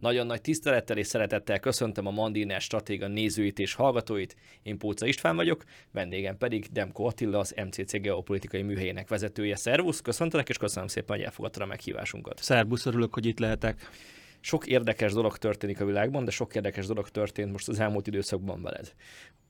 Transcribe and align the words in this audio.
Nagyon 0.00 0.26
nagy 0.26 0.40
tisztelettel 0.40 0.96
és 0.96 1.06
szeretettel 1.06 1.60
köszöntöm 1.60 2.06
a 2.06 2.10
Mandiner 2.10 2.60
Stratéga 2.60 3.06
nézőit 3.06 3.58
és 3.58 3.74
hallgatóit. 3.74 4.36
Én 4.62 4.78
Póca 4.78 5.06
István 5.06 5.36
vagyok, 5.36 5.64
vendégem 5.92 6.36
pedig 6.36 6.66
Demko 6.72 7.04
Attila, 7.04 7.38
az 7.38 7.54
MCC 7.64 8.00
geopolitikai 8.00 8.62
műhelyének 8.62 9.08
vezetője. 9.08 9.56
Szervusz, 9.56 10.00
köszöntelek, 10.00 10.48
és 10.48 10.56
köszönöm 10.56 10.88
szépen, 10.88 11.16
hogy 11.16 11.24
elfogadta 11.24 11.62
a 11.62 11.66
meghívásunkat. 11.66 12.38
Szervusz, 12.42 12.86
örülök, 12.86 13.14
hogy 13.14 13.26
itt 13.26 13.38
lehetek. 13.38 13.90
Sok 14.40 14.66
érdekes 14.66 15.12
dolog 15.12 15.38
történik 15.38 15.80
a 15.80 15.84
világban, 15.84 16.24
de 16.24 16.30
sok 16.30 16.54
érdekes 16.54 16.86
dolog 16.86 17.08
történt 17.08 17.52
most 17.52 17.68
az 17.68 17.80
elmúlt 17.80 18.06
időszakban 18.06 18.62
veled. 18.62 18.94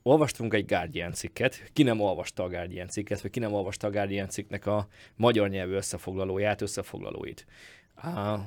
Olvastunk 0.03 0.53
egy 0.53 0.65
Guardian 0.65 1.13
cikket, 1.13 1.69
ki 1.73 1.83
nem 1.83 1.99
olvasta 1.99 2.43
a 2.43 2.49
Guardian 2.49 2.87
cikket, 2.87 3.21
vagy 3.21 3.31
ki 3.31 3.39
nem 3.39 3.53
olvasta 3.53 3.87
a 3.87 3.89
Guardian 3.89 4.29
cikknek 4.29 4.65
a 4.65 4.87
magyar 5.15 5.49
nyelvű 5.49 5.73
összefoglalóját, 5.73 6.61
összefoglalóit. 6.61 7.45
Uh, 8.03 8.39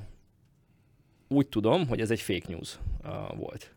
úgy 1.28 1.48
tudom, 1.48 1.86
hogy 1.88 2.00
ez 2.00 2.10
egy 2.10 2.20
fake 2.20 2.46
news 2.48 2.78
uh, 3.04 3.36
volt. 3.36 3.74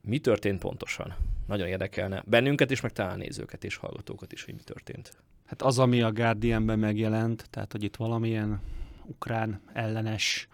Mi 0.00 0.18
történt 0.18 0.58
pontosan? 0.58 1.14
Nagyon 1.46 1.68
érdekelne 1.68 2.22
bennünket 2.26 2.70
is, 2.70 2.80
meg 2.80 2.92
talán 2.92 3.18
nézőket 3.18 3.64
és 3.64 3.76
hallgatókat 3.76 4.32
is, 4.32 4.44
hogy 4.44 4.54
mi 4.54 4.62
történt. 4.64 5.12
Hát 5.46 5.62
az, 5.62 5.78
ami 5.78 6.02
a 6.02 6.12
Guardianben 6.12 6.78
megjelent, 6.78 7.46
tehát 7.50 7.72
hogy 7.72 7.82
itt 7.82 7.96
valamilyen 7.96 8.60
ukrán 9.06 9.60
ellenes 9.72 10.48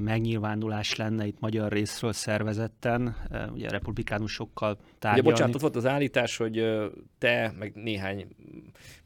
megnyilvánulás 0.00 0.96
lenne 0.96 1.26
itt 1.26 1.40
magyar 1.40 1.72
részről 1.72 2.12
szervezetten, 2.12 3.16
ugye 3.52 3.68
republikánusokkal 3.68 4.78
tárgyalni. 4.98 5.20
Ugye 5.20 5.30
bocsánat, 5.30 5.54
ott 5.54 5.60
volt 5.60 5.76
az 5.76 5.86
állítás, 5.86 6.36
hogy 6.36 6.64
te, 7.18 7.52
meg 7.58 7.72
néhány 7.74 8.28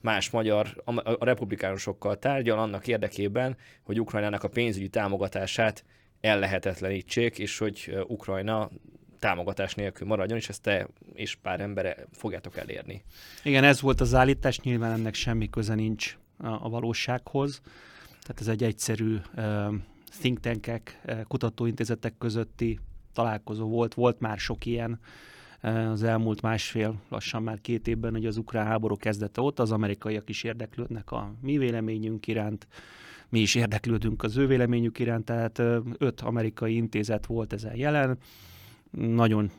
más 0.00 0.30
magyar 0.30 0.82
a 1.18 1.24
republikánusokkal 1.24 2.18
tárgyal 2.18 2.58
annak 2.58 2.86
érdekében, 2.86 3.56
hogy 3.82 4.00
Ukrajnának 4.00 4.42
a 4.44 4.48
pénzügyi 4.48 4.88
támogatását 4.88 5.84
ellehetetlenítsék, 6.22 7.38
és 7.38 7.58
hogy 7.58 7.96
Ukrajna 8.06 8.70
támogatás 9.18 9.74
nélkül 9.74 10.06
maradjon, 10.06 10.38
és 10.38 10.48
ezt 10.48 10.62
te 10.62 10.88
és 11.14 11.34
pár 11.34 11.60
embere 11.60 11.96
fogjátok 12.12 12.56
elérni. 12.56 13.02
Igen, 13.42 13.64
ez 13.64 13.80
volt 13.80 14.00
az 14.00 14.14
állítás, 14.14 14.60
nyilván 14.60 14.92
ennek 14.92 15.14
semmi 15.14 15.50
köze 15.50 15.74
nincs 15.74 16.18
a, 16.38 16.68
valósághoz. 16.68 17.60
Tehát 18.20 18.40
ez 18.40 18.48
egy 18.48 18.62
egyszerű 18.62 19.16
uh, 19.36 19.74
think 20.20 20.40
tankek, 20.40 21.00
kutatóintézetek 21.28 22.14
közötti 22.18 22.78
találkozó 23.12 23.68
volt, 23.68 23.94
volt 23.94 24.20
már 24.20 24.38
sok 24.38 24.66
ilyen 24.66 25.00
az 25.62 26.02
elmúlt 26.02 26.42
másfél, 26.42 26.94
lassan 27.08 27.42
már 27.42 27.60
két 27.60 27.88
évben, 27.88 28.12
hogy 28.12 28.26
az 28.26 28.36
ukrán 28.36 28.66
háború 28.66 28.96
kezdete 28.96 29.40
ott, 29.40 29.58
az 29.58 29.72
amerikaiak 29.72 30.28
is 30.28 30.42
érdeklődnek 30.42 31.10
a 31.10 31.34
mi 31.40 31.58
véleményünk 31.58 32.26
iránt, 32.26 32.66
mi 33.32 33.40
is 33.40 33.54
érdeklődünk 33.54 34.22
az 34.22 34.36
ő 34.36 34.46
véleményük 34.46 34.98
iránt, 34.98 35.24
tehát 35.24 35.58
öt 35.98 36.20
amerikai 36.20 36.74
intézet 36.74 37.26
volt 37.26 37.52
ezen 37.52 37.76
jelen, 37.76 38.18
nagyon 38.90 39.50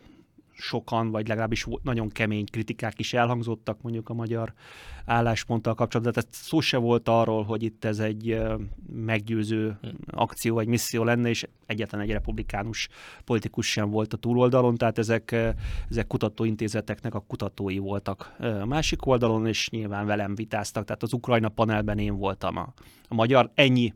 sokan, 0.54 1.12
vagy 1.12 1.28
legalábbis 1.28 1.68
nagyon 1.82 2.10
kemény 2.10 2.46
kritikák 2.46 3.00
is 3.00 3.14
elhangzottak 3.14 3.82
mondjuk 3.82 4.10
a 4.10 4.14
magyar 4.14 4.54
állásponttal 5.06 5.74
kapcsolatban. 5.74 6.14
Tehát 6.14 6.34
szó 6.34 6.60
se 6.60 6.78
volt 6.78 7.10
arról, 7.10 7.44
hogy 7.44 7.64
itt 7.64 7.86
ez 7.86 8.00
egy 8.00 8.42
meggyőző 8.96 9.78
hm. 9.82 9.88
akció, 10.08 10.60
egy 10.60 10.68
misszió 10.68 11.04
lenne, 11.04 11.30
és 11.30 11.48
egyetlen 11.66 12.02
egy 12.02 12.12
republikánus 12.12 12.88
politikus 13.26 13.72
sem 13.72 13.90
volt 13.90 14.14
a 14.14 14.18
túloldalon, 14.18 14.76
tehát 14.76 14.98
ezek, 14.98 15.36
ezek 15.90 16.08
kutatóintézeteknek 16.08 17.14
a 17.14 17.20
kutatói 17.20 17.78
voltak 17.78 18.36
a 18.40 18.66
másik 18.66 19.06
oldalon, 19.06 19.48
és 19.48 19.70
nyilván 19.70 20.06
velem 20.06 20.36
vitáztak, 20.36 20.86
tehát 20.86 21.04
az 21.04 21.14
Ukrajna 21.14 21.50
panelben 21.50 21.98
én 21.98 22.16
voltam 22.16 22.58
a, 22.58 22.74
a 23.08 23.14
magyar. 23.14 23.52
Ennyi, 23.54 23.94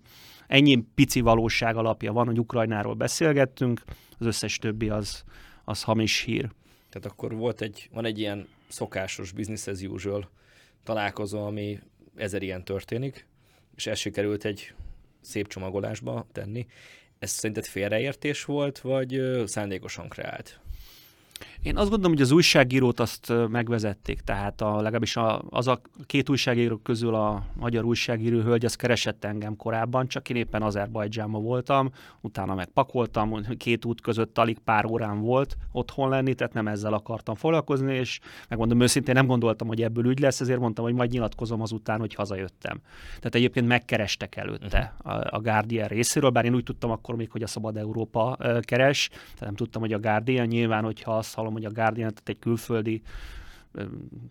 ennyi 0.48 0.86
pici 0.96 1.22
valóság 1.22 1.76
alapja 1.76 2.14
van, 2.14 2.26
hogy 2.26 2.40
Ukrajnáról 2.40 2.94
beszélgettünk, 2.94 3.84
az 4.20 4.26
összes 4.26 4.58
többi 4.58 4.90
az, 4.90 5.24
az 5.70 5.84
hamis 5.84 6.22
hír. 6.22 6.52
Tehát 6.90 7.08
akkor 7.08 7.36
volt 7.36 7.62
egy, 7.62 7.90
van 7.92 8.06
egy 8.06 8.20
ilyen 8.20 8.48
szokásos 8.68 9.32
business 9.32 9.68
as 9.68 9.82
usual 9.82 10.30
találkozó, 10.84 11.46
ami 11.46 11.80
ezer 12.16 12.42
ilyen 12.42 12.64
történik, 12.64 13.26
és 13.76 13.88
ez 13.88 14.00
sikerült 14.00 14.46
egy 14.46 14.74
szép 15.22 15.48
csomagolásba 15.48 16.28
tenni. 16.32 16.68
Ez 17.20 17.30
szerinted 17.30 17.66
félreértés 17.66 18.46
volt, 18.46 18.80
vagy 18.80 19.22
szándékosan 19.46 20.10
kreált? 20.10 20.60
Én 21.62 21.78
azt 21.78 21.90
gondolom, 21.90 22.12
hogy 22.12 22.22
az 22.22 22.32
újságírót 22.32 23.00
azt 23.00 23.34
megvezették, 23.50 24.22
tehát 24.22 24.62
a, 24.62 24.76
legalábbis 24.76 25.16
a, 25.16 25.42
az 25.50 25.68
a 25.68 25.82
két 26.06 26.30
újságíró 26.30 26.78
közül 26.78 27.16
a 27.16 27.46
magyar 27.60 27.86
újságíró 27.86 28.40
hölgy, 28.40 28.66
az 28.66 28.76
keresett 28.76 29.24
engem 29.24 29.56
korábban, 29.56 30.08
csak 30.08 30.30
én 30.30 30.36
éppen 30.36 30.62
Azerbajdzsánban 30.62 31.44
voltam, 31.44 31.90
utána 32.22 32.56
megpakoltam, 32.56 33.58
két 33.58 33.86
út 33.86 34.02
között 34.02 34.38
alig 34.38 34.60
pár 34.60 34.86
órán 34.86 35.20
volt 35.20 35.58
otthon 35.72 36.10
lenni, 36.10 36.34
tehát 36.34 36.54
nem 36.54 36.68
ezzel 36.68 36.94
akartam 36.94 37.36
foglalkozni, 37.36 37.94
és 37.94 38.20
megmondom 38.50 38.82
őszintén, 38.82 39.14
nem 39.14 39.28
gondoltam, 39.28 39.68
hogy 39.68 39.82
ebből 39.82 40.06
ügy 40.06 40.20
lesz, 40.20 40.42
ezért 40.42 40.60
mondtam, 40.60 40.86
hogy 40.86 40.94
majd 40.94 41.12
nyilatkozom 41.12 41.62
azután, 41.62 42.00
hogy 42.00 42.14
hazajöttem. 42.14 42.82
Tehát 43.08 43.36
egyébként 43.36 43.68
megkerestek 43.68 44.36
előtte 44.36 44.96
uh-huh. 45.04 45.22
a, 45.22 45.36
a 45.36 45.40
Guardian 45.40 45.88
részéről, 45.88 46.30
bár 46.30 46.46
én 46.46 46.56
úgy 46.56 46.64
tudtam 46.64 46.92
akkor 46.92 47.16
még, 47.16 47.32
hogy 47.32 47.44
a 47.44 47.48
Szabad 47.48 47.78
Európa 47.78 48.38
keres, 48.62 49.08
tehát 49.10 49.40
nem 49.40 49.56
tudtam, 49.56 49.82
hogy 49.82 49.94
a 49.94 50.00
Guardian 50.00 50.48
nyilván, 50.48 50.84
hogyha 50.84 51.18
azt 51.18 51.34
hallom, 51.48 51.64
hogy 51.64 51.66
a 51.66 51.82
Guardian, 51.82 52.10
tehát 52.14 52.30
egy 52.30 52.40
külföldi 52.40 53.02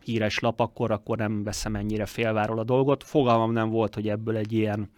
híres 0.05 0.39
lap, 0.39 0.61
akkor, 0.61 0.91
akkor 0.91 1.17
nem 1.17 1.43
veszem 1.43 1.77
ennyire 1.77 2.07
félváról 2.07 2.59
a 2.59 2.65
dolgot. 2.65 3.05
Fogalmam 3.05 3.53
nem 3.53 3.71
volt, 3.71 3.95
hogy 3.95 4.09
ebből 4.09 4.37
egy 4.37 4.53
ilyen 4.53 4.91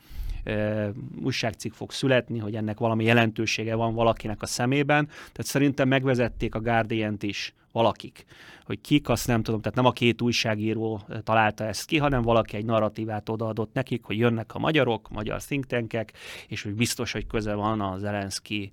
újságcikk 1.23 1.73
fog 1.73 1.93
születni, 1.93 2.39
hogy 2.39 2.55
ennek 2.55 2.79
valami 2.79 3.05
jelentősége 3.05 3.75
van 3.75 3.95
valakinek 3.95 4.43
a 4.43 4.47
szemében. 4.47 5.07
Tehát 5.07 5.45
szerintem 5.45 5.89
megvezették 5.89 6.55
a 6.55 6.61
guardian 6.61 7.17
is 7.21 7.55
valakik. 7.73 8.25
Hogy 8.65 8.81
kik, 8.81 9.09
azt 9.09 9.27
nem 9.27 9.43
tudom, 9.43 9.61
tehát 9.61 9.77
nem 9.77 9.87
a 9.87 9.93
két 9.93 10.23
újságíró 10.23 11.01
találta 11.25 11.65
ezt 11.65 11.87
ki, 11.87 11.99
hanem 11.99 12.23
valaki 12.23 12.57
egy 12.57 12.65
narratívát 12.65 13.29
odaadott 13.29 13.73
nekik, 13.73 14.05
hogy 14.05 14.19
jönnek 14.19 14.55
a 14.55 14.59
magyarok, 14.59 15.09
magyar 15.09 15.43
think 15.43 15.65
tankek, 15.65 16.13
és 16.49 16.63
hogy 16.63 16.75
biztos, 16.75 17.13
hogy 17.13 17.27
köze 17.27 17.55
van 17.55 17.81
a 17.81 17.99
Zelenszky 17.99 18.71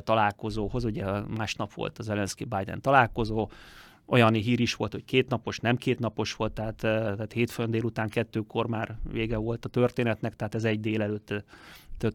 találkozóhoz. 0.00 0.84
Ugye 0.84 1.04
másnap 1.36 1.72
volt 1.72 1.98
a 1.98 2.02
Zelenszky-Biden 2.02 2.80
találkozó, 2.80 3.50
olyan 4.12 4.32
hír 4.32 4.60
is 4.60 4.74
volt, 4.74 4.92
hogy 4.92 5.04
két 5.04 5.28
napos, 5.28 5.58
nem 5.58 5.76
két 5.76 5.98
napos 5.98 6.34
volt, 6.34 6.52
tehát, 6.52 6.76
tehát 6.76 7.32
hétfőn 7.32 7.70
délután 7.70 8.08
kettőkor 8.08 8.66
már 8.66 8.98
vége 9.12 9.36
volt 9.36 9.64
a 9.64 9.68
történetnek, 9.68 10.36
tehát 10.36 10.54
ez 10.54 10.64
egy 10.64 10.80
délelőtt 10.80 11.44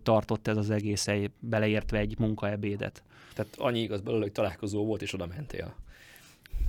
tartott 0.03 0.47
ez 0.47 0.57
az 0.57 0.69
egész, 0.69 1.07
beleértve 1.39 1.97
egy 1.97 2.19
munkaebédet. 2.19 3.03
Tehát 3.33 3.55
annyi 3.57 3.79
igaz 3.79 4.01
belőle, 4.01 4.23
hogy 4.23 4.31
találkozó 4.31 4.85
volt, 4.85 5.01
és 5.01 5.13
oda 5.13 5.25
mentél. 5.25 5.75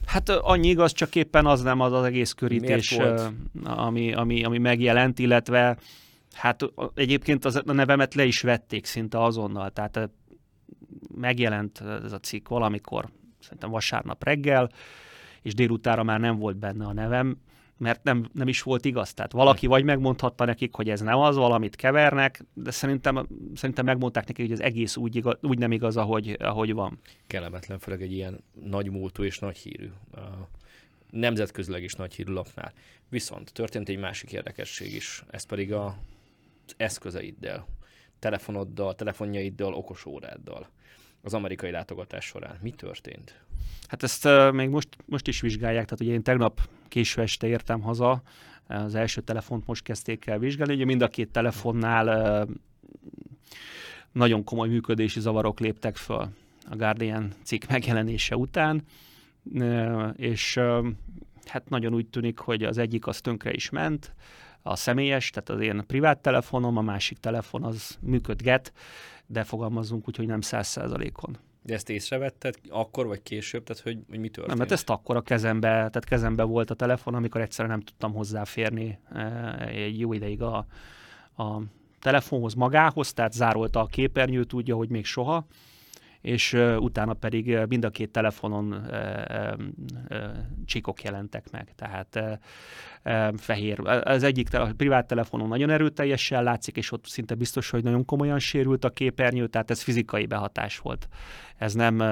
Hát 0.06 0.28
annyi 0.28 0.68
igaz, 0.68 0.92
csak 0.92 1.14
éppen 1.14 1.46
az 1.46 1.62
nem 1.62 1.80
az 1.80 1.92
az 1.92 2.04
egész 2.04 2.32
körítés, 2.32 2.98
ami, 3.64 4.12
ami, 4.12 4.44
ami 4.44 4.58
megjelent, 4.58 5.18
illetve 5.18 5.78
hát 6.32 6.64
egyébként 6.94 7.44
az, 7.44 7.62
a 7.66 7.72
nevemet 7.72 8.14
le 8.14 8.24
is 8.24 8.40
vették 8.40 8.86
szinte 8.86 9.22
azonnal, 9.22 9.70
tehát 9.70 10.10
megjelent 11.14 11.80
ez 12.04 12.12
a 12.12 12.18
cikk 12.18 12.48
valamikor, 12.48 13.08
szerintem 13.40 13.70
vasárnap 13.70 14.24
reggel, 14.24 14.70
és 15.42 15.54
délutára 15.54 16.02
már 16.02 16.20
nem 16.20 16.38
volt 16.38 16.56
benne 16.56 16.84
a 16.84 16.92
nevem, 16.92 17.38
mert 17.76 18.04
nem, 18.04 18.28
nem 18.32 18.48
is 18.48 18.62
volt 18.62 18.84
igaz. 18.84 19.14
Tehát 19.14 19.32
valaki 19.32 19.66
vagy 19.66 19.84
megmondhatta 19.84 20.44
nekik, 20.44 20.74
hogy 20.74 20.90
ez 20.90 21.00
nem 21.00 21.18
az, 21.18 21.36
valamit 21.36 21.76
kevernek, 21.76 22.44
de 22.54 22.70
szerintem, 22.70 23.26
szerintem 23.54 23.84
megmondták 23.84 24.26
nekik, 24.26 24.44
hogy 24.44 24.54
az 24.54 24.62
egész 24.62 24.96
úgy, 24.96 25.16
igaz, 25.16 25.36
úgy 25.40 25.58
nem 25.58 25.72
igaz, 25.72 25.96
ahogy, 25.96 26.36
ahogy 26.38 26.72
van. 26.72 26.98
Kellemetlen, 27.26 27.78
főleg 27.78 28.02
egy 28.02 28.12
ilyen 28.12 28.44
nagy 28.64 28.90
múltú 28.90 29.22
és 29.22 29.38
nagy 29.38 29.56
hírű, 29.56 29.90
nemzetközileg 31.10 31.82
is 31.82 31.94
nagy 31.94 32.14
hírű 32.14 32.32
lapnál. 32.32 32.72
Viszont 33.08 33.52
történt 33.52 33.88
egy 33.88 33.98
másik 33.98 34.32
érdekesség 34.32 34.94
is, 34.94 35.24
ez 35.30 35.44
pedig 35.44 35.72
a, 35.72 35.96
eszközeiddel, 36.76 37.66
telefonoddal, 38.18 38.94
telefonjaiddal, 38.94 39.74
okosóráddal 39.74 40.68
az 41.22 41.34
amerikai 41.34 41.70
látogatás 41.70 42.24
során. 42.24 42.58
Mi 42.62 42.70
történt? 42.70 43.40
Hát 43.86 44.02
ezt 44.02 44.24
uh, 44.24 44.52
még 44.52 44.68
most, 44.68 44.88
most 45.04 45.28
is 45.28 45.40
vizsgálják, 45.40 45.84
tehát 45.84 46.00
ugye 46.00 46.12
én 46.12 46.22
tegnap 46.22 46.68
késő 46.88 47.22
este 47.22 47.46
értem 47.46 47.80
haza, 47.80 48.22
az 48.66 48.94
első 48.94 49.20
telefont 49.20 49.66
most 49.66 49.82
kezdték 49.82 50.26
el 50.26 50.38
vizsgálni, 50.38 50.74
ugye 50.74 50.84
mind 50.84 51.02
a 51.02 51.08
két 51.08 51.30
telefonnál 51.30 52.06
uh, 52.46 52.54
nagyon 54.12 54.44
komoly 54.44 54.68
működési 54.68 55.20
zavarok 55.20 55.60
léptek 55.60 55.96
föl 55.96 56.28
a 56.70 56.76
Guardian 56.76 57.32
cikk 57.42 57.68
megjelenése 57.68 58.36
után, 58.36 58.82
uh, 59.44 60.08
és 60.16 60.60
hát 61.44 61.68
nagyon 61.68 61.94
úgy 61.94 62.06
tűnik, 62.06 62.38
hogy 62.38 62.62
az 62.62 62.78
egyik 62.78 63.06
az 63.06 63.20
tönkre 63.20 63.52
is 63.52 63.70
ment, 63.70 64.14
a 64.62 64.76
személyes, 64.76 65.30
tehát 65.30 65.48
az 65.48 65.60
én 65.60 65.86
privát 65.86 66.18
telefonom, 66.18 66.76
a 66.76 66.80
másik 66.80 67.18
telefon 67.18 67.64
az 67.64 67.98
működget, 68.00 68.72
de 69.26 69.44
fogalmazunk 69.44 70.08
úgy, 70.08 70.16
hogy 70.16 70.26
nem 70.26 70.40
száz 70.40 70.66
százalékon. 70.66 71.38
De 71.68 71.74
ezt 71.74 71.90
észrevetted 71.90 72.54
akkor 72.68 73.06
vagy 73.06 73.22
később, 73.22 73.64
tehát 73.64 73.82
hogy, 73.82 73.98
hogy 74.08 74.18
mi 74.18 74.28
történt? 74.28 74.46
Nem, 74.46 74.58
mert 74.58 74.72
ezt 74.72 74.90
akkor 74.90 75.16
a 75.16 75.20
kezembe, 75.20 75.68
tehát 75.68 76.04
kezembe 76.04 76.42
volt 76.42 76.70
a 76.70 76.74
telefon, 76.74 77.14
amikor 77.14 77.40
egyszerűen 77.40 77.74
nem 77.74 77.84
tudtam 77.84 78.12
hozzáférni 78.12 78.98
eh, 79.12 79.66
egy 79.66 79.98
jó 79.98 80.12
ideig 80.12 80.42
a, 80.42 80.66
a 81.36 81.60
telefonhoz 82.00 82.54
magához, 82.54 83.12
tehát 83.12 83.32
zárolta 83.32 83.80
a 83.80 83.86
képernyőt, 83.86 84.48
tudja, 84.48 84.76
hogy 84.76 84.88
még 84.88 85.04
soha, 85.04 85.46
és 86.20 86.52
utána 86.78 87.14
pedig 87.14 87.58
mind 87.68 87.84
a 87.84 87.90
két 87.90 88.10
telefonon 88.10 88.86
csíkok 90.64 91.02
jelentek 91.02 91.50
meg. 91.50 91.72
Tehát 91.76 92.40
fehér. 93.36 93.80
Az 94.02 94.22
egyik 94.22 94.54
a 94.54 94.72
privát 94.76 95.06
telefonon 95.06 95.48
nagyon 95.48 95.70
erőteljesen 95.70 96.42
látszik, 96.42 96.76
és 96.76 96.92
ott 96.92 97.06
szinte 97.06 97.34
biztos, 97.34 97.70
hogy 97.70 97.82
nagyon 97.82 98.04
komolyan 98.04 98.38
sérült 98.38 98.84
a 98.84 98.90
képernyő, 98.90 99.46
tehát 99.46 99.70
ez 99.70 99.82
fizikai 99.82 100.26
behatás 100.26 100.78
volt. 100.78 101.08
Ez 101.56 101.74
nem 101.74 102.02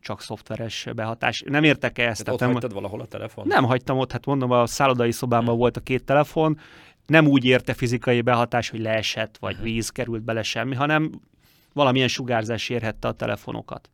csak 0.00 0.20
szoftveres 0.20 0.88
behatás. 0.94 1.42
Nem 1.46 1.64
értek 1.64 1.98
-e 1.98 2.08
ezt. 2.08 2.24
Tehát, 2.24 2.42
ott 2.42 2.60
nem, 2.60 2.70
valahol 2.72 3.00
a 3.00 3.06
telefon? 3.06 3.46
Nem 3.46 3.64
hagytam 3.64 3.98
ott, 3.98 4.12
hát 4.12 4.26
mondom, 4.26 4.50
a 4.50 4.66
szállodai 4.66 5.12
szobában 5.12 5.48
hmm. 5.48 5.56
volt 5.56 5.76
a 5.76 5.80
két 5.80 6.04
telefon, 6.04 6.58
nem 7.06 7.26
úgy 7.26 7.44
érte 7.44 7.74
fizikai 7.74 8.20
behatás, 8.20 8.70
hogy 8.70 8.80
leesett, 8.80 9.36
vagy 9.38 9.60
víz 9.62 9.88
került 9.88 10.22
bele 10.22 10.42
semmi, 10.42 10.74
hanem 10.74 11.10
valamilyen 11.72 12.08
sugárzás 12.08 12.68
érhette 12.68 13.08
a 13.08 13.12
telefonokat. 13.12 13.90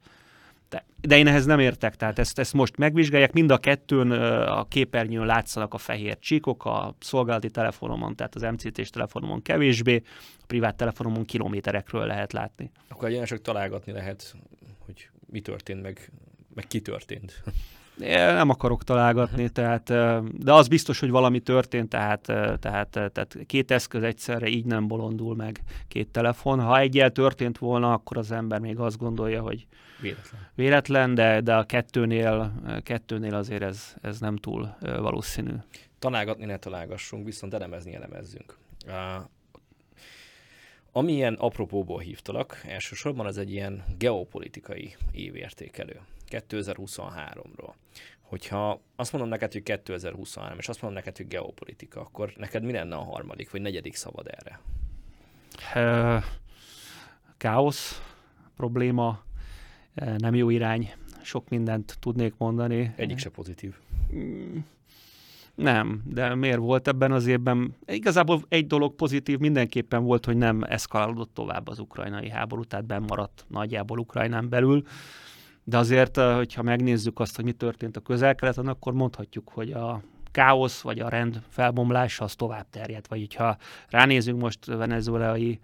De, 0.68 0.84
de 1.00 1.18
én 1.18 1.26
ehhez 1.26 1.44
nem 1.44 1.58
értek, 1.58 1.96
tehát 1.96 2.18
ezt, 2.18 2.38
ezt 2.38 2.52
most 2.52 2.76
megvizsgálják, 2.76 3.32
mind 3.32 3.50
a 3.50 3.58
kettőn 3.58 4.10
a 4.10 4.64
képernyőn 4.64 5.26
látszanak 5.26 5.74
a 5.74 5.78
fehér 5.78 6.18
csíkok, 6.18 6.64
a 6.64 6.94
szolgálati 7.00 7.50
telefonomon, 7.50 8.16
tehát 8.16 8.34
az 8.34 8.42
MCT-s 8.42 8.90
telefonomon 8.90 9.42
kevésbé, 9.42 10.02
a 10.40 10.44
privát 10.46 10.76
telefonomon 10.76 11.24
kilométerekről 11.24 12.06
lehet 12.06 12.32
látni. 12.32 12.70
Akkor 12.88 13.08
egyenes 13.08 13.28
csak 13.28 13.42
találgatni 13.42 13.92
lehet, 13.92 14.34
hogy 14.78 15.08
mi 15.26 15.40
történt, 15.40 15.82
meg, 15.82 16.10
meg 16.54 16.66
ki 16.66 16.80
történt. 16.80 17.42
Nem 17.98 18.48
akarok 18.48 18.84
találgatni, 18.84 19.44
uh-huh. 19.44 19.48
tehát, 19.48 19.84
de 20.38 20.52
az 20.52 20.68
biztos, 20.68 21.00
hogy 21.00 21.10
valami 21.10 21.40
történt, 21.40 21.88
tehát, 21.88 22.20
tehát, 22.60 22.88
tehát 22.90 23.36
két 23.46 23.70
eszköz 23.70 24.02
egyszerre 24.02 24.46
így 24.46 24.64
nem 24.64 24.88
bolondul 24.88 25.36
meg 25.36 25.60
két 25.88 26.08
telefon. 26.08 26.60
Ha 26.60 26.78
egyel 26.78 27.10
történt 27.10 27.58
volna, 27.58 27.92
akkor 27.92 28.16
az 28.16 28.32
ember 28.32 28.60
még 28.60 28.78
azt 28.78 28.98
gondolja, 28.98 29.42
hogy 29.42 29.66
véletlen, 30.00 30.40
véletlen 30.54 31.14
de, 31.14 31.40
de 31.40 31.56
a 31.56 31.64
kettőnél, 31.64 32.52
kettőnél 32.82 33.34
azért 33.34 33.62
ez, 33.62 33.94
ez 34.02 34.20
nem 34.20 34.36
túl 34.36 34.76
valószínű. 34.80 35.54
Találgatni 35.98 36.44
ne 36.44 36.56
találgassunk, 36.56 37.24
viszont 37.24 37.54
elemezni 37.54 37.94
elemezzünk. 37.94 38.56
Uh, 38.86 39.24
amilyen 40.92 41.34
apropóból 41.34 41.98
hívtalak, 41.98 42.62
elsősorban 42.66 43.26
az 43.26 43.38
egy 43.38 43.50
ilyen 43.50 43.84
geopolitikai 43.98 44.96
évértékelő. 45.12 46.00
2023-ról. 46.30 47.72
Hogyha 48.20 48.80
azt 48.96 49.12
mondom 49.12 49.30
neked, 49.30 49.52
hogy 49.52 49.62
2023, 49.62 50.58
és 50.58 50.68
azt 50.68 50.82
mondom 50.82 51.00
neked, 51.00 51.16
hogy 51.16 51.28
geopolitika, 51.28 52.00
akkor 52.00 52.32
neked 52.36 52.62
mi 52.62 52.72
lenne 52.72 52.94
a 52.94 53.02
harmadik 53.02 53.50
vagy 53.50 53.60
negyedik 53.60 53.94
szabad 53.94 54.26
erre? 54.30 54.60
Káosz, 57.36 58.02
probléma, 58.56 59.22
nem 59.94 60.34
jó 60.34 60.50
irány, 60.50 60.92
sok 61.22 61.48
mindent 61.48 61.96
tudnék 62.00 62.34
mondani. 62.38 62.92
Egyik 62.96 63.18
se 63.18 63.28
pozitív. 63.28 63.74
Mm, 64.14 64.58
nem, 65.54 66.02
de 66.04 66.34
miért 66.34 66.58
volt 66.58 66.88
ebben 66.88 67.12
az 67.12 67.26
évben? 67.26 67.76
Igazából 67.86 68.42
egy 68.48 68.66
dolog 68.66 68.94
pozitív 68.94 69.38
mindenképpen 69.38 70.04
volt, 70.04 70.24
hogy 70.24 70.36
nem 70.36 70.62
eszkalálódott 70.62 71.34
tovább 71.34 71.68
az 71.68 71.78
ukrajnai 71.78 72.30
háború, 72.30 72.64
tehát 72.64 72.86
bennmaradt 72.86 73.44
nagyjából 73.48 73.98
Ukrajnán 73.98 74.48
belül. 74.48 74.84
De 75.68 75.78
azért, 75.78 76.16
hogyha 76.16 76.62
megnézzük 76.62 77.20
azt, 77.20 77.36
hogy 77.36 77.44
mi 77.44 77.52
történt 77.52 77.96
a 77.96 78.00
közel-keleten, 78.00 78.66
akkor 78.66 78.92
mondhatjuk, 78.92 79.48
hogy 79.48 79.72
a 79.72 80.02
káosz 80.30 80.80
vagy 80.80 81.00
a 81.00 81.08
rend 81.08 81.42
felbomlása 81.48 82.24
az 82.24 82.34
tovább 82.34 82.66
terjedt. 82.70 83.06
Vagy 83.06 83.34
ha 83.34 83.56
ránézünk 83.88 84.40
most 84.40 84.64
venezuelai 84.64 85.58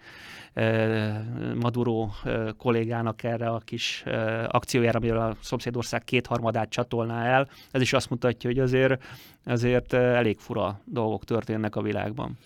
eh, 0.53 1.17
Maduro 1.61 2.09
eh, 2.25 2.49
kollégának 2.57 3.23
erre 3.23 3.49
a 3.49 3.59
kis 3.59 4.03
eh, 4.07 4.45
akciójára, 4.49 4.99
amiről 4.99 5.19
a 5.19 5.37
szomszédország 5.41 6.05
kétharmadát 6.05 6.69
csatolná 6.69 7.25
el, 7.27 7.49
ez 7.71 7.81
is 7.81 7.93
azt 7.93 8.11
mutatja, 8.11 8.51
hogy 8.51 8.59
azért, 8.59 9.03
azért 9.45 9.93
elég 9.93 10.39
fura 10.39 10.81
dolgok 10.85 11.25
történnek 11.25 11.77
a 11.77 11.83
világban. 11.83 12.39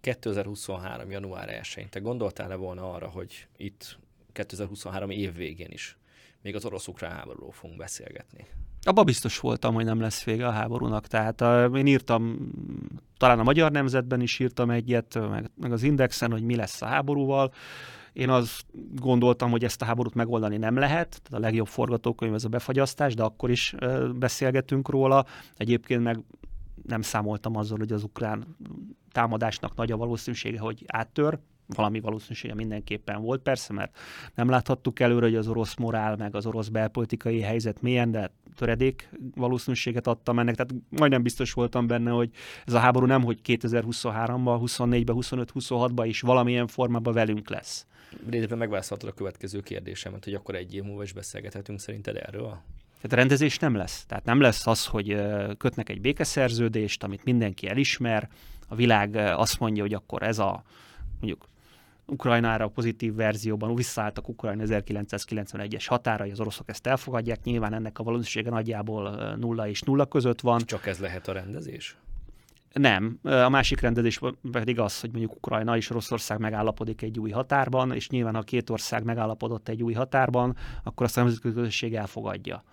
2023. 0.00 1.10
január 1.10 1.60
1-én. 1.62 1.88
Te 1.90 2.00
gondoltál-e 2.00 2.54
volna 2.54 2.92
arra, 2.92 3.08
hogy 3.08 3.46
itt 3.56 3.98
2023 4.32 5.10
év 5.10 5.34
végén 5.34 5.70
is 5.70 5.96
még 6.42 6.54
az 6.54 6.64
orosz-ukrán 6.64 7.12
háborúról 7.12 7.52
fogunk 7.52 7.78
beszélgetni. 7.78 8.46
Abba 8.84 9.04
biztos 9.04 9.38
voltam, 9.38 9.74
hogy 9.74 9.84
nem 9.84 10.00
lesz 10.00 10.24
vége 10.24 10.46
a 10.46 10.50
háborúnak. 10.50 11.06
Tehát 11.06 11.40
a, 11.40 11.64
én 11.64 11.86
írtam, 11.86 12.50
talán 13.16 13.38
a 13.38 13.42
Magyar 13.42 13.70
Nemzetben 13.70 14.20
is 14.20 14.38
írtam 14.38 14.70
egyet, 14.70 15.28
meg, 15.30 15.50
meg 15.56 15.72
az 15.72 15.82
Indexen, 15.82 16.30
hogy 16.30 16.42
mi 16.42 16.54
lesz 16.54 16.82
a 16.82 16.86
háborúval. 16.86 17.52
Én 18.12 18.28
azt 18.28 18.64
gondoltam, 18.94 19.50
hogy 19.50 19.64
ezt 19.64 19.82
a 19.82 19.84
háborút 19.84 20.14
megoldani 20.14 20.56
nem 20.56 20.76
lehet, 20.76 21.08
tehát 21.08 21.44
a 21.44 21.46
legjobb 21.46 21.66
forgatókönyv 21.66 22.34
ez 22.34 22.44
a 22.44 22.48
befagyasztás, 22.48 23.14
de 23.14 23.22
akkor 23.22 23.50
is 23.50 23.74
beszélgetünk 24.14 24.88
róla. 24.88 25.24
Egyébként 25.56 26.02
meg 26.02 26.24
nem 26.86 27.02
számoltam 27.02 27.56
azzal, 27.56 27.78
hogy 27.78 27.92
az 27.92 28.02
ukrán 28.02 28.56
támadásnak 29.12 29.74
nagy 29.74 29.92
a 29.92 29.96
valószínűsége, 29.96 30.58
hogy 30.58 30.84
áttör, 30.86 31.38
valami 31.74 32.00
valószínűsége 32.00 32.54
mindenképpen 32.54 33.22
volt 33.22 33.42
persze, 33.42 33.72
mert 33.72 33.96
nem 34.34 34.48
láthattuk 34.48 35.00
előre, 35.00 35.24
hogy 35.24 35.34
az 35.34 35.48
orosz 35.48 35.76
morál, 35.76 36.16
meg 36.16 36.34
az 36.34 36.46
orosz 36.46 36.68
belpolitikai 36.68 37.40
helyzet 37.40 37.82
milyen, 37.82 38.10
de 38.10 38.30
töredék 38.56 39.08
valószínűséget 39.34 40.06
adtam 40.06 40.38
ennek, 40.38 40.54
tehát 40.54 40.74
majdnem 40.88 41.22
biztos 41.22 41.52
voltam 41.52 41.86
benne, 41.86 42.10
hogy 42.10 42.30
ez 42.66 42.72
a 42.72 42.78
háború 42.78 43.06
nem, 43.06 43.22
hogy 43.22 43.38
2023-ban, 43.44 44.60
24-ben, 44.62 45.16
25-26-ban 45.18 46.04
is 46.06 46.20
valamilyen 46.20 46.66
formában 46.66 47.12
velünk 47.12 47.50
lesz. 47.50 47.86
Részben 48.30 48.58
megválaszoltad 48.58 49.08
a 49.08 49.12
következő 49.12 49.60
kérdésemet, 49.60 50.24
hogy 50.24 50.34
akkor 50.34 50.54
egy 50.54 50.74
év 50.74 50.82
múlva 50.82 51.02
is 51.02 51.12
beszélgethetünk 51.12 51.80
szerinted 51.80 52.16
erről? 52.16 52.60
Tehát 53.00 53.18
rendezés 53.18 53.58
nem 53.58 53.74
lesz. 53.74 54.04
Tehát 54.06 54.24
nem 54.24 54.40
lesz 54.40 54.66
az, 54.66 54.86
hogy 54.86 55.16
kötnek 55.58 55.88
egy 55.88 56.00
békeszerződést, 56.00 57.02
amit 57.02 57.24
mindenki 57.24 57.68
elismer, 57.68 58.28
a 58.68 58.74
világ 58.74 59.14
azt 59.16 59.58
mondja, 59.58 59.82
hogy 59.82 59.94
akkor 59.94 60.22
ez 60.22 60.38
a 60.38 60.62
mondjuk 61.20 61.48
Ukrajnára 62.12 62.64
a 62.64 62.68
pozitív 62.68 63.14
verzióban 63.14 63.74
visszaálltak 63.74 64.28
Ukrajna 64.28 64.62
1991-es 64.66 65.84
határai, 65.86 66.30
az 66.30 66.40
oroszok 66.40 66.68
ezt 66.68 66.86
elfogadják, 66.86 67.42
nyilván 67.44 67.74
ennek 67.74 67.98
a 67.98 68.02
valószínűsége 68.02 68.50
nagyjából 68.50 69.34
nulla 69.40 69.68
és 69.68 69.80
nulla 69.80 70.06
között 70.06 70.40
van. 70.40 70.60
Csak 70.64 70.86
ez 70.86 70.98
lehet 70.98 71.28
a 71.28 71.32
rendezés? 71.32 71.96
Nem. 72.72 73.18
A 73.22 73.48
másik 73.48 73.80
rendezés 73.80 74.20
pedig 74.52 74.78
az, 74.78 75.00
hogy 75.00 75.10
mondjuk 75.10 75.36
Ukrajna 75.36 75.76
és 75.76 75.90
Oroszország 75.90 76.38
megállapodik 76.38 77.02
egy 77.02 77.18
új 77.18 77.30
határban, 77.30 77.92
és 77.92 78.08
nyilván 78.08 78.34
ha 78.34 78.42
két 78.42 78.70
ország 78.70 79.04
megállapodott 79.04 79.68
egy 79.68 79.82
új 79.82 79.92
határban, 79.92 80.56
akkor 80.82 81.06
azt 81.06 81.16
a 81.16 81.20
nemzetközi 81.20 81.54
közösség 81.54 81.94
elfogadja. 81.94 82.64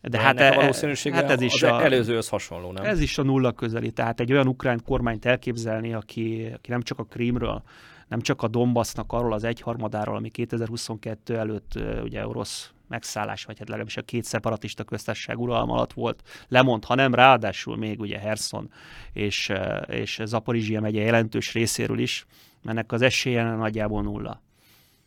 De, 0.00 0.18
hát, 0.18 0.40
e- 0.40 0.54
valószínűsége 0.54 1.14
hát 1.14 1.30
ez 1.30 1.40
is 1.40 1.62
az 1.62 1.70
a, 1.70 1.84
előzőhöz 1.84 2.28
hasonló, 2.28 2.72
nem? 2.72 2.84
Ez 2.84 3.00
is 3.00 3.18
a 3.18 3.22
nulla 3.22 3.52
közeli. 3.52 3.90
Tehát 3.90 4.20
egy 4.20 4.32
olyan 4.32 4.46
ukrán 4.46 4.80
kormányt 4.84 5.24
elképzelni, 5.24 5.94
aki, 5.94 6.50
aki 6.54 6.70
nem 6.70 6.82
csak 6.82 6.98
a 6.98 7.04
Krímről, 7.04 7.62
nem 8.08 8.20
csak 8.20 8.42
a 8.42 8.48
Donbassnak 8.48 9.12
arról 9.12 9.32
az 9.32 9.44
egyharmadáról, 9.44 10.16
ami 10.16 10.28
2022 10.28 11.38
előtt 11.38 11.78
ugye 12.02 12.26
orosz 12.26 12.72
megszállás, 12.88 13.44
vagy 13.44 13.58
hát 13.58 13.68
legalábbis 13.68 13.96
a 13.96 14.02
két 14.02 14.24
szeparatista 14.24 14.84
köztesség 14.84 15.38
uralma 15.38 15.74
alatt 15.74 15.92
volt, 15.92 16.22
lemond, 16.48 16.84
hanem 16.84 17.14
ráadásul 17.14 17.76
még 17.76 18.00
ugye 18.00 18.18
Herson 18.18 18.70
és, 19.12 19.52
és 19.86 20.20
Zaporizsia 20.24 20.80
megye 20.80 21.02
jelentős 21.02 21.52
részéről 21.52 21.98
is, 21.98 22.26
ennek 22.64 22.92
az 22.92 23.02
esélye 23.02 23.42
nagyjából 23.42 24.02
nulla. 24.02 24.42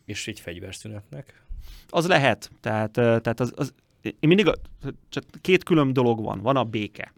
És 0.04 0.28
egy 0.28 0.40
fegyverszünetnek? 0.40 1.42
Az 1.88 2.06
lehet. 2.06 2.50
Tehát, 2.60 2.90
tehát 2.92 3.40
az, 3.40 3.52
az, 3.56 3.74
én 4.02 4.14
mindig, 4.20 4.50
csak 5.08 5.24
két 5.40 5.64
külön 5.64 5.92
dolog 5.92 6.22
van. 6.22 6.40
Van 6.40 6.56
a 6.56 6.64
béke. 6.64 7.12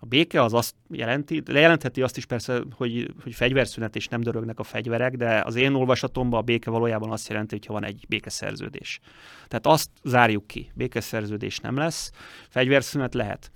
A 0.00 0.06
béke 0.06 0.42
az 0.42 0.54
azt 0.54 0.74
jelenti, 0.90 1.40
de 1.40 1.60
jelentheti 1.60 2.02
azt 2.02 2.16
is 2.16 2.26
persze, 2.26 2.62
hogy, 2.72 3.14
hogy 3.22 3.34
fegyverszünet 3.34 3.96
és 3.96 4.08
nem 4.08 4.20
dörögnek 4.20 4.58
a 4.58 4.62
fegyverek, 4.62 5.16
de 5.16 5.42
az 5.44 5.54
én 5.54 5.74
olvasatomban 5.74 6.40
a 6.40 6.42
béke 6.42 6.70
valójában 6.70 7.10
azt 7.10 7.28
jelenti, 7.28 7.54
hogy 7.54 7.66
ha 7.66 7.72
van 7.72 7.84
egy 7.84 8.04
békeszerződés. 8.08 9.00
Tehát 9.48 9.66
azt 9.66 9.90
zárjuk 10.04 10.46
ki, 10.46 10.70
békeszerződés 10.74 11.58
nem 11.58 11.76
lesz, 11.76 12.10
fegyverszünet 12.48 13.14
lehet. 13.14 13.50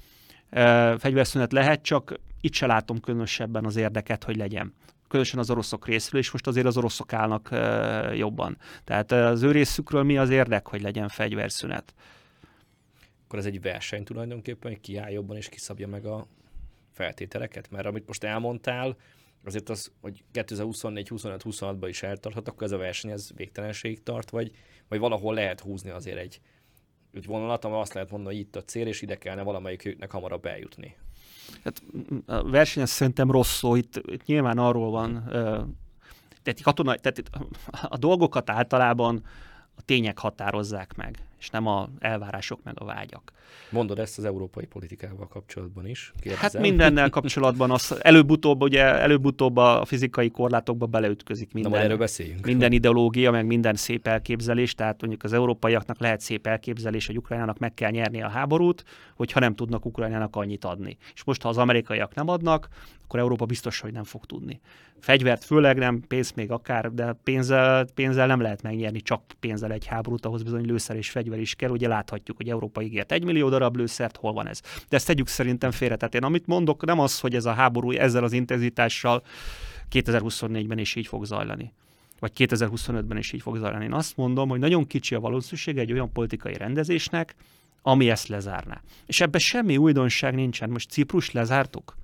Fegyverszünet 0.99 1.53
lehet, 1.53 1.83
csak 1.83 2.15
itt 2.41 2.55
se 2.55 2.67
látom 2.67 3.01
különösebben 3.01 3.65
az 3.65 3.77
érdeket, 3.77 4.25
hogy 4.25 4.37
legyen 4.37 4.75
különösen 5.09 5.41
az 5.41 5.51
oroszok 5.51 5.87
részről, 5.87 6.21
és 6.21 6.31
most 6.31 6.47
azért 6.47 6.67
az 6.67 6.77
oroszok 6.77 7.13
állnak 7.13 7.49
jobban. 8.15 8.57
Tehát 8.85 9.13
az 9.13 9.43
ő 9.43 9.51
részükről 9.51 10.03
mi 10.03 10.19
az 10.19 10.31
érdek, 10.31 10.69
hogy 10.69 10.83
legyen 10.83 11.09
fegyverszünet? 11.09 11.95
Akkor 13.33 13.45
ez 13.45 13.53
egy 13.53 13.61
verseny 13.61 14.05
tulajdonképpen, 14.05 14.71
hogy 14.71 14.81
ki 14.81 14.97
áll 14.97 15.11
jobban 15.11 15.37
és 15.37 15.49
kiszabja 15.49 15.89
meg 15.89 16.07
a 16.07 16.27
feltételeket? 16.91 17.71
Mert 17.71 17.87
amit 17.87 18.07
most 18.07 18.25
elmondtál, 18.25 18.97
azért 19.45 19.69
az, 19.69 19.93
hogy 20.01 20.25
2024, 20.33 21.09
25, 21.09 21.43
26-ban 21.45 21.87
is 21.89 22.03
eltarthat, 22.03 22.49
akkor 22.49 22.63
ez 22.63 22.73
a 22.73 22.77
verseny 22.77 23.11
ez 23.11 23.31
végtelenségig 23.35 24.03
tart, 24.03 24.31
vagy, 24.31 24.51
vagy 24.89 24.99
valahol 24.99 25.35
lehet 25.35 25.61
húzni 25.61 25.91
azért 25.91 26.19
egy, 26.19 26.41
egy 27.13 27.27
vonalat, 27.27 27.65
ahol 27.65 27.81
azt 27.81 27.93
lehet 27.93 28.11
mondani, 28.11 28.35
hogy 28.35 28.45
itt 28.45 28.57
a 28.57 28.65
cél, 28.65 28.87
és 28.87 29.03
ide 29.03 29.19
kellene 29.19 29.43
valamelyiküknek 29.43 30.11
hamarabb 30.11 30.47
eljutni. 30.47 30.97
Hát 31.65 31.83
a 32.27 32.51
verseny 32.51 32.87
szerintem 32.87 33.31
rossz 33.31 33.57
szó, 33.57 33.75
itt, 33.75 33.97
itt 34.07 34.25
nyilván 34.25 34.59
arról 34.59 34.91
van, 34.91 35.25
tehát, 36.43 36.63
katona, 36.63 36.95
tehát 36.95 37.23
a 37.83 37.97
dolgokat 37.97 38.51
általában 38.51 39.25
a 39.75 39.83
tények 39.83 40.19
határozzák 40.19 40.95
meg, 40.95 41.32
és 41.43 41.51
nem 41.51 41.67
a 41.67 41.89
elvárások 41.99 42.61
meg 42.63 42.75
a 42.81 42.85
vágyak. 42.85 43.33
Mondod 43.71 43.99
ezt 43.99 44.19
az 44.19 44.25
európai 44.25 44.67
politikával 44.67 45.29
kapcsolatban 45.29 45.87
is? 45.87 46.13
Kérdezem. 46.21 46.51
Hát 46.51 46.61
mindennel 46.61 47.11
kapcsolatban 47.11 47.71
az 47.71 47.95
előbb-utóbb, 48.01 48.63
ugye 48.63 48.83
előbb-utóbb 48.83 49.57
a 49.57 49.85
fizikai 49.85 50.31
korlátokba 50.31 50.87
beleütközik 50.87 51.53
minden, 51.53 51.73
Na, 51.73 51.79
erről 51.79 51.97
beszéljünk. 51.97 52.47
minden 52.47 52.73
ideológia, 52.73 53.31
meg 53.31 53.47
minden 53.47 53.75
szép 53.75 54.07
elképzelés, 54.07 54.75
tehát 54.75 55.01
mondjuk 55.01 55.23
az 55.23 55.33
európaiaknak 55.33 56.01
lehet 56.01 56.21
szép 56.21 56.47
elképzelés, 56.47 57.07
hogy 57.07 57.17
Ukrajnának 57.17 57.59
meg 57.59 57.75
kell 57.75 57.91
nyerni 57.91 58.23
a 58.23 58.29
háborút, 58.29 58.85
hogyha 59.15 59.41
nem 59.41 59.55
tudnak 59.55 59.85
Ukrajnának 59.85 60.37
annyit 60.37 60.65
adni. 60.65 60.97
És 61.15 61.25
most, 61.25 61.43
ha 61.43 61.49
az 61.49 61.59
amerikaiak 61.59 62.15
nem 62.15 62.29
adnak, 62.29 62.69
akkor 63.05 63.21
Európa 63.21 63.45
biztos, 63.45 63.81
hogy 63.81 63.93
nem 63.93 64.05
fog 64.05 64.25
tudni. 64.27 64.61
Fegyvert 64.99 65.45
főleg 65.45 65.79
nem, 65.79 66.01
pénz 66.09 66.33
még 66.33 66.51
akár, 66.51 66.93
de 66.93 67.17
pénzzel, 67.25 67.87
pénzzel 67.95 68.27
nem 68.27 68.41
lehet 68.41 68.63
megnyerni, 68.63 69.01
csak 69.01 69.23
pénzzel 69.41 69.73
egy 69.73 69.87
háborút, 69.87 70.27
ahhoz 70.27 70.43
bizony 70.43 70.65
lőszer 70.67 70.97
és 70.97 71.11
fegyver 71.11 71.32
is 71.41 71.55
kell. 71.55 71.71
Ugye 71.71 71.89
láthatjuk, 71.89 72.37
hogy 72.37 72.49
Európa 72.49 72.83
ígért 72.83 73.13
egy 73.13 73.25
millió 73.25 73.49
darab 73.49 73.77
lőszert, 73.77 74.17
hol 74.17 74.33
van 74.33 74.49
ez. 74.49 74.61
De 74.89 74.97
ezt 74.97 75.07
tegyük 75.07 75.27
szerintem 75.27 75.71
félre. 75.71 75.97
Tehát 75.97 76.15
én 76.15 76.25
amit 76.25 76.47
mondok, 76.47 76.85
nem 76.85 76.99
az, 76.99 77.21
hogy 77.21 77.35
ez 77.35 77.45
a 77.45 77.53
háború 77.53 77.91
ezzel 77.91 78.25
az 78.25 78.33
intenzitással 78.33 79.23
2024-ben 79.91 80.79
is 80.79 80.95
így 80.95 81.07
fog 81.07 81.25
zajlani 81.25 81.73
vagy 82.23 82.33
2025-ben 82.37 83.17
is 83.17 83.33
így 83.33 83.43
fog 83.43 83.57
zajlani. 83.57 83.85
Én 83.85 83.93
azt 83.93 84.17
mondom, 84.17 84.49
hogy 84.49 84.59
nagyon 84.59 84.87
kicsi 84.87 85.15
a 85.15 85.21
valószínűség 85.21 85.79
egy 85.79 85.93
olyan 85.93 86.13
politikai 86.13 86.57
rendezésnek, 86.57 87.35
ami 87.83 88.11
ezt 88.11 88.29
lezárná. 88.29 88.81
És 89.07 89.21
ebben 89.21 89.41
semmi 89.41 89.77
újdonság 89.77 90.35
nincsen. 90.35 90.71
Most 90.71 90.91
Ciprus 90.91 91.31
lezártuk? 91.31 91.97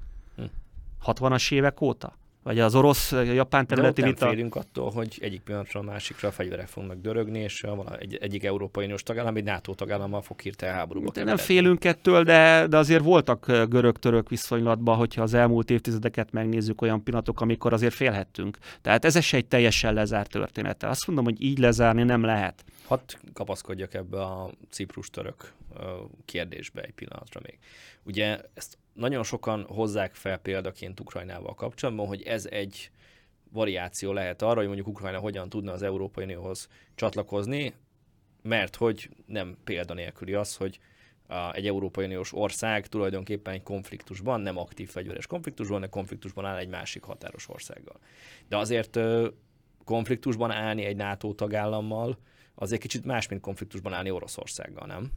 60-as 1.07 1.53
évek 1.53 1.81
óta? 1.81 2.19
Vagy 2.49 2.59
az 2.59 2.75
orosz-japán 2.75 3.67
területi? 3.67 4.03
De 4.03 4.15
félünk 4.15 4.55
attól, 4.55 4.91
hogy 4.91 5.19
egyik 5.21 5.41
pillanatra 5.41 5.81
a 5.81 5.83
másikra 5.83 6.29
a 6.29 6.31
fegyverek 6.33 6.67
fognak 6.67 7.01
dörögni, 7.01 7.39
és 7.39 7.67
egy, 7.99 8.19
egyik 8.21 8.45
Európai 8.45 8.85
Uniós 8.85 9.03
tagállam, 9.03 9.37
egy 9.37 9.45
NATO 9.45 9.75
tagállammal 9.75 10.23
fog 10.23 10.41
hirtelen 10.41 10.75
háborúba 10.75 11.11
de 11.11 11.25
Nem 11.25 11.37
félünk 11.37 11.85
ettől, 11.85 12.23
de, 12.23 12.67
de 12.67 12.77
azért 12.77 13.03
voltak 13.03 13.47
görög-török 13.47 14.29
viszonylatban, 14.29 14.97
hogyha 14.97 15.23
az 15.23 15.35
elmúlt 15.35 15.71
évtizedeket 15.71 16.33
megnézzük, 16.33 16.83
olyan 16.83 17.03
pillanatok, 17.03 17.41
amikor 17.41 17.73
azért 17.73 17.95
félhettünk. 17.95 18.59
Tehát 18.83 19.05
ez 19.05 19.33
egy 19.33 19.47
teljesen 19.47 19.95
lezárt 19.95 20.31
története. 20.31 20.89
Azt 20.89 21.07
mondom, 21.07 21.25
hogy 21.25 21.43
így 21.43 21.59
lezárni 21.59 22.03
nem 22.03 22.23
lehet. 22.23 22.65
Hadd 22.87 23.01
kapaszkodjak 23.33 23.95
ebbe 23.95 24.23
a 24.23 24.51
ciprus-török 24.71 25.53
kérdésbe 26.25 26.81
egy 26.83 26.95
pillanatra 26.95 27.41
még. 27.45 27.59
Ugye 28.03 28.41
ezt 28.55 28.79
nagyon 28.99 29.23
sokan 29.23 29.65
hozzák 29.69 30.15
fel 30.15 30.39
példaként 30.39 31.01
Ukrajnával 31.01 31.55
kapcsolatban, 31.55 32.07
hogy 32.07 32.23
ez 32.23 32.47
egy 32.47 32.91
variáció 33.51 34.13
lehet 34.13 34.43
arra, 34.43 34.57
hogy 34.57 34.67
mondjuk 34.67 34.87
Ukrajna 34.87 35.19
hogyan 35.19 35.49
tudna 35.49 35.73
az 35.73 35.83
Európai 35.83 36.25
Unióhoz 36.25 36.69
csatlakozni, 36.95 37.75
mert 38.43 38.77
hogy 38.77 39.11
nem 39.27 39.57
példanélküli 39.65 40.35
az, 40.35 40.57
hogy 40.57 40.79
a, 41.27 41.55
egy 41.55 41.67
Európai 41.67 42.05
Uniós 42.05 42.33
ország 42.33 42.87
tulajdonképpen 42.87 43.55
egy 43.55 43.63
konfliktusban, 43.63 44.41
nem 44.41 44.59
aktív 44.59 44.89
fegyveres 44.89 45.27
konfliktusban, 45.27 45.81
de 45.81 45.87
konfliktusban 45.87 46.45
áll 46.45 46.57
egy 46.57 46.69
másik 46.69 47.03
határos 47.03 47.49
országgal. 47.49 47.99
De 48.49 48.57
azért 48.57 48.99
konfliktusban 49.85 50.51
állni 50.51 50.85
egy 50.85 50.97
NATO 50.97 51.33
tagállammal, 51.33 52.19
az 52.55 52.73
egy 52.73 52.79
kicsit 52.79 53.05
más, 53.05 53.29
mint 53.29 53.41
konfliktusban 53.41 53.93
állni 53.93 54.11
Oroszországgal, 54.11 54.87
nem? 54.87 55.11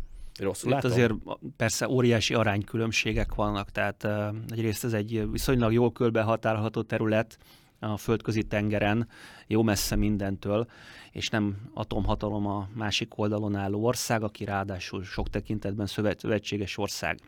Rosszul 0.44 0.70
Itt 0.70 0.76
látom? 0.76 0.92
azért 0.92 1.14
persze 1.58 1.88
óriási 1.88 2.34
aránykülönbségek 2.34 3.36
vannak, 3.36 3.72
tehát 3.72 4.08
egyrészt 4.50 4.84
ez 4.84 4.94
egy 4.94 5.32
viszonylag 5.32 5.74
jól 5.74 5.92
körbehatárolható 5.92 6.82
terület, 6.82 7.38
a 7.80 7.98
földközi 7.98 8.44
tengeren, 8.44 9.08
jó 9.48 9.64
messze 9.64 9.96
mindentől, 9.96 10.68
és 11.12 11.30
nem 11.30 11.58
atomhatalom 11.74 12.48
a 12.48 12.68
másik 12.74 13.18
oldalon 13.18 13.56
álló 13.56 13.86
ország, 13.86 14.24
aki 14.24 14.46
ráadásul 14.46 15.04
sok 15.04 15.30
tekintetben 15.30 15.86
szövetséges 16.18 16.78
ország 16.78 17.20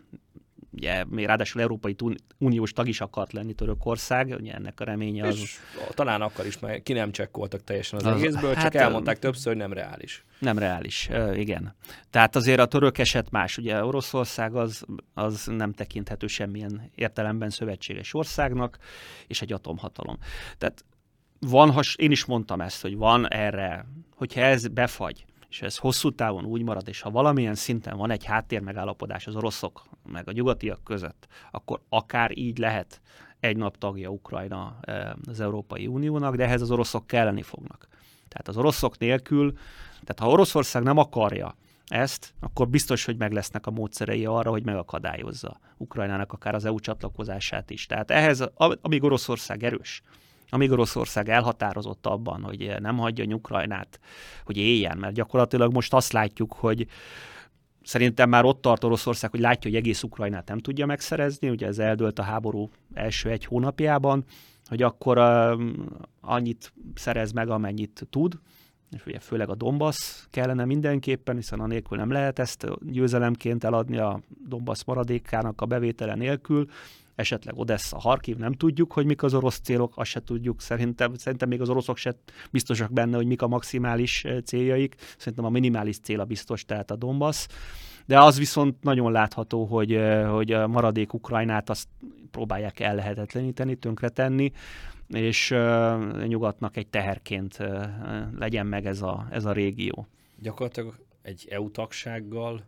ugye 0.74 1.04
még 1.10 1.26
ráadásul 1.26 1.62
Európai 1.62 1.96
Uniós 2.38 2.72
tag 2.72 2.88
is 2.88 3.02
akart 3.02 3.34
lenni 3.34 3.54
Törökország, 3.54 4.36
ugye 4.40 4.54
ennek 4.54 4.80
a 4.80 4.84
reménye 4.84 5.28
az... 5.28 5.40
És 5.40 5.58
talán 5.90 6.22
akkor 6.22 6.46
is, 6.46 6.60
mert 6.60 6.84
ki 6.84 6.94
nem 6.94 7.12
csekkoltak 7.12 7.64
teljesen 7.64 8.00
az, 8.00 8.06
az 8.06 8.22
egészből, 8.22 8.54
hát, 8.54 8.64
csak 8.64 8.76
elmondták 8.76 9.20
többször, 9.20 9.48
hogy 9.48 9.62
nem 9.62 9.74
reális. 9.74 10.26
Nem 10.40 10.58
reális, 10.58 11.10
igen. 11.34 11.76
Tehát 12.10 12.36
azért 12.36 12.60
a 12.60 12.66
török 12.66 12.98
eset 12.98 13.32
más, 13.32 13.58
ugye 13.58 13.86
Oroszország 13.86 14.56
az, 14.56 14.86
az 15.14 15.46
nem 15.46 15.74
tekinthető 15.74 16.28
semmilyen 16.28 16.92
értelemben 16.96 17.50
szövetséges 17.50 18.14
országnak, 18.14 18.78
és 19.28 19.42
egy 19.42 19.54
atomhatalom. 19.54 20.18
Tehát 20.58 20.86
van, 21.40 21.72
has, 21.72 21.96
én 21.96 22.12
is 22.12 22.26
mondtam 22.26 22.62
ezt, 22.62 22.82
hogy 22.82 22.98
van 22.98 23.32
erre, 23.32 23.86
hogyha 24.16 24.42
ez 24.42 24.68
befagy, 24.68 25.26
és 25.54 25.62
ez 25.62 25.78
hosszú 25.78 26.12
távon 26.12 26.46
úgy 26.46 26.64
marad, 26.64 26.88
és 26.88 27.02
ha 27.02 27.10
valamilyen 27.10 27.56
szinten 27.56 27.98
van 27.98 28.12
egy 28.12 28.24
háttér 28.24 28.62
megállapodás 28.62 29.28
az 29.28 29.36
oroszok 29.36 29.84
meg 30.06 30.28
a 30.28 30.32
nyugatiak 30.32 30.84
között, 30.84 31.28
akkor 31.52 31.82
akár 31.90 32.38
így 32.38 32.58
lehet 32.58 33.02
egy 33.40 33.58
nap 33.58 33.78
tagja 33.78 34.10
Ukrajna 34.10 34.78
eh, 34.82 35.12
az 35.28 35.40
Európai 35.40 35.88
Uniónak, 35.88 36.36
de 36.36 36.44
ehhez 36.44 36.62
az 36.62 36.72
oroszok 36.72 37.08
kelleni 37.08 37.42
fognak. 37.42 37.88
Tehát 38.28 38.48
az 38.48 38.58
oroszok 38.58 38.98
nélkül, 38.98 39.54
tehát 39.92 40.20
ha 40.20 40.30
Oroszország 40.30 40.84
nem 40.84 40.98
akarja 40.98 41.56
ezt, 41.88 42.34
akkor 42.40 42.70
biztos, 42.70 43.06
hogy 43.06 43.18
meg 43.18 43.32
lesznek 43.32 43.68
a 43.68 43.72
módszerei 43.72 44.26
arra, 44.26 44.50
hogy 44.50 44.66
megakadályozza 44.66 45.60
Ukrajnának 45.78 46.34
akár 46.34 46.56
az 46.56 46.66
EU 46.66 46.80
csatlakozását 46.80 47.70
is. 47.70 47.86
Tehát 47.86 48.12
ehhez, 48.12 48.44
amíg 48.82 49.04
Oroszország 49.04 49.64
erős, 49.64 50.02
amíg 50.54 50.72
Oroszország 50.72 51.30
elhatározott 51.30 52.06
abban, 52.06 52.44
hogy 52.44 52.76
nem 52.80 52.98
hagyja 52.98 53.36
Ukrajnát, 53.36 54.00
hogy 54.46 54.58
éljen, 54.58 54.98
mert 54.98 55.14
gyakorlatilag 55.14 55.74
most 55.74 55.94
azt 55.94 56.12
látjuk, 56.12 56.54
hogy 56.54 56.88
szerintem 57.84 58.30
már 58.30 58.46
ott 58.46 58.62
tart 58.62 58.84
Oroszország, 58.84 59.32
hogy 59.32 59.40
látja, 59.40 59.70
hogy 59.70 59.80
egész 59.80 60.04
Ukrajnát 60.04 60.48
nem 60.48 60.58
tudja 60.58 60.86
megszerezni, 60.86 61.50
ugye 61.50 61.68
ez 61.68 61.80
eldőlt 61.80 62.20
a 62.20 62.24
háború 62.24 62.70
első 62.94 63.30
egy 63.30 63.46
hónapjában, 63.46 64.24
hogy 64.66 64.82
akkor 64.82 65.18
uh, 65.18 65.62
annyit 66.22 66.74
szerez 66.96 67.32
meg, 67.32 67.50
amennyit 67.50 68.08
tud, 68.10 68.40
és 68.92 69.06
ugye 69.06 69.20
főleg 69.20 69.50
a 69.50 69.56
Donbass 69.56 70.26
kellene 70.30 70.66
mindenképpen, 70.66 71.36
hiszen 71.36 71.60
a 71.60 71.68
nélkül 71.68 71.98
nem 71.98 72.12
lehet 72.12 72.40
ezt 72.40 72.68
győzelemként 72.92 73.64
eladni 73.64 73.98
a 73.98 74.20
Donbass 74.48 74.84
maradékának 74.86 75.62
a 75.62 75.66
bevétele 75.66 76.16
nélkül, 76.16 76.68
esetleg 77.16 77.58
Odessa, 77.58 78.00
Harkiv, 78.00 78.38
nem 78.38 78.54
tudjuk, 78.54 78.92
hogy 78.92 79.06
mik 79.06 79.24
az 79.24 79.34
orosz 79.34 79.60
célok, 79.60 79.94
azt 79.96 80.10
se 80.10 80.24
tudjuk, 80.24 80.62
szerintem, 80.62 81.14
szerintem 81.14 81.50
még 81.50 81.62
az 81.62 81.70
oroszok 81.70 81.98
se 81.98 82.16
biztosak 82.52 82.94
benne, 82.94 83.16
hogy 83.16 83.26
mik 83.26 83.42
a 83.42 83.48
maximális 83.48 84.26
eh, 84.26 84.42
céljaik, 84.42 84.96
szerintem 85.18 85.46
a 85.46 85.50
minimális 85.50 86.00
cél 86.00 86.20
a 86.20 86.26
biztos, 86.26 86.66
tehát 86.66 86.92
a 86.92 86.96
Donbass, 86.96 87.48
de 88.06 88.20
az 88.20 88.38
viszont 88.38 88.84
nagyon 88.84 89.12
látható, 89.12 89.66
hogy, 89.66 89.94
eh, 89.94 90.30
hogy 90.30 90.52
a 90.52 90.68
maradék 90.68 91.14
Ukrajnát 91.14 91.70
azt 91.70 91.88
próbálják 92.32 92.80
ellehetetleníteni, 92.80 93.76
tönkretenni, 93.76 94.52
és 95.08 95.52
uh, 95.52 96.26
nyugatnak 96.26 96.78
egy 96.78 96.88
teherként 96.88 97.58
uh, 97.60 97.86
legyen 98.38 98.66
meg 98.66 98.86
ez 98.86 99.02
a, 99.02 99.28
ez 99.30 99.46
a 99.46 99.52
régió. 99.52 100.08
Gyakorlatilag 100.40 100.96
egy 101.22 101.48
EU 101.50 101.72
tagsággal 101.72 102.64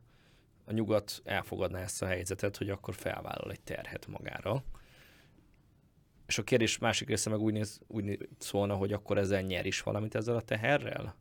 a 0.66 0.72
nyugat 0.74 1.22
elfogadná 1.24 1.80
ezt 1.80 2.02
a 2.02 2.06
helyzetet, 2.06 2.58
hogy 2.58 2.70
akkor 2.70 2.94
felvállal 2.94 3.52
egy 3.52 3.62
terhet 3.62 4.08
magára. 4.08 4.64
És 6.28 6.38
a 6.38 6.44
kérdés 6.44 6.78
másik 6.78 7.08
része 7.08 7.30
meg 7.30 7.40
úgy, 7.40 7.54
néz, 7.54 7.80
úgy 7.88 8.28
szólna, 8.38 8.74
hogy 8.74 8.94
akkor 8.94 9.18
ezzel 9.18 9.42
nyer 9.42 9.66
is 9.66 9.82
valamit 9.82 10.16
ezzel 10.16 10.36
a 10.36 10.42
teherrel? 10.42 11.16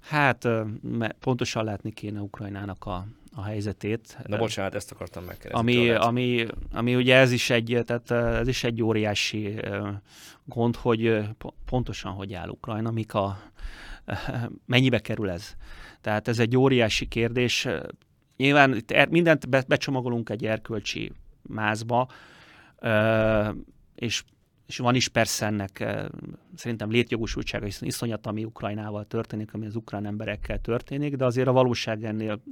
Hát 0.00 0.48
pontosan 1.18 1.64
látni 1.64 1.92
kéne 1.92 2.20
Ukrajnának 2.20 2.86
a, 2.86 3.06
a 3.34 3.42
helyzetét. 3.42 4.18
Na 4.26 4.36
bocsánat, 4.36 4.74
ezt 4.74 4.92
akartam 4.92 5.24
megkérdezni. 5.24 5.58
Ami, 5.58 5.90
ami, 5.90 6.46
ami 6.72 6.94
ugye 6.96 7.16
ez 7.16 7.32
is 7.32 7.50
egy, 7.50 7.82
tehát 7.86 8.10
ez 8.10 8.48
is 8.48 8.64
egy 8.64 8.82
óriási 8.82 9.60
gond, 10.44 10.76
hogy 10.76 11.20
pontosan 11.64 12.12
hogy 12.12 12.34
áll 12.34 12.48
Ukrajna, 12.48 12.90
mik 12.90 13.14
a, 13.14 13.38
mennyibe 14.66 14.98
kerül 14.98 15.30
ez. 15.30 15.54
Tehát 16.00 16.28
ez 16.28 16.38
egy 16.38 16.56
óriási 16.56 17.06
kérdés. 17.06 17.68
Nyilván 18.36 18.76
itt 18.76 18.90
er, 18.90 19.08
mindent 19.08 19.48
be, 19.48 19.64
becsomagolunk 19.68 20.30
egy 20.30 20.46
erkölcsi 20.46 21.12
mázba, 21.42 22.08
és 23.94 24.24
és 24.68 24.78
van 24.78 24.94
is 24.94 25.08
persze 25.08 25.46
ennek 25.46 25.84
szerintem 26.54 26.90
létjogosultsága, 26.90 27.64
hiszen 27.64 27.88
iszonyat, 27.88 28.26
ami 28.26 28.44
Ukrajnával 28.44 29.04
történik, 29.04 29.54
ami 29.54 29.66
az 29.66 29.76
ukrán 29.76 30.06
emberekkel 30.06 30.60
történik, 30.60 31.16
de 31.16 31.24
azért 31.24 31.48
a 31.48 31.52
valóság 31.52 32.04
ennél 32.04 32.42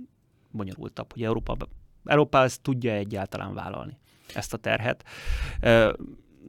bonyolultabb, 0.50 1.12
hogy 1.12 1.22
Európa, 1.22 1.56
Európa 2.04 2.42
ezt 2.42 2.62
tudja 2.62 2.92
egyáltalán 2.92 3.54
vállalni, 3.54 3.98
ezt 4.34 4.54
a 4.54 4.56
terhet, 4.56 5.04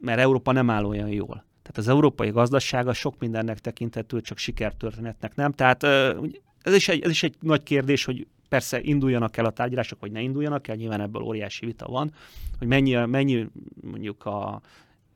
mert 0.00 0.18
Európa 0.18 0.52
nem 0.52 0.70
áll 0.70 0.84
olyan 0.84 1.08
jól. 1.08 1.44
Tehát 1.68 1.88
az 1.88 1.88
európai 1.88 2.30
gazdasága 2.30 2.92
sok 2.92 3.18
mindennek 3.18 3.58
tekinthető, 3.58 4.20
csak 4.20 4.38
sikertörténetnek 4.38 5.34
nem. 5.34 5.52
Tehát 5.52 5.82
ez 6.62 6.74
is, 6.74 6.88
egy, 6.88 7.02
ez 7.02 7.10
is 7.10 7.22
egy 7.22 7.34
nagy 7.40 7.62
kérdés, 7.62 8.04
hogy 8.04 8.26
persze 8.48 8.80
induljanak 8.80 9.36
el 9.36 9.44
a 9.44 9.50
tárgyalások, 9.50 10.00
vagy 10.00 10.12
ne 10.12 10.20
induljanak 10.20 10.68
el, 10.68 10.76
nyilván 10.76 11.00
ebből 11.00 11.22
óriási 11.22 11.66
vita 11.66 11.86
van, 11.86 12.12
hogy 12.58 12.66
mennyi, 12.66 12.94
mennyi 12.94 13.46
mondjuk 13.80 14.26
a 14.26 14.60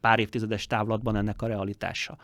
pár 0.00 0.18
évtizedes 0.18 0.66
távlatban 0.66 1.16
ennek 1.16 1.42
a 1.42 1.46
realitása. 1.46 2.16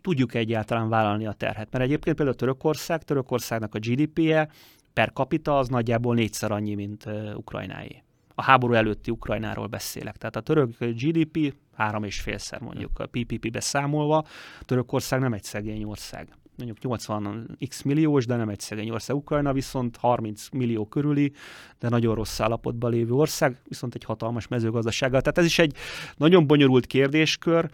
tudjuk 0.00 0.34
egyáltalán 0.34 0.88
vállalni 0.88 1.26
a 1.26 1.32
terhet. 1.32 1.68
Mert 1.70 1.84
egyébként 1.84 2.16
például 2.16 2.36
Törökország, 2.36 3.02
Törökországnak 3.02 3.74
a 3.74 3.78
GDP-je 3.78 4.48
per 4.92 5.12
capita 5.12 5.58
az 5.58 5.68
nagyjából 5.68 6.14
négyszer 6.14 6.50
annyi, 6.50 6.74
mint 6.74 7.06
Ukrajnáé. 7.34 8.02
A 8.34 8.42
háború 8.42 8.72
előtti 8.72 9.10
Ukrajnáról 9.10 9.66
beszélek. 9.66 10.16
Tehát 10.16 10.36
a 10.36 10.40
török 10.40 10.78
GDP 10.78 11.54
három 11.74 12.04
és 12.04 12.20
félszer 12.20 12.60
mondjuk 12.60 12.98
a 12.98 13.06
PPP-be 13.06 13.60
számolva. 13.60 14.24
Törökország 14.64 15.20
nem 15.20 15.32
egy 15.32 15.44
szegény 15.44 15.84
ország 15.84 16.28
mondjuk 16.56 16.82
80 16.82 17.58
x 17.68 17.82
milliós, 17.82 18.26
de 18.26 18.36
nem 18.36 18.48
egy 18.48 18.60
szegény 18.60 18.90
ország. 18.90 19.16
Ukrajna 19.16 19.52
viszont 19.52 19.96
30 19.96 20.48
millió 20.52 20.86
körüli, 20.86 21.32
de 21.78 21.88
nagyon 21.88 22.14
rossz 22.14 22.40
állapotban 22.40 22.90
lévő 22.90 23.12
ország, 23.12 23.60
viszont 23.68 23.94
egy 23.94 24.04
hatalmas 24.04 24.48
mezőgazdasággal. 24.48 25.20
Tehát 25.20 25.38
ez 25.38 25.44
is 25.44 25.58
egy 25.58 25.76
nagyon 26.16 26.46
bonyolult 26.46 26.86
kérdéskör. 26.86 27.70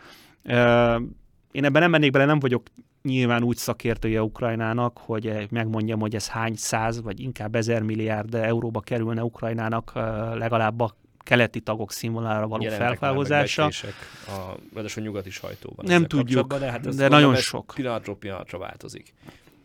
Én 1.50 1.64
ebben 1.64 1.82
nem 1.82 1.90
mennék 1.90 2.10
bele, 2.10 2.24
nem 2.24 2.38
vagyok 2.38 2.62
nyilván 3.02 3.42
úgy 3.42 3.56
szakértője 3.56 4.22
Ukrajnának, 4.22 4.98
hogy 4.98 5.46
megmondjam, 5.50 6.00
hogy 6.00 6.14
ez 6.14 6.28
hány 6.28 6.54
száz, 6.54 7.02
vagy 7.02 7.20
inkább 7.20 7.54
ezer 7.54 7.82
milliárd 7.82 8.34
euróba 8.34 8.80
kerülne 8.80 9.24
Ukrajnának 9.24 9.92
legalább 10.34 10.80
a 10.80 10.96
keleti 11.28 11.60
tagok 11.60 11.92
színvonalára 11.92 12.48
való 12.48 12.62
Jelentek 12.62 12.86
felfávozása. 12.88 13.68
a, 14.26 14.80
a 14.96 15.00
nyugati 15.00 15.30
sajtóban. 15.30 15.84
Nem 15.86 16.04
tudjuk, 16.04 16.54
de, 16.54 16.70
hát 16.70 16.96
de 16.96 17.08
nagyon 17.08 17.36
sok. 17.36 17.72
Pillanatról 17.74 18.16
pillanatra 18.16 18.58
változik. 18.58 19.14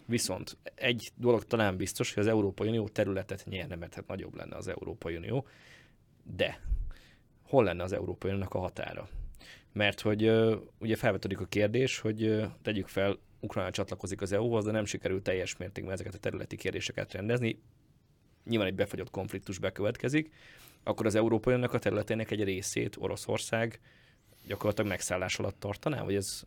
Viszont 0.05 0.57
egy 0.75 1.11
dolog 1.15 1.43
talán 1.45 1.77
biztos, 1.77 2.13
hogy 2.13 2.23
az 2.23 2.29
Európai 2.29 2.67
Unió 2.67 2.87
területet 2.87 3.45
nyerne, 3.49 3.75
mert 3.75 3.93
hát 3.93 4.07
nagyobb 4.07 4.35
lenne 4.35 4.55
az 4.55 4.67
Európai 4.67 5.15
Unió, 5.15 5.47
de 6.35 6.59
hol 7.43 7.63
lenne 7.63 7.83
az 7.83 7.93
Európai 7.93 8.29
Uniónak 8.31 8.53
a 8.53 8.59
határa? 8.59 9.07
Mert 9.73 10.01
hogy 10.01 10.31
ugye 10.79 10.95
felvetődik 10.95 11.39
a 11.39 11.45
kérdés, 11.45 11.99
hogy 11.99 12.43
tegyük 12.61 12.87
fel, 12.87 13.17
Ukrajna 13.39 13.71
csatlakozik 13.71 14.21
az 14.21 14.31
EU-hoz, 14.31 14.65
de 14.65 14.71
nem 14.71 14.85
sikerül 14.85 15.21
teljes 15.21 15.57
mértékben 15.57 15.93
ezeket 15.93 16.13
a 16.13 16.17
területi 16.17 16.55
kérdéseket 16.55 17.11
rendezni. 17.11 17.59
Nyilván 18.45 18.67
egy 18.67 18.75
befagyott 18.75 19.09
konfliktus 19.09 19.59
bekövetkezik, 19.59 20.31
akkor 20.83 21.05
az 21.05 21.15
Európai 21.15 21.53
Uniónak 21.53 21.73
a 21.73 21.79
területének 21.79 22.31
egy 22.31 22.43
részét 22.43 22.95
Oroszország 22.99 23.79
gyakorlatilag 24.47 24.89
megszállás 24.89 25.39
alatt 25.39 25.59
tartaná? 25.59 26.03
Vagy 26.03 26.15
ez 26.15 26.43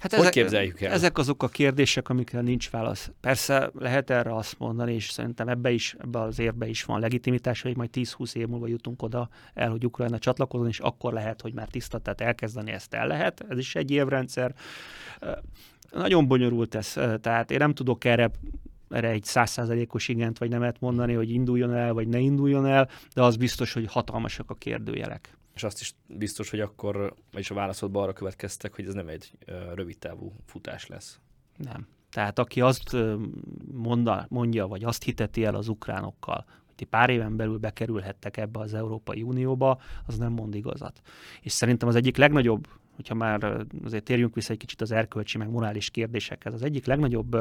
hát 0.00 0.10
hogy 0.10 0.20
ezek, 0.20 0.32
képzeljük 0.32 0.80
el? 0.80 0.92
Ezek 0.92 1.18
azok 1.18 1.42
a 1.42 1.48
kérdések, 1.48 2.08
amikre 2.08 2.40
nincs 2.40 2.70
válasz. 2.70 3.10
Persze 3.20 3.70
lehet 3.74 4.10
erre 4.10 4.34
azt 4.34 4.58
mondani, 4.58 4.94
és 4.94 5.10
szerintem 5.10 5.48
ebbe 5.48 5.70
is, 5.70 5.96
ebbe 5.98 6.20
az 6.20 6.38
érbe 6.38 6.66
is 6.66 6.84
van 6.84 7.00
legitimitás, 7.00 7.62
hogy 7.62 7.76
majd 7.76 7.90
10-20 7.92 8.34
év 8.34 8.46
múlva 8.46 8.66
jutunk 8.66 9.02
oda 9.02 9.28
el, 9.54 9.70
hogy 9.70 9.84
Ukrajna 9.84 10.18
csatlakozon, 10.18 10.68
és 10.68 10.78
akkor 10.78 11.12
lehet, 11.12 11.40
hogy 11.40 11.54
már 11.54 11.68
tiszta, 11.68 11.98
tehát 11.98 12.20
elkezdeni 12.20 12.70
ezt 12.70 12.94
el 12.94 13.06
lehet. 13.06 13.44
Ez 13.48 13.58
is 13.58 13.74
egy 13.74 13.90
évrendszer. 13.90 14.54
Nagyon 15.90 16.26
bonyolult 16.26 16.74
ez, 16.74 16.92
tehát 17.20 17.50
én 17.50 17.58
nem 17.58 17.74
tudok 17.74 18.04
erre 18.04 18.30
erre 18.88 19.08
egy 19.08 19.24
százszázalékos 19.24 20.08
igent 20.08 20.38
vagy 20.38 20.50
nemet 20.50 20.80
mondani, 20.80 21.12
hogy 21.12 21.30
induljon 21.30 21.74
el, 21.74 21.92
vagy 21.92 22.08
ne 22.08 22.18
induljon 22.18 22.66
el, 22.66 22.88
de 23.14 23.22
az 23.22 23.36
biztos, 23.36 23.72
hogy 23.72 23.86
hatalmasak 23.86 24.50
a 24.50 24.54
kérdőjelek. 24.54 25.36
És 25.54 25.62
azt 25.62 25.80
is 25.80 25.94
biztos, 26.06 26.50
hogy 26.50 26.60
akkor, 26.60 27.14
vagyis 27.32 27.50
a 27.50 27.54
válaszodban 27.54 28.02
arra 28.02 28.12
következtek, 28.12 28.74
hogy 28.74 28.86
ez 28.86 28.94
nem 28.94 29.08
egy 29.08 29.30
rövid 29.74 29.98
távú 29.98 30.32
futás 30.46 30.86
lesz. 30.86 31.20
Nem. 31.56 31.86
Tehát 32.10 32.38
aki 32.38 32.60
azt 32.60 32.96
mondja, 33.72 34.26
mondja, 34.28 34.66
vagy 34.66 34.84
azt 34.84 35.02
hiteti 35.02 35.44
el 35.44 35.54
az 35.54 35.68
ukránokkal, 35.68 36.44
hogy 36.66 36.74
ti 36.74 36.84
pár 36.84 37.10
éven 37.10 37.36
belül 37.36 37.58
bekerülhettek 37.58 38.36
ebbe 38.36 38.60
az 38.60 38.74
Európai 38.74 39.22
Unióba, 39.22 39.80
az 40.06 40.18
nem 40.18 40.32
mond 40.32 40.54
igazat. 40.54 41.00
És 41.40 41.52
szerintem 41.52 41.88
az 41.88 41.94
egyik 41.94 42.16
legnagyobb, 42.16 42.68
hogyha 42.94 43.14
már 43.14 43.66
azért 43.84 44.04
térjünk 44.04 44.34
vissza 44.34 44.52
egy 44.52 44.58
kicsit 44.58 44.80
az 44.80 44.92
erkölcsi, 44.92 45.38
meg 45.38 45.50
morális 45.50 45.90
kérdésekhez, 45.90 46.54
az 46.54 46.62
egyik 46.62 46.86
legnagyobb 46.86 47.36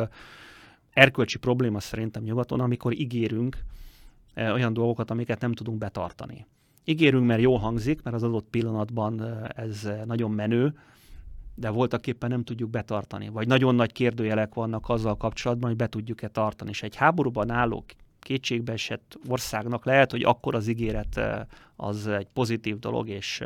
erkölcsi 0.95 1.37
probléma 1.37 1.79
szerintem 1.79 2.23
nyugaton, 2.23 2.59
amikor 2.59 2.93
ígérünk 2.93 3.57
e, 4.33 4.51
olyan 4.51 4.73
dolgokat, 4.73 5.11
amiket 5.11 5.41
nem 5.41 5.53
tudunk 5.53 5.77
betartani. 5.77 6.45
Ígérünk, 6.83 7.25
mert 7.25 7.41
jó 7.41 7.55
hangzik, 7.55 8.01
mert 8.03 8.15
az 8.15 8.23
adott 8.23 8.47
pillanatban 8.49 9.21
e, 9.21 9.51
ez 9.55 9.89
nagyon 10.05 10.31
menő, 10.31 10.77
de 11.55 11.69
voltak 11.69 12.07
éppen 12.07 12.29
nem 12.29 12.43
tudjuk 12.43 12.69
betartani. 12.69 13.29
Vagy 13.29 13.47
nagyon 13.47 13.75
nagy 13.75 13.91
kérdőjelek 13.91 14.53
vannak 14.53 14.89
azzal 14.89 15.17
kapcsolatban, 15.17 15.69
hogy 15.69 15.77
be 15.77 15.87
tudjuk-e 15.87 16.27
tartani. 16.27 16.69
És 16.69 16.83
egy 16.83 16.95
háborúban 16.95 17.51
álló 17.51 17.85
kétségbeesett 18.19 19.17
országnak 19.27 19.85
lehet, 19.85 20.11
hogy 20.11 20.23
akkor 20.23 20.55
az 20.55 20.67
ígéret 20.67 21.17
e, 21.17 21.47
az 21.75 22.07
egy 22.07 22.27
pozitív 22.33 22.79
dolog, 22.79 23.09
és, 23.09 23.43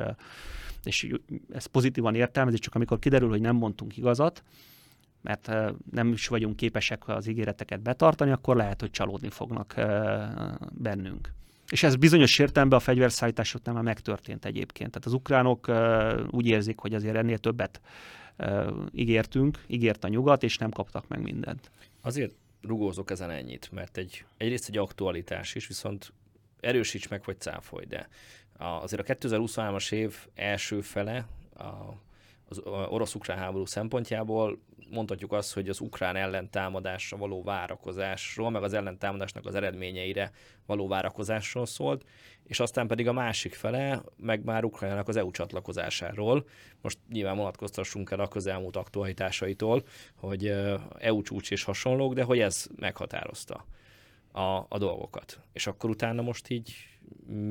és 0.83 1.13
ezt 1.53 1.67
pozitívan 1.67 2.15
értelmezik, 2.15 2.59
csak 2.59 2.75
amikor 2.75 2.99
kiderül, 2.99 3.29
hogy 3.29 3.41
nem 3.41 3.55
mondtunk 3.55 3.97
igazat, 3.97 4.43
mert 5.21 5.51
nem 5.91 6.11
is 6.11 6.27
vagyunk 6.27 6.55
képesek 6.55 7.07
az 7.07 7.27
ígéreteket 7.27 7.81
betartani, 7.81 8.31
akkor 8.31 8.55
lehet, 8.55 8.79
hogy 8.79 8.91
csalódni 8.91 9.29
fognak 9.29 9.73
bennünk. 10.71 11.33
És 11.69 11.83
ez 11.83 11.95
bizonyos 11.95 12.39
értelemben 12.39 12.79
a 12.79 12.81
fegyverszállításoknál 12.81 13.75
már 13.75 13.83
megtörtént 13.83 14.45
egyébként. 14.45 14.91
Tehát 14.91 15.07
az 15.07 15.13
ukránok 15.13 15.71
úgy 16.29 16.47
érzik, 16.47 16.79
hogy 16.79 16.93
azért 16.93 17.15
ennél 17.15 17.37
többet 17.37 17.81
ígértünk, 18.91 19.63
ígért 19.67 20.03
a 20.03 20.07
nyugat, 20.07 20.43
és 20.43 20.57
nem 20.57 20.71
kaptak 20.71 21.07
meg 21.07 21.21
mindent. 21.21 21.71
Azért 22.01 22.35
rugózok 22.61 23.11
ezen 23.11 23.29
ennyit, 23.29 23.71
mert 23.71 23.97
egy, 23.97 24.25
egyrészt 24.37 24.69
egy 24.69 24.77
aktualitás 24.77 25.55
is, 25.55 25.67
viszont 25.67 26.13
erősíts 26.59 27.09
meg, 27.09 27.21
vagy 27.25 27.39
cáfolj, 27.39 27.85
de 27.85 28.09
azért 28.57 29.09
a 29.09 29.13
2023-as 29.13 29.91
év 29.91 30.15
első 30.35 30.81
fele 30.81 31.25
a, 31.57 31.63
az 32.49 32.61
orosz-ukrán 32.89 33.37
háború 33.37 33.65
szempontjából 33.65 34.59
mondhatjuk 34.89 35.31
azt, 35.31 35.53
hogy 35.53 35.69
az 35.69 35.79
ukrán 35.79 36.15
ellentámadásra 36.15 37.17
való 37.17 37.43
várakozásról, 37.43 38.49
meg 38.49 38.63
az 38.63 38.73
ellentámadásnak 38.73 39.45
az 39.45 39.55
eredményeire 39.55 40.31
való 40.65 40.87
várakozásról 40.87 41.65
szólt, 41.65 42.05
és 42.43 42.59
aztán 42.59 42.87
pedig 42.87 43.07
a 43.07 43.13
másik 43.13 43.53
fele, 43.53 44.01
meg 44.17 44.43
már 44.43 44.63
Ukrajnának 44.63 45.07
az 45.07 45.15
EU 45.15 45.31
csatlakozásáról. 45.31 46.47
Most 46.81 46.97
nyilván 47.09 47.37
vonatkoztassunk 47.37 48.11
el 48.11 48.19
a 48.19 48.27
közelmúlt 48.27 48.75
aktualitásaitól, 48.75 49.83
hogy 50.15 50.53
EU 50.97 51.21
csúcs 51.21 51.51
és 51.51 51.63
hasonlók, 51.63 52.13
de 52.13 52.23
hogy 52.23 52.39
ez 52.39 52.67
meghatározta 52.75 53.65
a, 54.31 54.65
a 54.69 54.77
dolgokat. 54.77 55.39
És 55.53 55.67
akkor 55.67 55.89
utána 55.89 56.21
most 56.21 56.49
így 56.49 56.75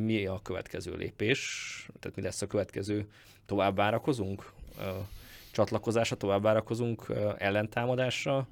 mi 0.04 0.26
a 0.26 0.40
következő 0.42 0.96
lépés? 0.96 1.40
Tehát 2.00 2.16
mi 2.16 2.22
lesz 2.22 2.42
a 2.42 2.46
következő? 2.46 3.08
Tovább 3.46 3.76
várakozunk? 3.76 4.52
Csatlakozásra, 5.50 6.16
tovább 6.16 6.42
várakozunk 6.42 7.06
ellentámadásra. 7.38 8.46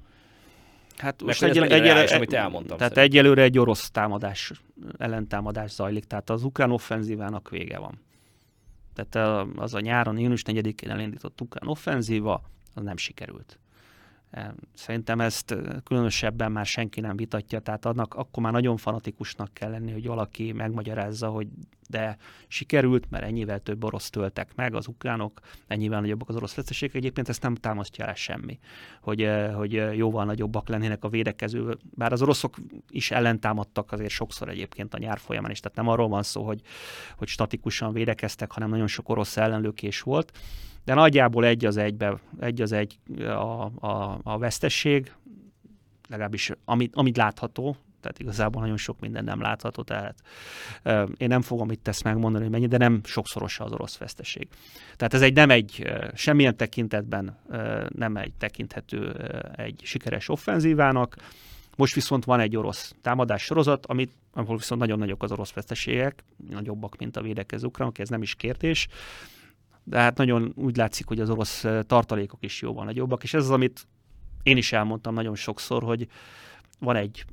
Hát 0.97 1.23
most 1.23 1.43
egy, 1.43 1.57
egy, 1.57 1.71
egy, 1.71 2.13
amit 2.13 2.33
elmondtam. 2.33 2.77
Tehát 2.77 2.93
szerint. 2.93 3.13
egyelőre 3.13 3.41
egy 3.41 3.59
orosz 3.59 3.89
támadás, 3.89 4.51
ellentámadás 4.97 5.71
zajlik, 5.71 6.05
tehát 6.05 6.29
az 6.29 6.43
ukrán 6.43 6.71
offenzívának 6.71 7.49
vége 7.49 7.77
van. 7.77 8.01
Tehát 8.93 9.39
az 9.55 9.73
a 9.73 9.79
nyáron, 9.79 10.17
június 10.19 10.41
4-én 10.45 10.89
elindított 10.89 11.41
ukrán 11.41 11.69
offenzíva, 11.69 12.41
az 12.73 12.83
nem 12.83 12.97
sikerült. 12.97 13.59
Szerintem 14.73 15.21
ezt 15.21 15.55
különösebben 15.83 16.51
már 16.51 16.65
senki 16.65 16.99
nem 16.99 17.15
vitatja, 17.15 17.59
tehát 17.59 17.85
annak 17.85 18.13
akkor 18.13 18.43
már 18.43 18.51
nagyon 18.51 18.77
fanatikusnak 18.77 19.53
kell 19.53 19.69
lenni, 19.69 19.91
hogy 19.91 20.07
valaki 20.07 20.51
megmagyarázza, 20.51 21.27
hogy 21.29 21.47
de 21.89 22.17
sikerült, 22.47 23.09
mert 23.09 23.23
ennyivel 23.23 23.59
több 23.59 23.83
orosz 23.83 24.09
töltek 24.09 24.55
meg 24.55 24.75
az 24.75 24.87
ukránok, 24.87 25.39
ennyivel 25.67 26.01
nagyobbak 26.01 26.29
az 26.29 26.35
orosz 26.35 26.55
veszteségek. 26.55 26.95
Egyébként 26.95 27.29
ezt 27.29 27.41
nem 27.41 27.55
támasztja 27.55 28.05
el 28.05 28.13
semmi, 28.13 28.59
hogy, 29.01 29.29
hogy 29.53 29.71
jóval 29.73 30.25
nagyobbak 30.25 30.69
lennének 30.69 31.03
a 31.03 31.09
védekező. 31.09 31.77
Bár 31.95 32.11
az 32.11 32.21
oroszok 32.21 32.55
is 32.89 33.11
ellentámadtak 33.11 33.91
azért 33.91 34.09
sokszor 34.09 34.49
egyébként 34.49 34.93
a 34.93 34.97
nyár 34.97 35.19
folyamán 35.19 35.51
is, 35.51 35.59
tehát 35.59 35.77
nem 35.77 35.87
arról 35.87 36.07
van 36.07 36.23
szó, 36.23 36.43
hogy, 36.43 36.61
hogy 37.17 37.27
statikusan 37.27 37.93
védekeztek, 37.93 38.51
hanem 38.51 38.69
nagyon 38.69 38.87
sok 38.87 39.09
orosz 39.09 39.37
ellenlőkés 39.37 40.01
volt 40.01 40.31
de 40.87 40.93
nagyjából 40.93 41.45
egy 41.45 41.65
az 41.65 41.77
egybe, 41.77 42.19
egy 42.39 42.61
az 42.61 42.71
egy 42.71 42.97
a, 43.19 43.65
a, 43.65 44.19
a 44.23 44.37
vesztesség, 44.37 45.11
legalábbis 46.09 46.51
amit, 46.65 46.95
amit 46.95 47.17
látható, 47.17 47.75
tehát 48.01 48.19
igazából 48.19 48.61
nagyon 48.61 48.77
sok 48.77 48.99
minden 48.99 49.23
nem 49.23 49.41
látható, 49.41 49.81
tehát 49.81 50.15
én 51.17 51.27
nem 51.27 51.41
fogom 51.41 51.71
itt 51.71 51.87
ezt 51.87 52.03
megmondani, 52.03 52.43
hogy 52.43 52.53
mennyi, 52.53 52.67
de 52.67 52.77
nem 52.77 53.01
sokszorosa 53.03 53.63
az 53.63 53.71
orosz 53.71 53.97
veszteség. 53.97 54.47
Tehát 54.95 55.13
ez 55.13 55.21
egy 55.21 55.33
nem 55.33 55.49
egy, 55.49 55.91
semmilyen 56.13 56.57
tekintetben 56.57 57.37
nem 57.89 58.17
egy 58.17 58.33
tekinthető 58.37 59.11
egy 59.55 59.81
sikeres 59.83 60.29
offenzívának, 60.29 61.15
most 61.75 61.93
viszont 61.93 62.25
van 62.25 62.39
egy 62.39 62.57
orosz 62.57 62.95
támadás 63.01 63.43
sorozat, 63.43 63.85
amit, 63.85 64.11
ahol 64.33 64.57
viszont 64.57 64.81
nagyon 64.81 64.99
nagyok 64.99 65.23
az 65.23 65.31
orosz 65.31 65.53
veszteségek, 65.53 66.23
nagyobbak, 66.49 66.97
mint 66.97 67.17
a 67.17 67.21
védekező 67.21 67.65
ukránok, 67.65 67.99
ez 67.99 68.09
nem 68.09 68.21
is 68.21 68.35
kérdés 68.35 68.87
de 69.89 69.99
hát 69.99 70.17
nagyon 70.17 70.53
úgy 70.55 70.77
látszik, 70.77 71.07
hogy 71.07 71.19
az 71.19 71.29
orosz 71.29 71.65
tartalékok 71.81 72.43
is 72.43 72.61
jóval 72.61 72.85
nagyobbak, 72.85 73.23
és 73.23 73.33
ez 73.33 73.43
az, 73.43 73.51
amit 73.51 73.87
én 74.43 74.57
is 74.57 74.71
elmondtam 74.71 75.13
nagyon 75.13 75.35
sokszor, 75.35 75.83
hogy 75.83 76.07
van 76.79 76.95
egy 76.95 77.25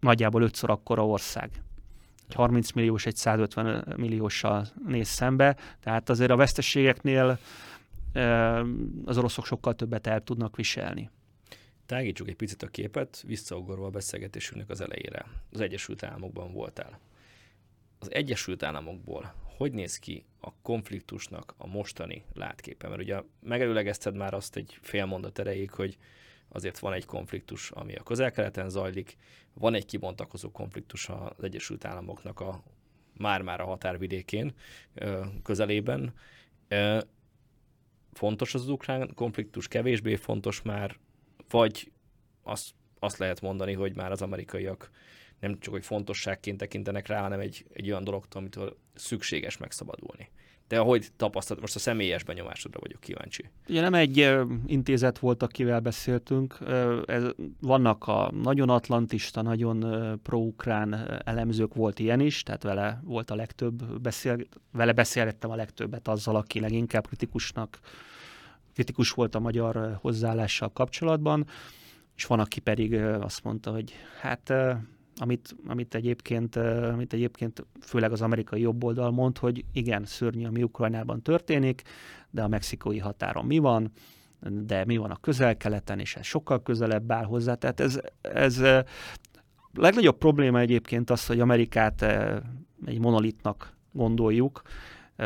nagyjából 0.00 0.42
ötször 0.42 0.70
akkora 0.70 1.06
ország. 1.06 1.62
Egy 2.28 2.34
30 2.34 2.72
milliós, 2.72 3.06
egy 3.06 3.16
150 3.16 3.94
millióssal 3.96 4.66
néz 4.86 5.08
szembe, 5.08 5.56
tehát 5.80 6.08
azért 6.08 6.30
a 6.30 6.36
veszteségeknél 6.36 7.38
az 9.04 9.18
oroszok 9.18 9.46
sokkal 9.46 9.74
többet 9.74 10.06
el 10.06 10.20
tudnak 10.20 10.56
viselni. 10.56 11.10
Tágítsuk 11.86 12.28
egy 12.28 12.36
picit 12.36 12.62
a 12.62 12.66
képet, 12.66 13.22
visszaugorva 13.26 13.86
a 13.86 13.90
beszélgetésünknek 13.90 14.70
az 14.70 14.80
elejére. 14.80 15.24
Az 15.52 15.60
Egyesült 15.60 16.02
Államokban 16.02 16.52
voltál. 16.52 16.98
Az 18.02 18.12
Egyesült 18.12 18.62
Államokból 18.62 19.34
hogy 19.56 19.72
néz 19.72 19.98
ki 19.98 20.24
a 20.40 20.52
konfliktusnak 20.62 21.54
a 21.56 21.66
mostani 21.66 22.24
látképe? 22.34 22.88
Mert 22.88 23.00
ugye 23.00 23.22
megelőlegezted 23.40 24.16
már 24.16 24.34
azt 24.34 24.56
egy 24.56 24.78
fél 24.80 25.04
mondat 25.04 25.38
erejéig, 25.38 25.70
hogy 25.70 25.98
azért 26.48 26.78
van 26.78 26.92
egy 26.92 27.04
konfliktus, 27.04 27.70
ami 27.70 27.94
a 27.94 28.02
közel-keleten 28.02 28.68
zajlik, 28.68 29.16
van 29.54 29.74
egy 29.74 29.84
kibontakozó 29.84 30.50
konfliktus 30.50 31.08
az 31.08 31.44
Egyesült 31.44 31.84
Államoknak 31.84 32.40
a 32.40 32.62
már-már 33.16 33.60
a 33.60 33.64
határvidékén 33.64 34.54
közelében. 35.42 36.14
Fontos 38.12 38.54
az 38.54 38.68
ukrán 38.68 39.14
konfliktus, 39.14 39.68
kevésbé 39.68 40.16
fontos 40.16 40.62
már, 40.62 40.96
vagy 41.50 41.92
azt, 42.42 42.70
azt 42.98 43.18
lehet 43.18 43.40
mondani, 43.40 43.72
hogy 43.72 43.96
már 43.96 44.10
az 44.10 44.22
amerikaiak 44.22 44.90
nem 45.42 45.58
csak 45.60 45.72
hogy 45.72 45.84
fontosságként 45.84 46.58
tekintenek 46.58 47.06
rá, 47.06 47.20
hanem 47.20 47.40
egy, 47.40 47.64
egy 47.72 47.90
olyan 47.90 48.04
dologtól, 48.04 48.40
amitől 48.40 48.76
szükséges 48.94 49.56
megszabadulni. 49.56 50.30
De 50.68 50.78
hogy 50.78 51.08
tapasztalat, 51.16 51.62
most 51.62 51.74
a 51.74 51.78
személyes 51.78 52.24
benyomásodra 52.24 52.80
vagyok 52.80 53.00
kíváncsi. 53.00 53.50
Ugye 53.68 53.80
nem 53.80 53.94
egy 53.94 54.38
intézet 54.66 55.18
volt, 55.18 55.42
akivel 55.42 55.80
beszéltünk. 55.80 56.58
Ez, 57.06 57.24
vannak 57.60 58.06
a 58.06 58.30
nagyon 58.42 58.68
atlantista, 58.68 59.42
nagyon 59.42 59.80
pro-ukrán 60.22 61.22
elemzők, 61.24 61.74
volt 61.74 61.98
ilyen 61.98 62.20
is, 62.20 62.42
tehát 62.42 62.62
vele 62.62 63.00
volt 63.04 63.30
a 63.30 63.34
legtöbb, 63.34 64.00
beszél, 64.00 64.36
vele 64.72 64.92
beszélgettem 64.92 65.50
a 65.50 65.56
legtöbbet 65.56 66.08
azzal, 66.08 66.36
aki 66.36 66.60
leginkább 66.60 67.06
kritikusnak, 67.06 67.78
kritikus 68.74 69.10
volt 69.10 69.34
a 69.34 69.40
magyar 69.40 69.98
hozzáállással 70.00 70.72
kapcsolatban, 70.72 71.46
és 72.16 72.24
van, 72.24 72.40
aki 72.40 72.60
pedig 72.60 72.94
azt 72.94 73.44
mondta, 73.44 73.70
hogy 73.70 73.92
hát 74.20 74.52
amit, 75.22 75.56
amit, 75.66 75.94
egyébként, 75.94 76.56
amit 76.56 77.12
egyébként 77.12 77.66
főleg 77.80 78.12
az 78.12 78.22
amerikai 78.22 78.60
jobboldal 78.60 79.10
mond, 79.10 79.38
hogy 79.38 79.64
igen, 79.72 80.04
szörnyű, 80.04 80.46
ami 80.46 80.62
Ukrajnában 80.62 81.22
történik, 81.22 81.82
de 82.30 82.42
a 82.42 82.48
mexikói 82.48 82.98
határon 82.98 83.44
mi 83.44 83.58
van, 83.58 83.92
de 84.50 84.84
mi 84.84 84.96
van 84.96 85.10
a 85.10 85.16
közel-keleten, 85.16 85.98
és 85.98 86.16
ez 86.16 86.24
sokkal 86.24 86.62
közelebb 86.62 87.12
áll 87.12 87.24
hozzá. 87.24 87.54
Tehát 87.54 87.80
ez, 87.80 88.00
ez 88.20 88.60
legnagyobb 89.74 90.18
probléma 90.18 90.58
egyébként 90.58 91.10
az, 91.10 91.26
hogy 91.26 91.40
Amerikát 91.40 92.02
egy 92.86 92.98
monolitnak 92.98 93.76
gondoljuk, 93.92 94.62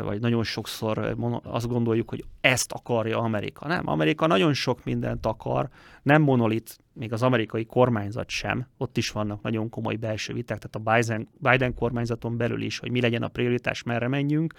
vagy 0.02 0.20
nagyon 0.20 0.44
sokszor 0.44 1.16
azt 1.42 1.68
gondoljuk, 1.68 2.11
hogy 2.11 2.24
ezt 2.40 2.72
akarja 2.72 3.18
Amerika. 3.18 3.66
Nem, 3.66 3.88
Amerika 3.88 4.26
nagyon 4.26 4.52
sok 4.52 4.85
mindent 4.85 5.26
akar, 5.26 5.68
nem 6.02 6.22
monolit, 6.22 6.78
még 6.92 7.12
az 7.12 7.22
amerikai 7.22 7.64
kormányzat 7.64 8.28
sem, 8.28 8.66
ott 8.76 8.96
is 8.96 9.11
vannak 9.11 9.42
nagyon 9.42 9.68
komoly 9.68 9.94
belső 9.94 10.32
viták, 10.32 10.59
tehát 10.59 10.88
a 10.88 10.92
Biden, 10.92 11.28
Biden 11.38 11.74
kormányzaton 11.74 12.37
belül 12.37 12.62
is, 12.62 12.78
hogy 12.78 12.90
mi 12.90 13.00
legyen 13.00 13.22
a 13.22 13.28
prioritás, 13.28 13.82
merre 13.82 14.09
menjünk, 14.09 14.54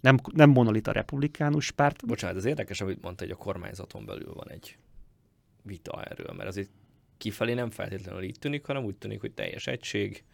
nem, 0.00 0.16
nem 0.34 0.50
monolit 0.50 0.86
a 0.86 0.92
republikánus 0.92 1.70
párt. 1.70 2.06
Bocsánat, 2.06 2.36
ez 2.36 2.44
érdekes, 2.44 2.80
amit 2.80 3.02
mondta, 3.02 3.24
hogy 3.24 3.32
a 3.32 3.36
kormányzaton 3.36 4.04
belül 4.04 4.32
van 4.34 4.50
egy 4.50 4.76
vita 5.62 6.02
erről, 6.02 6.34
mert 6.36 6.48
azért 6.48 6.70
kifelé 7.18 7.54
nem 7.54 7.70
feltétlenül 7.70 8.22
így 8.22 8.38
tűnik, 8.38 8.66
hanem 8.66 8.84
úgy 8.84 8.96
tűnik, 8.96 9.20
hogy 9.20 9.32
teljes 9.32 9.66
egység, 9.66 10.24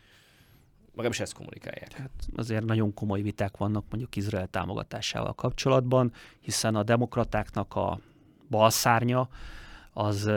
Legalábbis 0.95 1.21
ezt 1.21 1.35
kommunikálják. 1.35 1.93
Hát 1.93 2.11
azért 2.37 2.65
nagyon 2.65 2.95
komoly 2.95 3.23
viták 3.23 3.57
vannak 3.57 3.85
mondjuk 3.91 4.17
Izrael 4.17 4.47
támogatásával 4.47 5.35
kapcsolatban, 5.35 6.13
hiszen 6.41 6.75
a 6.75 6.83
demokratáknak 6.83 7.75
a 7.75 8.01
balszárnya 8.51 9.29
az 9.93 10.31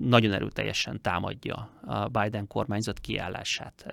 nagyon 0.00 0.32
erőteljesen 0.32 1.00
támadja 1.00 1.70
a 1.82 2.08
Biden 2.08 2.46
kormányzat 2.46 2.98
kiállását 2.98 3.86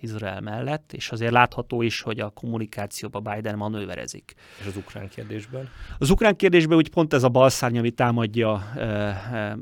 Izrael 0.00 0.40
mellett, 0.40 0.92
és 0.92 1.10
azért 1.10 1.32
látható 1.32 1.82
is, 1.82 2.00
hogy 2.00 2.20
a 2.20 2.30
kommunikációban 2.30 3.22
Biden 3.22 3.56
manőverezik. 3.56 4.34
És 4.60 4.66
az 4.66 4.76
ukrán 4.76 5.08
kérdésben? 5.08 5.68
Az 5.98 6.10
ukrán 6.10 6.36
kérdésben 6.36 6.76
úgy 6.76 6.90
pont 6.90 7.12
ez 7.12 7.22
a 7.22 7.28
balszárny, 7.28 7.78
ami 7.78 7.90
támadja 7.90 8.72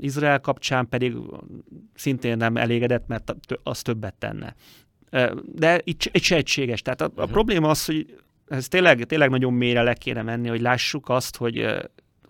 Izrael 0.00 0.40
kapcsán, 0.40 0.88
pedig 0.88 1.16
szintén 1.94 2.36
nem 2.36 2.56
elégedett, 2.56 3.06
mert 3.06 3.34
az 3.62 3.82
többet 3.82 4.14
tenne. 4.14 4.54
De 5.44 5.80
itt, 5.84 6.08
itt 6.12 6.22
se 6.22 6.36
egységes. 6.36 6.82
Tehát 6.82 7.00
a, 7.00 7.04
a 7.04 7.08
uh-huh. 7.08 7.30
probléma 7.30 7.68
az, 7.68 7.84
hogy 7.84 8.18
ez 8.48 8.68
tényleg, 8.68 9.04
tényleg 9.04 9.30
nagyon 9.30 9.52
mélyre 9.52 9.82
le 9.82 9.94
kéne 9.94 10.22
menni, 10.22 10.48
hogy 10.48 10.60
lássuk 10.60 11.08
azt, 11.08 11.36
hogy 11.36 11.76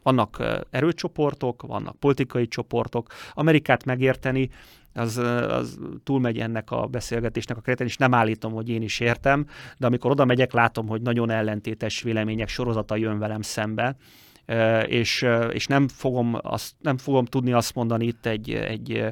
vannak 0.09 0.43
erőcsoportok, 0.71 1.63
vannak 1.63 1.97
politikai 1.97 2.49
csoportok. 2.49 3.07
Amerikát 3.33 3.85
megérteni, 3.85 4.51
az, 4.95 5.17
az 5.49 5.79
túlmegy 6.05 6.39
ennek 6.39 6.71
a 6.71 6.87
beszélgetésnek 6.87 7.57
a 7.57 7.61
keretén, 7.61 7.87
és 7.87 7.97
nem 7.97 8.15
állítom, 8.15 8.53
hogy 8.53 8.69
én 8.69 8.83
is 8.83 9.01
értem, 9.01 9.47
de 9.79 9.87
amikor 9.87 10.11
oda 10.11 10.25
megyek, 10.25 10.53
látom, 10.53 10.87
hogy 10.87 11.03
nagyon 11.03 11.31
ellentétes 11.31 12.03
vélemények 12.03 12.49
sorozata 12.49 12.97
jön 12.97 13.19
velem 13.19 13.43
szembe, 13.43 13.97
és, 14.87 15.27
és 15.53 15.67
nem, 15.67 15.89
fogom 15.89 16.39
azt, 16.43 16.75
nem 16.81 16.99
fogom 16.99 17.25
tudni 17.25 17.53
azt 17.53 17.75
mondani 17.75 18.07
itt 18.07 18.27
egy, 18.27 18.53
egy, 18.53 19.05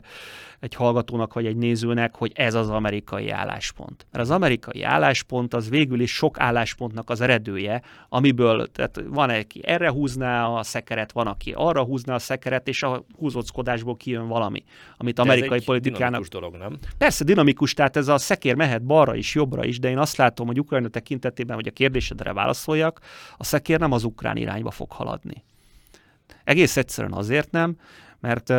egy 0.67 0.75
hallgatónak 0.75 1.33
vagy 1.33 1.47
egy 1.47 1.57
nézőnek, 1.57 2.15
hogy 2.15 2.33
ez 2.35 2.55
az 2.55 2.71
amerikai 2.71 3.31
álláspont. 3.31 4.07
Mert 4.13 4.25
az 4.25 4.31
amerikai 4.31 4.83
álláspont 4.83 5.55
az 5.55 5.69
végül 5.69 6.01
is 6.01 6.15
sok 6.15 6.41
álláspontnak 6.41 7.11
az 7.11 7.21
eredője, 7.21 7.83
amiből 8.09 8.67
tehát 8.67 9.01
van, 9.07 9.31
aki 9.31 9.61
erre 9.67 9.91
húzná 9.91 10.47
a 10.47 10.63
szekeret, 10.63 11.13
van, 11.13 11.27
aki 11.27 11.53
arra 11.57 11.83
húzná 11.83 12.15
a 12.15 12.19
szekeret, 12.19 12.69
és 12.69 12.83
a 12.83 13.05
húzóckodásból 13.19 13.97
kijön 13.97 14.29
valami, 14.29 14.65
amit 14.97 15.19
amerikai 15.19 15.63
politikának... 15.65 16.23
Dinamikus 16.23 16.29
dolog, 16.29 16.57
nem? 16.57 16.79
Persze 16.99 17.25
dinamikus, 17.25 17.75
tehát 17.75 17.97
ez 17.97 18.09
a 18.09 18.19
szekér 18.19 18.55
mehet 18.55 18.83
balra 18.83 19.15
is, 19.15 19.35
jobbra 19.35 19.65
is, 19.65 19.79
de 19.79 19.91
én 19.91 19.99
azt 19.99 20.17
látom, 20.17 20.47
hogy 20.47 20.61
Ukrajna 20.61 20.89
tekintetében, 20.89 21.57
hogy 21.57 21.69
a 21.69 21.71
kérdésedre 21.71 22.33
válaszoljak, 22.33 23.01
a 23.37 23.45
szekér 23.45 23.79
nem 23.79 23.93
az 23.93 24.05
ukrán 24.05 24.37
irányba 24.37 24.71
fog 24.71 24.93
haladni. 24.93 25.45
Egész 26.45 26.77
egyszerűen 26.77 27.13
azért 27.13 27.51
nem, 27.51 27.77
mert 28.21 28.53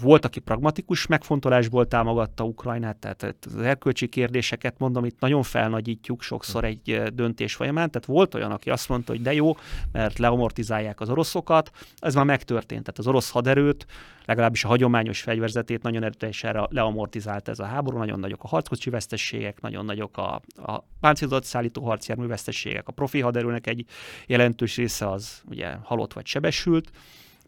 volt, 0.00 0.24
aki 0.24 0.40
pragmatikus 0.40 1.06
megfontolásból 1.06 1.86
támogatta 1.86 2.44
Ukrajnát, 2.44 2.96
tehát 2.96 3.36
az 3.46 3.56
erkölcsi 3.56 4.08
kérdéseket 4.08 4.78
mondom, 4.78 5.04
itt 5.04 5.20
nagyon 5.20 5.42
felnagyítjuk 5.42 6.22
sokszor 6.22 6.62
hm. 6.62 6.68
egy 6.68 7.14
döntés 7.14 7.54
folyamán, 7.54 7.90
tehát 7.90 8.08
volt 8.08 8.34
olyan, 8.34 8.50
aki 8.50 8.70
azt 8.70 8.88
mondta, 8.88 9.12
hogy 9.12 9.22
de 9.22 9.32
jó, 9.32 9.56
mert 9.92 10.18
leamortizálják 10.18 11.00
az 11.00 11.10
oroszokat, 11.10 11.70
ez 11.98 12.14
már 12.14 12.24
megtörtént, 12.24 12.82
tehát 12.82 12.98
az 12.98 13.06
orosz 13.06 13.30
haderőt, 13.30 13.86
legalábbis 14.24 14.64
a 14.64 14.68
hagyományos 14.68 15.20
fegyverzetét 15.22 15.82
nagyon 15.82 16.02
erőteljesen 16.02 16.66
leamortizált 16.70 17.48
ez 17.48 17.58
a 17.58 17.64
háború, 17.64 17.98
nagyon 17.98 18.20
nagyok 18.20 18.44
a 18.44 18.48
harckocsi 18.48 18.90
vesztességek, 18.90 19.60
nagyon 19.60 19.84
nagyok 19.84 20.16
a, 20.16 20.40
a 20.56 20.84
páncélozott 21.00 21.44
szállító 21.44 21.84
harcjármű 21.84 22.26
vesztességek, 22.26 22.88
a 22.88 22.92
profi 22.92 23.20
haderőnek 23.20 23.66
egy 23.66 23.84
jelentős 24.26 24.76
része 24.76 25.10
az 25.10 25.42
ugye 25.48 25.74
halott 25.82 26.12
vagy 26.12 26.26
sebesült, 26.26 26.90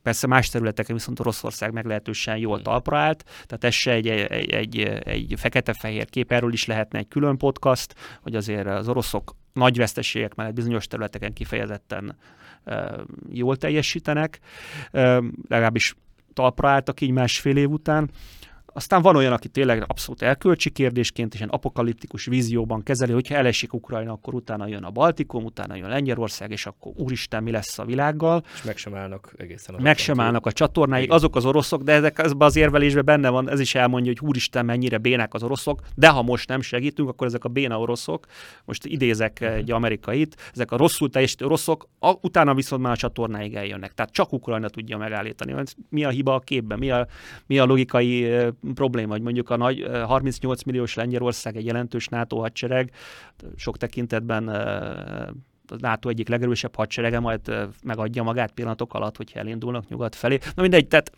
Persze 0.03 0.27
más 0.27 0.49
területeken 0.49 0.97
viszont 0.97 1.21
Oroszország 1.21 1.73
meglehetősen 1.73 2.37
jól 2.37 2.55
hmm. 2.55 2.65
talpra 2.65 2.99
állt, 2.99 3.25
tehát 3.25 3.65
ez 3.65 3.75
se 3.75 3.93
egy, 3.93 4.09
egy, 4.09 4.51
egy, 4.51 4.79
egy 5.05 5.35
fekete-fehér 5.37 6.11
kép, 6.11 6.33
erről 6.33 6.53
is 6.53 6.67
lehetne 6.67 6.99
egy 6.99 7.09
külön 7.09 7.37
podcast, 7.37 7.95
hogy 8.23 8.35
azért 8.35 8.67
az 8.67 8.89
oroszok 8.89 9.35
nagy 9.53 9.77
veszteségek 9.77 10.35
mellett 10.35 10.55
bizonyos 10.55 10.87
területeken 10.87 11.33
kifejezetten 11.33 12.17
jól 13.29 13.57
teljesítenek, 13.57 14.39
legalábbis 15.49 15.95
talpra 16.33 16.69
álltak 16.69 17.01
így 17.01 17.11
másfél 17.11 17.57
év 17.57 17.71
után. 17.71 18.11
Aztán 18.79 19.03
van 19.03 19.17
olyan, 19.17 19.33
aki 19.33 19.49
tényleg 19.49 19.85
abszolút 19.87 20.23
elkölcsi 20.23 20.71
kérdésként 20.71 21.33
és 21.33 21.39
ilyen 21.39 21.53
apokaliptikus 21.53 22.25
vízióban 22.25 22.83
kezeli, 22.83 23.13
hogyha 23.13 23.35
elesik 23.35 23.73
Ukrajna, 23.73 24.13
akkor 24.13 24.35
utána 24.35 24.67
jön 24.67 24.85
a 24.85 24.91
Baltikum, 24.91 25.45
utána 25.45 25.75
jön 25.75 25.89
Lengyelország, 25.89 26.51
és 26.51 26.67
akkor 26.67 26.93
úristen, 26.97 27.43
mi 27.43 27.51
lesz 27.51 27.79
a 27.79 27.85
világgal. 27.85 28.43
És 28.55 28.63
meg 28.63 28.77
sem 28.77 28.95
állnak 28.95 29.33
egészen. 29.37 29.75
Meg 29.79 29.99
sem 29.99 30.21
állnak 30.21 30.47
a 30.47 30.53
csatornáig, 30.53 31.11
azok 31.11 31.37
az 31.37 31.45
oroszok, 31.45 31.83
de 31.83 31.93
ezek 31.93 32.23
az 32.39 32.57
érvelésben 32.57 33.05
benne 33.05 33.29
van, 33.29 33.51
ez 33.51 33.61
is 33.61 33.75
elmondja, 33.75 34.13
hogy 34.17 34.29
úristen, 34.29 34.65
mennyire 34.65 34.99
bénák 34.99 35.35
az 35.35 35.43
oroszok, 35.43 35.81
de 35.95 36.09
ha 36.09 36.23
most 36.23 36.49
nem 36.49 36.61
segítünk, 36.61 37.09
akkor 37.09 37.27
ezek 37.27 37.45
a 37.45 37.49
béna 37.49 37.81
oroszok, 37.81 38.27
most 38.65 38.87
idézek 38.87 39.39
uh-huh. 39.41 39.57
egy 39.57 39.71
amerikait, 39.71 40.51
ezek 40.53 40.73
a 40.73 40.77
rosszul 40.77 41.11
teljesítő 41.11 41.45
oroszok, 41.45 41.89
a, 41.99 42.13
utána 42.21 42.55
viszont 42.55 42.83
már 42.83 42.93
a 42.93 42.97
csatornáig 42.97 43.55
eljönnek. 43.55 43.95
Tehát 43.95 44.13
csak 44.13 44.33
Ukrajna 44.33 44.69
tudja 44.69 44.97
megállítani. 44.97 45.55
Mi 45.89 46.05
a 46.05 46.09
hiba 46.09 46.35
a 46.35 46.41
képben, 46.41 46.79
mi 46.79 46.91
a, 46.91 47.07
mi 47.47 47.59
a 47.59 47.65
logikai 47.65 48.37
probléma, 48.75 49.13
hogy 49.13 49.23
mondjuk 49.23 49.51
a 49.51 49.57
nagy 49.57 49.87
38 50.07 50.63
milliós 50.63 50.95
Lengyelország 50.95 51.57
egy 51.57 51.65
jelentős 51.65 52.09
NATO 52.09 52.39
hadsereg, 52.39 52.91
sok 53.57 53.77
tekintetben 53.77 54.49
a 55.71 55.77
NATO 55.79 56.09
egyik 56.09 56.29
legerősebb 56.29 56.75
hadserege 56.75 57.21
majd 57.21 57.69
megadja 57.83 58.23
magát 58.23 58.53
pillanatok 58.53 58.95
alatt, 58.95 59.17
hogyha 59.17 59.39
elindulnak 59.39 59.89
nyugat 59.89 60.15
felé. 60.15 60.39
Na 60.55 60.63
mindegy, 60.63 60.89
tehát 60.89 61.13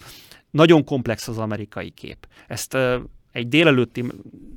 nagyon 0.50 0.84
komplex 0.84 1.28
az 1.28 1.38
amerikai 1.38 1.90
kép. 1.90 2.28
Ezt 2.46 2.76
egy 3.32 3.48
délelőtti 3.48 4.04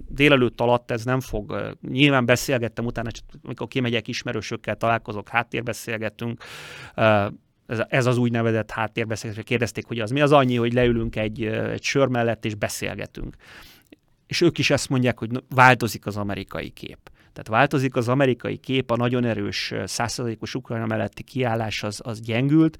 délelőtt 0.09 0.61
alatt 0.61 0.91
ez 0.91 1.03
nem 1.03 1.19
fog, 1.19 1.75
nyilván 1.89 2.25
beszélgettem 2.25 2.85
utána, 2.85 3.09
amikor 3.43 3.67
kimegyek 3.67 4.07
ismerősökkel, 4.07 4.75
találkozok, 4.75 5.29
háttérbeszélgetünk, 5.29 6.43
ez, 7.65 7.81
ez 7.87 8.05
az 8.05 8.17
úgynevezett 8.17 8.71
háttérbeszélgetés, 8.71 9.45
kérdezték, 9.45 9.85
hogy 9.85 9.99
az 9.99 10.11
mi, 10.11 10.21
az 10.21 10.31
annyi, 10.31 10.55
hogy 10.55 10.73
leülünk 10.73 11.15
egy, 11.15 11.43
egy 11.43 11.83
sör 11.83 12.07
mellett 12.07 12.45
és 12.45 12.55
beszélgetünk. 12.55 13.35
És 14.27 14.41
ők 14.41 14.57
is 14.57 14.69
ezt 14.69 14.89
mondják, 14.89 15.19
hogy 15.19 15.29
változik 15.49 16.05
az 16.05 16.17
amerikai 16.17 16.69
kép. 16.69 17.11
Tehát 17.33 17.47
változik 17.47 17.95
az 17.95 18.07
amerikai 18.07 18.57
kép, 18.57 18.91
a 18.91 18.95
nagyon 18.95 19.25
erős 19.25 19.73
százszerzalékos 19.85 20.55
Ukrajna 20.55 20.85
melletti 20.85 21.23
kiállás 21.23 21.83
az, 21.83 22.01
az 22.03 22.21
gyengült, 22.21 22.77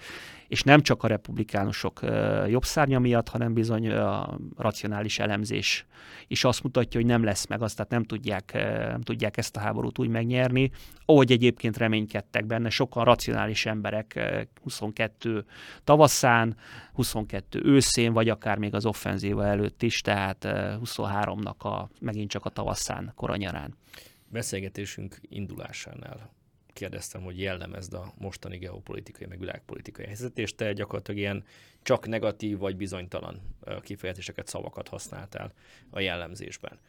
és 0.47 0.61
nem 0.63 0.81
csak 0.81 1.03
a 1.03 1.07
republikánusok 1.07 1.99
jobb 2.47 2.63
szárnya 2.63 2.99
miatt, 2.99 3.29
hanem 3.29 3.53
bizony 3.53 3.89
a 3.89 4.37
racionális 4.57 5.19
elemzés 5.19 5.85
is 6.27 6.43
azt 6.43 6.63
mutatja, 6.63 6.99
hogy 6.99 7.09
nem 7.09 7.23
lesz 7.23 7.47
meg 7.47 7.61
azt, 7.61 7.75
tehát 7.75 7.91
nem 7.91 8.03
tudják, 8.03 8.53
nem 8.89 9.01
tudják 9.01 9.37
ezt 9.37 9.55
a 9.55 9.59
háborút 9.59 9.99
úgy 9.99 10.07
megnyerni, 10.07 10.71
ahogy 11.05 11.31
egyébként 11.31 11.77
reménykedtek 11.77 12.45
benne 12.45 12.69
sokan 12.69 13.03
racionális 13.03 13.65
emberek 13.65 14.19
22 14.61 15.45
tavaszán, 15.83 16.57
22 16.93 17.61
őszén, 17.63 18.13
vagy 18.13 18.29
akár 18.29 18.57
még 18.57 18.73
az 18.73 18.85
offenzíva 18.85 19.45
előtt 19.45 19.83
is, 19.83 20.01
tehát 20.01 20.45
23-nak 20.83 21.57
a, 21.57 21.89
megint 21.99 22.29
csak 22.29 22.45
a 22.45 22.49
tavaszán, 22.49 23.11
koranyarán 23.15 23.75
beszélgetésünk 24.33 25.17
indulásánál 25.21 26.33
kérdeztem, 26.73 27.21
hogy 27.21 27.39
jellemezd 27.39 27.93
a 27.93 28.13
mostani 28.17 28.57
geopolitikai, 28.57 29.27
meg 29.27 29.39
világpolitikai 29.39 30.05
helyzet, 30.05 30.37
és 30.37 30.55
te 30.55 30.73
gyakorlatilag 30.73 31.19
ilyen 31.19 31.43
csak 31.81 32.07
negatív 32.07 32.57
vagy 32.57 32.75
bizonytalan 32.75 33.41
kifejezéseket, 33.81 34.47
szavakat 34.47 34.87
használtál 34.87 35.53
a 35.89 35.99
jellemzésben. 35.99 36.79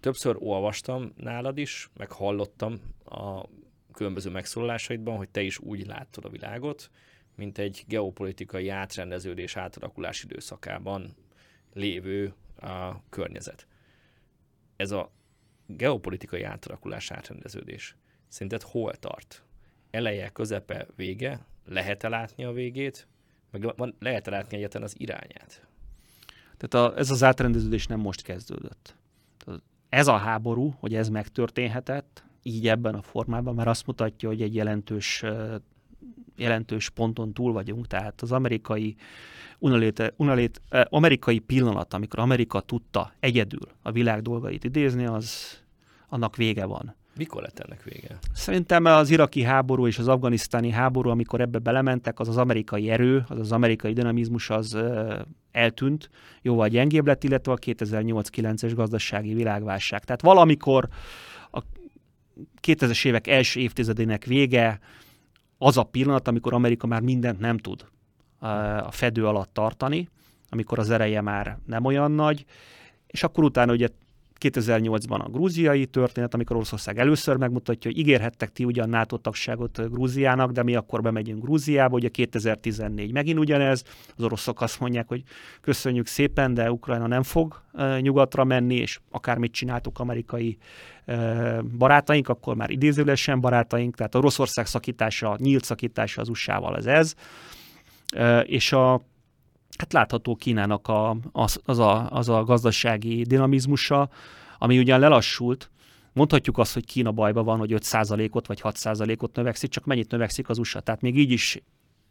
Többször 0.00 0.36
olvastam 0.38 1.12
nálad 1.16 1.58
is, 1.58 1.90
meg 1.96 2.10
hallottam 2.10 2.80
a 3.04 3.48
különböző 3.92 4.30
megszólalásaidban, 4.30 5.16
hogy 5.16 5.28
te 5.28 5.42
is 5.42 5.58
úgy 5.58 5.86
látod 5.86 6.24
a 6.24 6.28
világot, 6.28 6.90
mint 7.36 7.58
egy 7.58 7.84
geopolitikai 7.86 8.68
átrendeződés, 8.68 9.56
átalakulás 9.56 10.22
időszakában 10.22 11.16
lévő 11.72 12.34
a 12.56 13.08
környezet. 13.08 13.66
Ez 14.76 14.90
a 14.90 15.12
geopolitikai 15.66 16.42
átalakulás, 16.42 17.10
átrendeződés. 17.10 17.96
Szerinted 18.28 18.62
hol 18.62 18.94
tart? 18.94 19.44
Eleje, 19.90 20.28
közepe, 20.28 20.86
vége? 20.96 21.46
Lehet-e 21.64 22.08
látni 22.08 22.44
a 22.44 22.52
végét? 22.52 23.06
Meg 23.50 23.72
van, 23.76 23.96
lehet-e 23.98 24.30
látni 24.30 24.56
egyetlen 24.56 24.82
az 24.82 24.94
irányát? 24.98 25.66
Tehát 26.56 26.92
a, 26.92 26.98
ez 26.98 27.10
az 27.10 27.22
átrendeződés 27.22 27.86
nem 27.86 28.00
most 28.00 28.22
kezdődött. 28.22 28.96
Ez 29.88 30.06
a 30.06 30.16
háború, 30.16 30.74
hogy 30.78 30.94
ez 30.94 31.08
megtörténhetett, 31.08 32.24
így 32.42 32.68
ebben 32.68 32.94
a 32.94 33.02
formában, 33.02 33.54
mert 33.54 33.68
azt 33.68 33.86
mutatja, 33.86 34.28
hogy 34.28 34.42
egy 34.42 34.54
jelentős, 34.54 35.24
jelentős 36.36 36.88
ponton 36.90 37.32
túl 37.32 37.52
vagyunk, 37.52 37.86
tehát 37.86 38.22
az 38.22 38.32
amerikai 38.32 38.96
unalét, 39.58 40.14
unalét, 40.16 40.62
amerikai 40.88 41.38
pillanat, 41.38 41.94
amikor 41.94 42.18
Amerika 42.18 42.60
tudta 42.60 43.12
egyedül 43.20 43.68
a 43.82 43.92
világ 43.92 44.22
dolgait 44.22 44.64
idézni, 44.64 45.06
az 45.06 45.58
annak 46.08 46.36
vége 46.36 46.64
van. 46.64 46.94
Mikor 47.16 47.42
lett 47.42 47.58
ennek 47.58 47.82
vége? 47.82 48.18
Szerintem 48.32 48.84
az 48.84 49.10
iraki 49.10 49.42
háború 49.42 49.86
és 49.86 49.98
az 49.98 50.08
afganisztáni 50.08 50.70
háború, 50.70 51.10
amikor 51.10 51.40
ebbe 51.40 51.58
belementek, 51.58 52.20
az 52.20 52.28
az 52.28 52.36
amerikai 52.36 52.90
erő, 52.90 53.24
az 53.28 53.38
az 53.38 53.52
amerikai 53.52 53.92
dinamizmus 53.92 54.50
az 54.50 54.78
eltűnt, 55.52 56.10
jóval 56.42 56.68
gyengébb 56.68 57.06
lett, 57.06 57.24
illetve 57.24 57.52
a 57.52 57.56
2008-9-es 57.56 58.72
gazdasági 58.74 59.34
világválság. 59.34 60.04
Tehát 60.04 60.22
valamikor 60.22 60.88
a 61.50 61.60
2000-es 62.62 63.06
évek 63.06 63.26
első 63.26 63.60
évtizedének 63.60 64.24
vége 64.24 64.80
az 65.58 65.76
a 65.76 65.82
pillanat, 65.82 66.28
amikor 66.28 66.54
Amerika 66.54 66.86
már 66.86 67.00
mindent 67.00 67.38
nem 67.38 67.58
tud 67.58 67.86
a 68.84 68.90
fedő 68.90 69.26
alatt 69.26 69.52
tartani, 69.52 70.08
amikor 70.50 70.78
az 70.78 70.90
ereje 70.90 71.20
már 71.20 71.58
nem 71.66 71.84
olyan 71.84 72.10
nagy, 72.10 72.44
és 73.06 73.22
akkor 73.22 73.44
utána 73.44 73.72
ugye 73.72 73.88
2008-ban 74.40 75.24
a 75.24 75.28
grúziai 75.28 75.86
történet, 75.86 76.34
amikor 76.34 76.56
Oroszország 76.56 76.98
először 76.98 77.36
megmutatja, 77.36 77.90
hogy 77.90 78.00
ígérhettek 78.00 78.52
ti 78.52 78.64
ugyan 78.64 78.88
NATO 78.88 79.16
tagságot 79.16 79.90
Grúziának, 79.90 80.50
de 80.50 80.62
mi 80.62 80.74
akkor 80.74 81.02
bemegyünk 81.02 81.42
Grúziába, 81.42 81.96
ugye 81.96 82.08
2014 82.08 83.12
megint 83.12 83.38
ugyanez, 83.38 83.84
az 84.16 84.24
oroszok 84.24 84.60
azt 84.60 84.80
mondják, 84.80 85.08
hogy 85.08 85.22
köszönjük 85.60 86.06
szépen, 86.06 86.54
de 86.54 86.70
Ukrajna 86.70 87.06
nem 87.06 87.22
fog 87.22 87.62
nyugatra 88.00 88.44
menni, 88.44 88.74
és 88.74 89.00
akármit 89.10 89.52
csináltuk 89.52 89.98
amerikai 89.98 90.58
barátaink, 91.78 92.28
akkor 92.28 92.56
már 92.56 92.70
idézőlesen 92.70 93.40
barátaink, 93.40 93.96
tehát 93.96 94.14
Oroszország 94.14 94.66
szakítása, 94.66 95.36
nyílt 95.40 95.64
szakítása 95.64 96.20
az 96.20 96.28
USA-val 96.28 96.76
ez 96.76 96.86
ez, 96.86 97.14
és 98.42 98.72
a 98.72 99.00
hát 99.78 99.92
látható 99.92 100.36
Kínának 100.36 100.88
a, 100.88 101.16
az, 101.32 101.60
az, 101.64 101.78
a, 101.78 102.10
az 102.10 102.28
a 102.28 102.44
gazdasági 102.44 103.22
dinamizmusa, 103.22 104.08
ami 104.58 104.78
ugyan 104.78 105.00
lelassult, 105.00 105.70
mondhatjuk 106.12 106.58
azt, 106.58 106.74
hogy 106.74 106.84
Kína 106.84 107.12
bajba 107.12 107.42
van, 107.42 107.58
hogy 107.58 107.72
5%-ot 107.74 108.46
vagy 108.46 108.60
6%-ot 108.62 109.36
növekszik, 109.36 109.70
csak 109.70 109.84
mennyit 109.84 110.10
növekszik 110.10 110.48
az 110.48 110.58
USA. 110.58 110.80
Tehát 110.80 111.00
még 111.00 111.18
így 111.18 111.30
is 111.30 111.62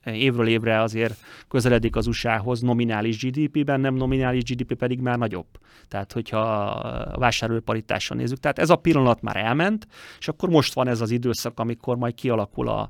évről 0.06 0.48
évre 0.48 0.82
azért 0.82 1.20
közeledik 1.48 1.96
az 1.96 2.08
USA-hoz 2.08 2.62
nominális 2.62 3.18
GDP-ben, 3.18 3.80
nem 3.80 3.94
nominális 3.94 4.44
GDP 4.44 4.74
pedig 4.74 5.00
már 5.00 5.18
nagyobb. 5.18 5.48
Tehát, 5.88 6.12
hogyha 6.12 6.40
a 6.40 7.18
vásárlóparitáson 7.18 8.18
nézzük. 8.18 8.40
Tehát 8.40 8.60
ez 8.60 8.70
a 8.70 8.76
pillanat 8.76 9.22
már 9.22 9.36
elment, 9.36 9.88
és 10.20 10.28
akkor 10.28 10.50
most 10.50 10.74
van 10.74 10.88
ez 10.88 11.02
az 11.02 11.12
időszak, 11.12 11.60
amikor 11.60 11.98
majd 11.98 12.14
kialakul 12.14 12.68
a, 12.68 12.90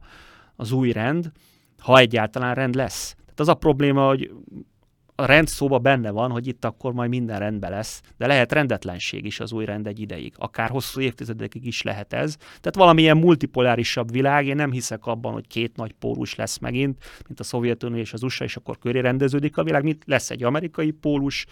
az 0.56 0.71
új 0.71 0.91
rend, 0.91 1.32
ha 1.80 1.97
egyáltalán 1.97 2.56
rend 2.56 2.76
lesz. 2.76 3.15
Tehát 3.15 3.39
az 3.39 3.47
a 3.47 3.54
probléma, 3.54 4.08
hogy 4.08 4.32
a 5.24 5.26
rend 5.26 5.48
szóba 5.48 5.80
benne 5.80 6.12
van, 6.12 6.32
hogy 6.32 6.48
itt 6.48 6.66
akkor 6.66 6.94
majd 6.94 7.10
minden 7.10 7.40
rendben 7.40 7.72
lesz, 7.72 8.02
de 8.18 8.28
lehet 8.28 8.52
rendetlenség 8.52 9.26
is 9.26 9.40
az 9.40 9.52
új 9.52 9.66
rend 9.66 9.88
egy 9.88 10.00
ideig. 10.00 10.34
Akár 10.38 10.70
hosszú 10.70 11.00
évtizedekig 11.00 11.66
is 11.66 11.82
lehet 11.82 12.14
ez. 12.14 12.36
Tehát 12.36 12.76
valamilyen 12.76 13.18
multipolárisabb 13.18 14.12
világ, 14.12 14.48
én 14.48 14.56
nem 14.56 14.72
hiszek 14.72 15.06
abban, 15.06 15.34
hogy 15.34 15.48
két 15.48 15.76
nagy 15.76 15.94
pólus 15.94 16.36
lesz 16.36 16.58
megint, 16.58 17.04
mint 17.28 17.40
a 17.40 17.44
Szovjetunió 17.44 18.00
és 18.00 18.14
az 18.14 18.24
USA, 18.24 18.44
és 18.44 18.56
akkor 18.56 18.78
köré 18.78 19.00
rendeződik 19.00 19.58
a 19.58 19.64
világ, 19.64 19.84
mint 19.84 20.04
lesz 20.06 20.30
egy 20.30 20.44
amerikai 20.44 20.92
pólus, 20.92 21.46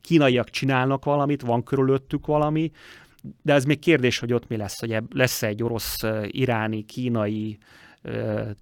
kínaiak 0.00 0.50
csinálnak 0.50 1.04
valamit, 1.04 1.42
van 1.42 1.62
körülöttük 1.62 2.26
valami, 2.26 2.70
de 3.42 3.52
ez 3.52 3.64
még 3.64 3.78
kérdés, 3.78 4.18
hogy 4.18 4.32
ott 4.32 4.48
mi 4.48 4.56
lesz, 4.56 4.80
hogy 4.80 4.98
lesz 5.12 5.42
egy 5.42 5.62
orosz, 5.62 6.02
iráni, 6.26 6.84
kínai 6.84 7.58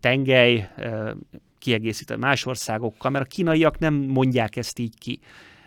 tengely, 0.01 0.69
kiegészítve 1.65 2.17
más 2.17 2.47
országokkal, 2.47 3.11
mert 3.11 3.25
a 3.25 3.29
kínaiak 3.29 3.79
nem 3.79 3.95
mondják 3.95 4.57
ezt 4.57 4.79
így 4.79 4.99
ki. 4.99 5.21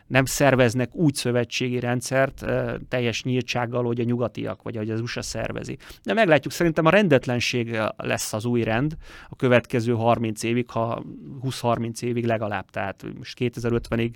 Nem 0.08 0.26
szerveznek 0.26 0.96
úgy 0.96 1.14
szövetségi 1.16 1.80
rendszert 1.80 2.46
teljes 2.90 3.24
nyíltsággal, 3.24 3.84
hogy 3.84 4.00
a 4.00 4.04
nyugatiak, 4.04 4.62
vagy 4.62 4.76
hogy 4.76 4.90
az 4.90 5.02
USA 5.02 5.22
szervezi. 5.22 5.78
De 6.04 6.14
meglátjuk, 6.14 6.54
szerintem 6.54 6.86
a 6.86 6.90
rendetlenség 6.90 7.80
lesz 7.98 8.34
az 8.34 8.46
új 8.46 8.64
rend 8.64 8.98
a 9.30 9.36
következő 9.36 9.94
30 9.94 10.44
évig, 10.44 10.70
ha 10.70 11.04
20-30 11.44 12.02
évig 12.02 12.26
legalább. 12.26 12.70
Tehát 12.70 13.06
most 13.18 13.38
2050-ig 13.40 14.12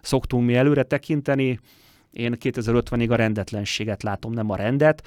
szoktunk 0.00 0.46
mi 0.46 0.54
előre 0.54 0.82
tekinteni, 0.82 1.60
én 2.12 2.36
2050-ig 2.40 3.10
a 3.10 3.14
rendetlenséget 3.16 4.02
látom, 4.02 4.32
nem 4.32 4.50
a 4.50 4.56
rendet 4.56 5.06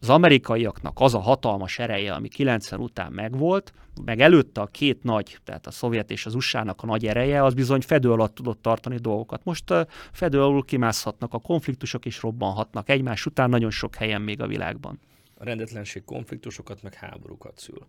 az 0.00 0.08
amerikaiaknak 0.08 0.96
az 1.00 1.14
a 1.14 1.18
hatalmas 1.18 1.78
ereje, 1.78 2.12
ami 2.12 2.28
90 2.28 2.80
után 2.80 3.12
megvolt, 3.12 3.72
meg 4.04 4.20
előtte 4.20 4.60
a 4.60 4.66
két 4.66 5.02
nagy, 5.02 5.38
tehát 5.44 5.66
a 5.66 5.70
szovjet 5.70 6.10
és 6.10 6.26
az 6.26 6.34
USA-nak 6.34 6.82
a 6.82 6.86
nagy 6.86 7.06
ereje, 7.06 7.44
az 7.44 7.54
bizony 7.54 7.80
fedő 7.80 8.12
alatt 8.12 8.34
tudott 8.34 8.62
tartani 8.62 8.96
dolgokat. 8.96 9.44
Most 9.44 9.74
fedő 10.12 10.42
alul 10.42 10.64
kimászhatnak 10.64 11.34
a 11.34 11.38
konfliktusok 11.38 12.06
és 12.06 12.22
robbanhatnak 12.22 12.88
egymás 12.88 13.26
után 13.26 13.48
nagyon 13.48 13.70
sok 13.70 13.94
helyen 13.94 14.22
még 14.22 14.40
a 14.40 14.46
világban. 14.46 15.00
A 15.34 15.44
rendetlenség 15.44 16.04
konfliktusokat, 16.04 16.82
meg 16.82 16.94
háborúkat 16.94 17.58
szül. 17.58 17.86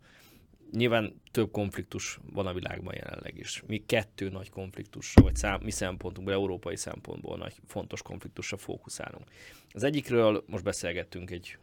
Nyilván 0.71 1.21
több 1.31 1.51
konfliktus 1.51 2.19
van 2.33 2.47
a 2.47 2.53
világban 2.53 2.93
jelenleg 2.95 3.37
is. 3.37 3.63
Mi 3.67 3.83
kettő 3.85 4.29
nagy 4.29 4.49
konfliktusra, 4.49 5.23
vagy 5.23 5.35
szám, 5.35 5.59
mi 5.63 5.71
szempontunkból, 5.71 6.33
európai 6.33 6.75
szempontból 6.75 7.37
nagy 7.37 7.53
fontos 7.67 8.01
konfliktusra 8.01 8.57
fókuszálunk. 8.57 9.23
Az 9.69 9.83
egyikről 9.83 10.43
most 10.47 10.63
beszélgettünk 10.63 11.31
egy 11.31 11.57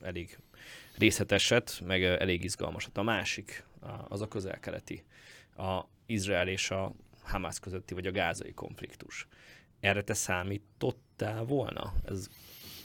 elég 0.00 0.38
részleteset, 0.96 1.80
meg 1.86 2.04
elég 2.04 2.44
izgalmasat. 2.44 2.98
A 2.98 3.02
másik 3.02 3.64
az 4.08 4.20
a 4.20 4.28
közel-keleti, 4.28 5.04
a 5.56 5.80
Izrael 6.06 6.48
és 6.48 6.70
a 6.70 6.92
Hamász 7.22 7.58
közötti, 7.58 7.94
vagy 7.94 8.06
a 8.06 8.10
gázai 8.10 8.52
konfliktus. 8.52 9.26
Erre 9.80 10.02
te 10.02 10.14
számítottál 10.14 11.44
volna? 11.44 11.94
Ez 12.04 12.28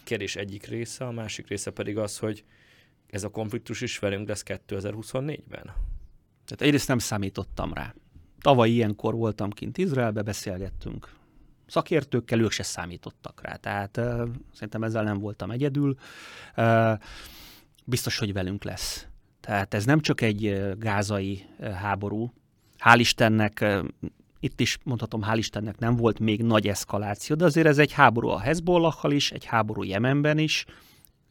kérdés 0.04 0.36
egyik 0.36 0.66
része, 0.66 1.06
a 1.06 1.12
másik 1.12 1.48
része 1.48 1.72
pedig 1.72 1.98
az, 1.98 2.18
hogy 2.18 2.44
ez 3.08 3.24
a 3.24 3.30
konfliktus 3.30 3.82
is 3.82 4.00
velünk 4.00 4.28
lesz 4.28 4.44
2024-ben? 4.46 5.64
Tehát 6.46 6.62
egyrészt 6.62 6.88
nem 6.88 7.00
számítottam 7.00 7.74
rá. 7.74 7.96
Tavaly 8.40 8.70
ilyenkor 8.70 9.14
voltam 9.14 9.50
kint 9.50 9.78
Izraelbe, 9.78 10.22
beszélgettünk 10.22 11.20
szakértőkkel, 11.72 12.40
ők 12.40 12.52
se 12.52 12.64
számítottak 12.64 13.42
rá. 13.44 13.56
Tehát 13.56 13.98
uh, 13.98 14.28
szerintem 14.54 14.84
ezzel 14.84 15.04
nem 15.04 15.20
voltam 15.20 15.52
egyedül. 15.52 15.96
Uh, 16.58 17.00
biztos, 17.86 18.18
hogy 18.18 18.34
velünk 18.34 18.64
lesz. 18.64 19.08
Tehát 19.40 19.74
ez 19.74 19.86
nem 19.86 20.00
csak 20.00 20.22
egy 20.22 20.62
gázai 20.78 21.46
háború. 21.82 22.34
Hál' 22.80 22.98
Istennek 23.00 23.66
itt 24.40 24.60
is 24.60 24.78
mondhatom, 24.84 25.22
hál' 25.24 25.38
Istennek 25.38 25.78
nem 25.78 25.96
volt 25.96 26.20
még 26.20 26.44
nagy 26.44 26.68
eszkaláció, 26.68 27.36
de 27.36 27.46
azért 27.46 27.68
ez 27.68 27.78
egy 27.78 27.92
háború 27.92 28.28
a 28.28 28.40
Hezbollahal 28.40 29.12
is, 29.12 29.32
egy 29.32 29.46
háború 29.46 29.84
Jemenben 29.84 30.38
is, 30.38 30.66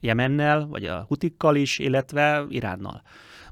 Jemennel, 0.01 0.67
vagy 0.67 0.85
a 0.85 1.05
Hutikkal 1.09 1.57
is, 1.57 1.79
illetve 1.79 2.45
Iránnal. 2.49 3.03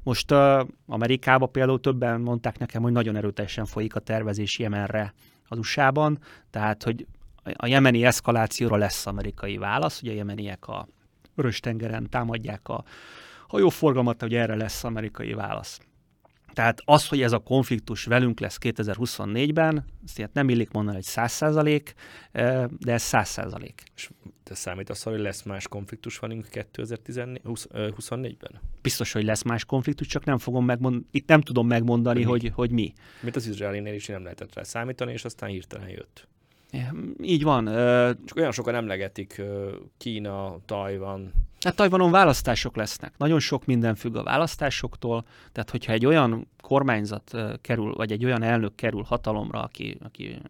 Most 0.03 0.31
uh, 0.31 0.67
Amerikában 0.85 1.51
például 1.51 1.79
többen 1.79 2.21
mondták 2.21 2.57
nekem, 2.57 2.81
hogy 2.81 2.91
nagyon 2.91 3.15
erőteljesen 3.15 3.65
folyik 3.65 3.95
a 3.95 3.99
tervezés 3.99 4.59
Jemenre 4.59 5.13
az 5.49 5.57
USA-ban, 5.57 6.19
tehát 6.49 6.83
hogy 6.83 7.07
a 7.53 7.67
jemeni 7.67 8.05
eszkalációra 8.05 8.75
lesz 8.75 9.05
amerikai 9.05 9.57
válasz, 9.57 10.01
ugye 10.01 10.11
a 10.11 10.15
jemeniek 10.15 10.67
a 10.67 10.87
Vörös-tengeren 11.35 12.09
támadják 12.09 12.67
a 12.67 12.83
hajóforgalmat, 13.47 14.21
hogy 14.21 14.33
erre 14.33 14.55
lesz 14.55 14.83
amerikai 14.83 15.33
válasz. 15.33 15.79
Tehát 16.53 16.81
az, 16.85 17.07
hogy 17.07 17.21
ez 17.21 17.31
a 17.31 17.37
konfliktus 17.37 18.05
velünk 18.05 18.39
lesz 18.39 18.57
2024-ben, 18.61 19.85
ezt 20.17 20.33
nem 20.33 20.49
illik 20.49 20.71
mondani, 20.71 20.95
hogy 20.95 21.05
100 21.05 21.31
százalék, 21.31 21.93
de 22.79 22.91
ez 22.91 23.01
100 23.01 23.29
százalék. 23.29 23.83
És 23.95 24.09
te 24.43 24.55
számítasz, 24.55 25.03
hogy 25.03 25.19
lesz 25.19 25.43
más 25.43 25.67
konfliktus 25.67 26.17
velünk 26.17 26.47
2024-ben? 26.51 28.59
Biztos, 28.81 29.11
hogy 29.11 29.23
lesz 29.23 29.43
más 29.43 29.65
konfliktus, 29.65 30.07
csak 30.07 30.25
nem 30.25 30.37
fogom 30.37 30.65
megmondani, 30.65 31.05
itt 31.11 31.27
nem 31.27 31.41
tudom 31.41 31.67
megmondani, 31.67 32.23
hogy, 32.23 32.41
hogy, 32.41 32.51
hogy 32.55 32.71
mi. 32.71 32.93
Mint 33.21 33.35
az 33.35 33.47
izraelinél 33.47 33.93
is 33.93 34.05
nem 34.05 34.23
lehetett 34.23 34.53
rá 34.53 34.63
számítani, 34.63 35.11
és 35.11 35.25
aztán 35.25 35.49
hirtelen 35.49 35.89
jött. 35.89 36.27
Így 37.21 37.43
van. 37.43 37.65
Csak 38.25 38.37
olyan 38.37 38.51
sokan 38.51 38.75
emlegetik 38.75 39.41
Kína, 39.97 40.57
Tajvan, 40.65 41.31
Hát 41.59 41.75
Tajvanon 41.75 42.11
választások 42.11 42.75
lesznek. 42.75 43.13
Nagyon 43.17 43.39
sok 43.39 43.65
minden 43.65 43.95
függ 43.95 44.15
a 44.15 44.23
választásoktól, 44.23 45.25
tehát 45.51 45.69
hogyha 45.69 45.91
egy 45.91 46.05
olyan 46.05 46.47
kormányzat 46.61 47.37
kerül, 47.61 47.93
vagy 47.93 48.11
egy 48.11 48.25
olyan 48.25 48.41
elnök 48.43 48.75
kerül 48.75 49.03
hatalomra, 49.03 49.61
aki, 49.61 49.97
aki 50.03 50.41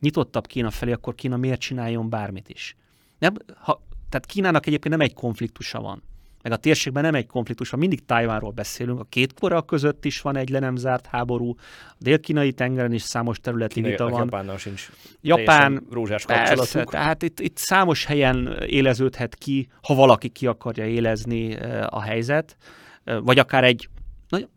nyitottabb 0.00 0.46
Kína 0.46 0.70
felé, 0.70 0.92
akkor 0.92 1.14
Kína 1.14 1.36
miért 1.36 1.60
csináljon 1.60 2.08
bármit 2.08 2.48
is? 2.48 2.76
Nem, 3.18 3.34
ha, 3.56 3.82
tehát 4.08 4.26
Kínának 4.26 4.66
egyébként 4.66 4.94
nem 4.94 5.06
egy 5.06 5.14
konfliktusa 5.14 5.80
van 5.80 6.02
meg 6.42 6.52
a 6.52 6.56
térségben 6.56 7.02
nem 7.02 7.14
egy 7.14 7.26
konfliktus, 7.26 7.70
ha 7.70 7.76
mindig 7.76 8.04
Tájvánról 8.04 8.50
beszélünk, 8.50 9.00
a 9.00 9.06
két 9.08 9.32
kora 9.32 9.62
között 9.62 10.04
is 10.04 10.20
van 10.20 10.36
egy 10.36 10.48
le 10.48 10.58
nem 10.58 10.76
zárt 10.76 11.06
háború, 11.06 11.54
a 11.88 11.94
dél-kínai 11.98 12.52
tengeren 12.52 12.92
is 12.92 13.02
számos 13.02 13.38
területi 13.38 13.74
Kínai, 13.74 13.90
vita 13.90 14.08
van. 14.08 14.24
Japánnal 14.24 14.58
sincs 14.58 14.90
Japán, 15.20 15.86
rózsás 15.90 16.24
persze, 16.24 16.84
tehát 16.84 17.22
itt, 17.22 17.40
itt 17.40 17.56
számos 17.56 18.04
helyen 18.04 18.56
éleződhet 18.66 19.34
ki, 19.34 19.68
ha 19.82 19.94
valaki 19.94 20.28
ki 20.28 20.46
akarja 20.46 20.86
élezni 20.86 21.54
a 21.86 22.00
helyzet, 22.00 22.56
vagy 23.04 23.38
akár 23.38 23.64
egy 23.64 23.88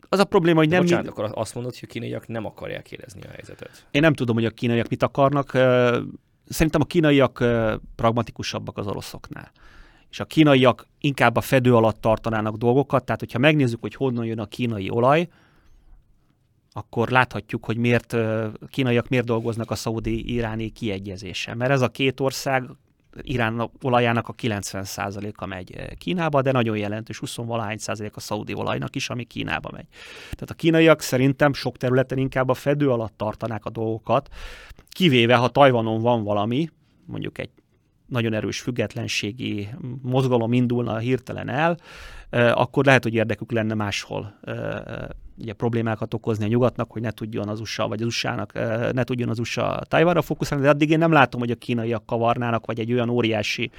az 0.08 0.18
a 0.18 0.24
probléma, 0.24 0.58
hogy 0.58 0.68
nem... 0.68 0.80
Bocsánat, 0.80 1.04
mind... 1.04 1.18
akkor 1.18 1.30
azt 1.34 1.54
mondod, 1.54 1.72
hogy 1.72 1.88
a 1.88 1.92
kínaiak 1.92 2.26
nem 2.26 2.44
akarják 2.44 2.92
érezni 2.92 3.20
a 3.22 3.30
helyzetet. 3.30 3.86
Én 3.90 4.00
nem 4.00 4.14
tudom, 4.14 4.34
hogy 4.34 4.44
a 4.44 4.50
kínaiak 4.50 4.88
mit 4.88 5.02
akarnak. 5.02 5.50
Szerintem 6.48 6.80
a 6.80 6.84
kínaiak 6.84 7.44
pragmatikusabbak 7.94 8.78
az 8.78 8.86
oroszoknál 8.86 9.50
és 10.16 10.22
a 10.22 10.24
kínaiak 10.24 10.86
inkább 11.00 11.36
a 11.36 11.40
fedő 11.40 11.74
alatt 11.74 12.00
tartanának 12.00 12.56
dolgokat, 12.56 13.04
tehát 13.04 13.20
hogyha 13.20 13.38
megnézzük, 13.38 13.80
hogy 13.80 13.94
honnan 13.94 14.24
jön 14.24 14.38
a 14.38 14.46
kínai 14.46 14.90
olaj, 14.90 15.28
akkor 16.72 17.08
láthatjuk, 17.08 17.64
hogy 17.64 17.76
miért 17.76 18.16
kínaiak 18.68 19.08
miért 19.08 19.24
dolgoznak 19.26 19.70
a 19.70 19.74
szaudi-iráni 19.74 20.68
kiegyezésen. 20.68 21.56
Mert 21.56 21.70
ez 21.70 21.80
a 21.80 21.88
két 21.88 22.20
ország 22.20 22.64
Irán 23.20 23.70
olajának 23.82 24.28
a 24.28 24.34
90%-a 24.34 25.46
megy 25.46 25.96
Kínába, 25.98 26.42
de 26.42 26.52
nagyon 26.52 26.76
jelentős 26.76 27.18
20 27.18 27.36
valahány 27.36 27.78
százalék 27.78 28.16
a 28.16 28.20
szaudi 28.20 28.54
olajnak 28.54 28.96
is, 28.96 29.10
ami 29.10 29.24
Kínába 29.24 29.70
megy. 29.72 29.86
Tehát 30.20 30.50
a 30.50 30.54
kínaiak 30.54 31.00
szerintem 31.00 31.52
sok 31.52 31.76
területen 31.76 32.18
inkább 32.18 32.48
a 32.48 32.54
fedő 32.54 32.90
alatt 32.90 33.16
tartanák 33.16 33.64
a 33.64 33.70
dolgokat, 33.70 34.28
kivéve 34.88 35.34
ha 35.34 35.48
Tajvanon 35.48 36.00
van 36.00 36.24
valami, 36.24 36.68
mondjuk 37.06 37.38
egy 37.38 37.50
nagyon 38.06 38.32
erős 38.32 38.60
függetlenségi 38.60 39.68
mozgalom 40.02 40.52
indulna 40.52 40.98
hirtelen 40.98 41.48
el, 41.48 41.76
akkor 42.52 42.84
lehet, 42.84 43.02
hogy 43.02 43.14
érdekük 43.14 43.52
lenne 43.52 43.74
máshol 43.74 44.38
ugye 45.38 45.52
problémákat 45.52 46.14
okozni 46.14 46.44
a 46.44 46.48
nyugatnak, 46.48 46.92
hogy 46.92 47.02
ne 47.02 47.10
tudjon 47.10 47.48
az 47.48 47.60
USA, 47.60 47.88
vagy 47.88 48.00
az 48.00 48.06
USA-nak, 48.06 48.52
ne 48.92 49.04
tudjon 49.04 49.28
az 49.28 49.38
USA 49.38 49.82
Tajvanra 49.88 50.22
fókuszálni, 50.22 50.64
de 50.64 50.70
addig 50.70 50.90
én 50.90 50.98
nem 50.98 51.12
látom, 51.12 51.40
hogy 51.40 51.50
a 51.50 51.54
kínaiak 51.54 52.06
kavarnának, 52.06 52.66
vagy 52.66 52.80
egy 52.80 52.92
olyan 52.92 53.08
óriási 53.08 53.70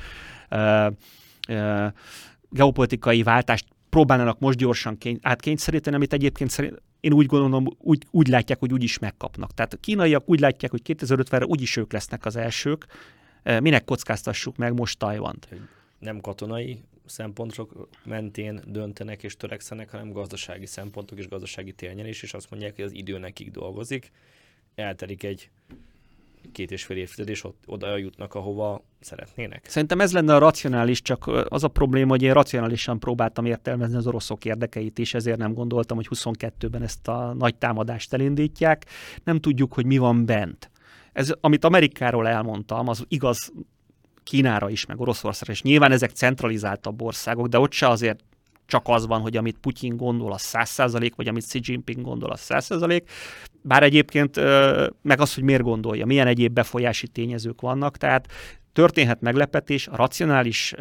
geopolitikai 2.49 3.23
váltást 3.23 3.65
próbálnának 3.89 4.39
most 4.39 4.57
gyorsan 4.57 4.97
kény- 4.97 5.19
átkényszeríteni, 5.21 5.95
amit 5.95 6.13
egyébként 6.13 6.49
szerint 6.49 6.81
én 6.99 7.13
úgy 7.13 7.25
gondolom, 7.25 7.67
úgy, 7.79 8.05
úgy 8.11 8.27
látják, 8.27 8.59
hogy 8.59 8.73
úgy 8.73 8.83
is 8.83 8.99
megkapnak. 8.99 9.53
Tehát 9.53 9.73
a 9.73 9.77
kínaiak 9.77 10.29
úgy 10.29 10.39
látják, 10.39 10.71
hogy 10.71 10.81
2050-re 10.83 11.45
úgyis 11.45 11.77
ők 11.77 11.93
lesznek 11.93 12.25
az 12.25 12.35
elsők, 12.35 12.85
minek 13.59 13.83
kockáztassuk 13.83 14.57
meg 14.57 14.73
most 14.73 14.99
Tajvant? 14.99 15.47
Nem 15.99 16.19
katonai 16.19 16.83
szempontok 17.05 17.89
mentén 18.05 18.61
döntenek 18.67 19.23
és 19.23 19.37
törekszenek, 19.37 19.89
hanem 19.91 20.11
gazdasági 20.11 20.65
szempontok 20.65 21.17
és 21.17 21.27
gazdasági 21.27 21.71
térnyelés, 21.71 22.23
és 22.23 22.33
azt 22.33 22.49
mondják, 22.49 22.75
hogy 22.75 22.83
az 22.83 22.93
idő 22.93 23.17
nekik 23.17 23.51
dolgozik, 23.51 24.11
eltelik 24.75 25.23
egy 25.23 25.49
két 26.51 26.71
és 26.71 26.83
fél 26.83 26.97
évtized, 26.97 27.29
és 27.29 27.43
ott, 27.43 27.63
oda 27.65 27.97
jutnak, 27.97 28.33
ahova 28.33 28.83
szeretnének. 28.99 29.65
Szerintem 29.67 30.01
ez 30.01 30.13
lenne 30.13 30.35
a 30.35 30.37
racionális, 30.37 31.01
csak 31.01 31.27
az 31.49 31.63
a 31.63 31.67
probléma, 31.67 32.09
hogy 32.09 32.21
én 32.21 32.33
racionálisan 32.33 32.99
próbáltam 32.99 33.45
értelmezni 33.45 33.95
az 33.95 34.07
oroszok 34.07 34.45
érdekeit 34.45 34.99
is, 34.99 35.13
ezért 35.13 35.37
nem 35.37 35.53
gondoltam, 35.53 35.97
hogy 35.97 36.07
22-ben 36.09 36.83
ezt 36.83 37.07
a 37.07 37.33
nagy 37.33 37.55
támadást 37.55 38.13
elindítják. 38.13 38.85
Nem 39.23 39.39
tudjuk, 39.39 39.73
hogy 39.73 39.85
mi 39.85 39.97
van 39.97 40.25
bent. 40.25 40.69
Ez, 41.17 41.33
amit 41.39 41.65
Amerikáról 41.65 42.27
elmondtam, 42.27 42.87
az 42.87 43.05
igaz 43.07 43.51
Kínára 44.23 44.69
is, 44.69 44.85
meg 44.85 44.99
Oroszországra 44.99 45.53
is. 45.53 45.61
Nyilván 45.61 45.91
ezek 45.91 46.09
centralizáltabb 46.09 47.01
országok, 47.01 47.47
de 47.47 47.59
ott 47.59 47.71
se 47.71 47.87
azért 47.87 48.19
csak 48.65 48.81
az 48.87 49.07
van, 49.07 49.21
hogy 49.21 49.37
amit 49.37 49.57
Putyin 49.57 49.97
gondol, 49.97 50.31
az 50.33 50.49
100%, 50.53 51.11
vagy 51.15 51.27
amit 51.27 51.45
Xi 51.45 51.59
Jinping 51.63 52.05
gondol, 52.05 52.31
az 52.31 52.45
100%. 52.49 53.01
Bár 53.61 53.83
egyébként 53.83 54.35
meg 55.01 55.19
az, 55.19 55.33
hogy 55.33 55.43
miért 55.43 55.61
gondolja, 55.61 56.05
milyen 56.05 56.27
egyéb 56.27 56.53
befolyási 56.53 57.07
tényezők 57.07 57.61
vannak, 57.61 57.97
tehát 57.97 58.27
történhet 58.73 59.21
meglepetés, 59.21 59.87
a 59.87 59.95
racionális 59.95 60.73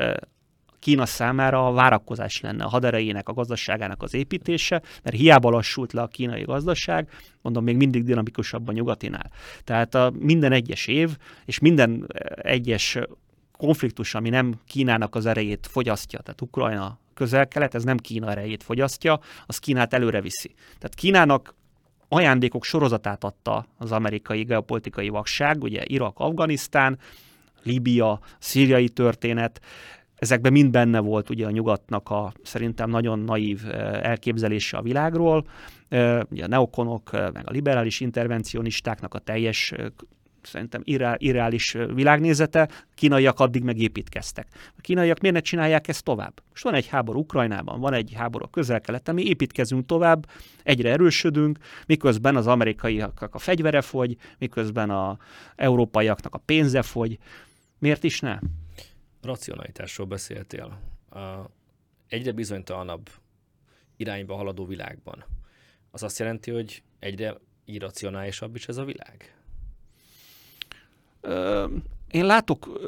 Kína 0.86 1.06
számára 1.06 1.66
a 1.66 1.72
várakozás 1.72 2.40
lenne 2.40 2.64
a 2.64 2.68
haderejének, 2.68 3.28
a 3.28 3.32
gazdaságának 3.32 4.02
az 4.02 4.14
építése, 4.14 4.82
mert 5.02 5.16
hiába 5.16 5.50
lassult 5.50 5.92
le 5.92 6.02
a 6.02 6.06
kínai 6.06 6.42
gazdaság, 6.42 7.10
mondom, 7.42 7.64
még 7.64 7.76
mindig 7.76 8.04
dinamikusabb 8.04 8.68
a 8.68 8.72
nyugatinál. 8.72 9.30
Tehát 9.64 9.94
a 9.94 10.12
minden 10.18 10.52
egyes 10.52 10.86
év, 10.86 11.16
és 11.44 11.58
minden 11.58 12.06
egyes 12.36 12.98
konfliktus, 13.52 14.14
ami 14.14 14.28
nem 14.28 14.54
Kínának 14.66 15.14
az 15.14 15.26
erejét 15.26 15.66
fogyasztja, 15.70 16.20
tehát 16.20 16.40
Ukrajna 16.40 16.98
közel-kelet, 17.14 17.74
ez 17.74 17.84
nem 17.84 17.96
Kína 17.96 18.30
erejét 18.30 18.62
fogyasztja, 18.62 19.20
az 19.46 19.58
Kínát 19.58 19.94
előre 19.94 20.20
viszi. 20.20 20.54
Tehát 20.64 20.94
Kínának 20.94 21.54
ajándékok 22.08 22.64
sorozatát 22.64 23.24
adta 23.24 23.66
az 23.78 23.92
amerikai 23.92 24.42
geopolitikai 24.42 25.08
vakság, 25.08 25.62
ugye 25.62 25.82
Irak, 25.86 26.18
Afganisztán, 26.18 26.98
Líbia, 27.62 28.20
szíriai 28.38 28.88
történet, 28.88 29.60
Ezekben 30.16 30.52
mind 30.52 30.70
benne 30.70 30.98
volt 30.98 31.30
ugye 31.30 31.46
a 31.46 31.50
nyugatnak 31.50 32.10
a 32.10 32.32
szerintem 32.42 32.90
nagyon 32.90 33.18
naív 33.18 33.60
elképzelése 34.02 34.76
a 34.76 34.82
világról, 34.82 35.46
ugye 36.30 36.44
a 36.44 36.48
neokonok, 36.48 37.10
meg 37.12 37.42
a 37.44 37.50
liberális 37.50 38.00
intervencionistáknak 38.00 39.14
a 39.14 39.18
teljes 39.18 39.74
szerintem 40.42 40.82
irreális 41.18 41.76
világnézete, 41.94 42.68
kínaiak 42.94 43.40
addig 43.40 43.62
megépítkeztek. 43.62 44.46
A 44.76 44.80
kínaiak 44.80 45.20
miért 45.20 45.36
ne 45.36 45.42
csinálják 45.42 45.88
ezt 45.88 46.04
tovább? 46.04 46.42
Most 46.50 46.62
van 46.62 46.74
egy 46.74 46.86
háború 46.86 47.18
Ukrajnában, 47.18 47.80
van 47.80 47.92
egy 47.92 48.12
háború 48.16 48.44
a 48.44 48.50
közel-keleten, 48.50 49.14
mi 49.14 49.24
építkezünk 49.24 49.86
tovább, 49.86 50.26
egyre 50.62 50.90
erősödünk, 50.90 51.58
miközben 51.86 52.36
az 52.36 52.46
amerikaiaknak 52.46 53.34
a 53.34 53.38
fegyvere 53.38 53.80
fogy, 53.80 54.16
miközben 54.38 54.90
a 54.90 55.18
európaiaknak 55.56 56.34
a 56.34 56.42
pénze 56.44 56.82
fogy. 56.82 57.18
Miért 57.78 58.04
is 58.04 58.20
ne? 58.20 58.38
Racionalitásról 59.26 60.06
beszéltél. 60.06 60.80
A 61.10 61.50
egyre 62.08 62.32
bizonytalanabb 62.32 63.10
irányba 63.96 64.34
haladó 64.34 64.66
világban. 64.66 65.24
Az 65.90 66.02
azt 66.02 66.18
jelenti, 66.18 66.50
hogy 66.50 66.82
egyre 66.98 67.34
irracionálisabb 67.64 68.54
is 68.54 68.68
ez 68.68 68.76
a 68.76 68.84
világ? 68.84 69.36
Én 72.10 72.26
látok 72.26 72.80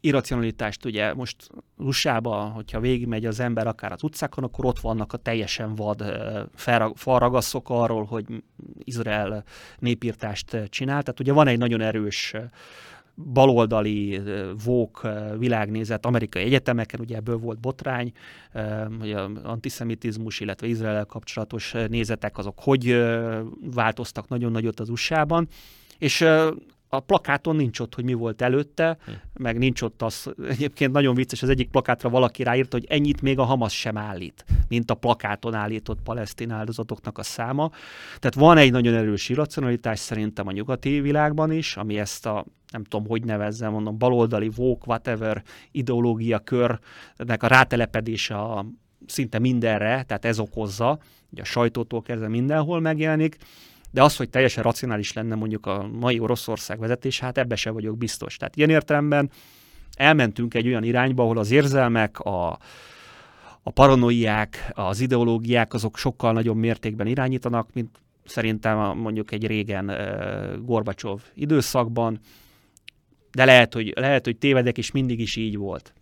irracionalitást 0.00 0.84
ugye 0.84 1.14
most 1.14 1.48
USA-ba, 1.76 2.36
hogyha 2.36 2.80
végigmegy 2.80 3.26
az 3.26 3.40
ember 3.40 3.66
akár 3.66 3.92
az 3.92 4.02
utcákon, 4.02 4.44
akkor 4.44 4.64
ott 4.64 4.78
vannak 4.78 5.12
a 5.12 5.16
teljesen 5.16 5.74
vad 5.74 6.04
falragaszok 6.94 7.70
arról, 7.70 8.04
hogy 8.04 8.42
Izrael 8.78 9.44
népírtást 9.78 10.56
csinál. 10.68 11.02
Tehát 11.02 11.20
ugye 11.20 11.32
van 11.32 11.46
egy 11.46 11.58
nagyon 11.58 11.80
erős 11.80 12.34
baloldali 13.24 14.20
vók 14.64 15.08
világnézet 15.38 16.06
amerikai 16.06 16.42
egyetemeken, 16.42 17.00
ugye 17.00 17.16
ebből 17.16 17.38
volt 17.38 17.60
botrány, 17.60 18.12
hogy 19.00 19.12
antiszemitizmus, 19.42 20.40
illetve 20.40 20.66
Izrael 20.66 21.04
kapcsolatos 21.04 21.74
nézetek 21.88 22.38
azok 22.38 22.58
hogy 22.60 23.04
változtak 23.74 24.28
nagyon 24.28 24.52
nagyot 24.52 24.80
az 24.80 24.88
USA-ban, 24.88 25.48
és 25.98 26.26
a 26.92 27.00
plakáton 27.00 27.56
nincs 27.56 27.80
ott, 27.80 27.94
hogy 27.94 28.04
mi 28.04 28.12
volt 28.12 28.42
előtte, 28.42 28.96
hm. 29.04 29.10
meg 29.42 29.58
nincs 29.58 29.82
ott 29.82 30.02
az, 30.02 30.32
egyébként 30.48 30.92
nagyon 30.92 31.14
vicces, 31.14 31.42
az 31.42 31.48
egyik 31.48 31.70
plakátra 31.70 32.08
valaki 32.08 32.42
ráírta, 32.42 32.76
hogy 32.76 32.86
ennyit 32.88 33.22
még 33.22 33.38
a 33.38 33.44
Hamas 33.44 33.78
sem 33.78 33.96
állít, 33.96 34.44
mint 34.68 34.90
a 34.90 34.94
plakáton 34.94 35.54
állított 35.54 36.02
palesztin 36.02 36.50
áldozatoknak 36.50 37.18
a 37.18 37.22
száma. 37.22 37.70
Tehát 38.18 38.34
van 38.34 38.56
egy 38.56 38.70
nagyon 38.70 38.94
erős 38.94 39.28
irracionalitás 39.28 39.98
szerintem 39.98 40.46
a 40.46 40.52
nyugati 40.52 41.00
világban 41.00 41.52
is, 41.52 41.76
ami 41.76 41.98
ezt 41.98 42.26
a 42.26 42.44
nem 42.70 42.84
tudom, 42.84 43.06
hogy 43.06 43.24
nevezzem, 43.24 43.72
mondom, 43.72 43.98
baloldali 43.98 44.50
woke, 44.56 44.84
whatever 44.86 45.42
ideológia 45.70 46.38
körnek 46.38 47.42
a 47.42 47.46
rátelepedése 47.46 48.36
a 48.38 48.66
szinte 49.06 49.38
mindenre, 49.38 50.02
tehát 50.02 50.24
ez 50.24 50.38
okozza, 50.38 50.98
ugye 51.30 51.42
a 51.42 51.44
sajtótól 51.44 52.02
kezdve 52.02 52.28
mindenhol 52.28 52.80
megjelenik, 52.80 53.36
de 53.90 54.02
az, 54.02 54.16
hogy 54.16 54.30
teljesen 54.30 54.62
racionális 54.62 55.12
lenne 55.12 55.34
mondjuk 55.34 55.66
a 55.66 55.88
mai 56.00 56.18
Oroszország 56.18 56.78
vezetés, 56.78 57.20
hát 57.20 57.38
ebbe 57.38 57.56
se 57.56 57.70
vagyok 57.70 57.98
biztos. 57.98 58.36
Tehát 58.36 58.56
ilyen 58.56 58.70
értelemben 58.70 59.30
elmentünk 59.96 60.54
egy 60.54 60.66
olyan 60.66 60.82
irányba, 60.82 61.22
ahol 61.22 61.38
az 61.38 61.50
érzelmek, 61.50 62.20
a, 62.20 62.58
a 63.62 63.70
paranoiák, 63.70 64.70
az 64.74 65.00
ideológiák 65.00 65.74
azok 65.74 65.96
sokkal 65.96 66.32
nagyobb 66.32 66.56
mértékben 66.56 67.06
irányítanak, 67.06 67.72
mint 67.72 67.98
szerintem 68.24 68.98
mondjuk 68.98 69.32
egy 69.32 69.46
régen 69.46 69.88
uh, 69.88 70.64
Gorbacsov 70.64 71.20
időszakban, 71.34 72.20
de 73.32 73.44
lehet 73.44 73.74
hogy, 73.74 73.92
lehet, 73.96 74.24
hogy 74.24 74.38
tévedek, 74.38 74.78
és 74.78 74.90
mindig 74.90 75.20
is 75.20 75.36
így 75.36 75.56
volt. 75.56 75.92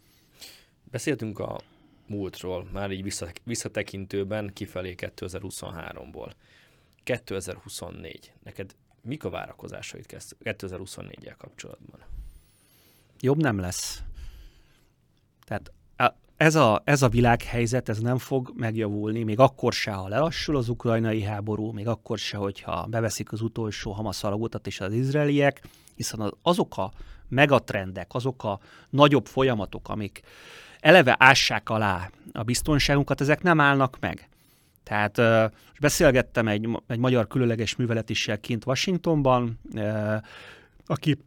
Beszéltünk 0.90 1.38
a 1.38 1.60
múltról, 2.06 2.68
már 2.72 2.90
így 2.90 3.14
visszatekintőben 3.44 4.50
kifelé 4.52 4.94
2023-ból. 4.96 6.30
2024. 7.02 8.32
Neked 8.42 8.74
mik 9.02 9.24
a 9.24 9.30
várakozásaid 9.30 10.04
2024-jel 10.44 11.34
kapcsolatban? 11.38 12.00
Jobb 13.20 13.40
nem 13.40 13.58
lesz. 13.58 14.02
Tehát 15.44 15.72
ez 16.38 16.54
a, 16.54 16.82
ez 16.84 17.02
a 17.02 17.08
világhelyzet, 17.08 17.88
ez 17.88 17.98
nem 17.98 18.18
fog 18.18 18.52
megjavulni, 18.56 19.22
még 19.22 19.38
akkor 19.38 19.72
se, 19.72 19.90
ha 19.90 20.08
lelassul 20.08 20.56
az 20.56 20.68
ukrajnai 20.68 21.22
háború, 21.22 21.72
még 21.72 21.86
akkor 21.88 22.18
se, 22.18 22.36
hogyha 22.36 22.86
beveszik 22.86 23.32
az 23.32 23.40
utolsó 23.40 23.92
Hamas 23.92 24.24
alagutat 24.24 24.66
és 24.66 24.80
az 24.80 24.92
izraeliek, 24.92 25.62
hiszen 25.94 26.34
azok 26.42 26.76
a 26.76 26.92
megatrendek, 27.28 28.14
azok 28.14 28.44
a 28.44 28.60
nagyobb 28.90 29.26
folyamatok, 29.26 29.88
amik 29.88 30.20
eleve 30.80 31.16
ássák 31.18 31.68
alá 31.68 32.10
a 32.32 32.42
biztonságunkat, 32.42 33.20
ezek 33.20 33.42
nem 33.42 33.60
állnak 33.60 33.96
meg. 34.00 34.28
Tehát 34.82 35.16
most 35.16 35.80
beszélgettem 35.80 36.48
egy, 36.48 36.68
egy 36.86 36.98
magyar 36.98 37.26
különleges 37.26 37.76
műveletissel 37.76 38.40
kint 38.40 38.66
Washingtonban, 38.66 39.60
aki 40.86 41.18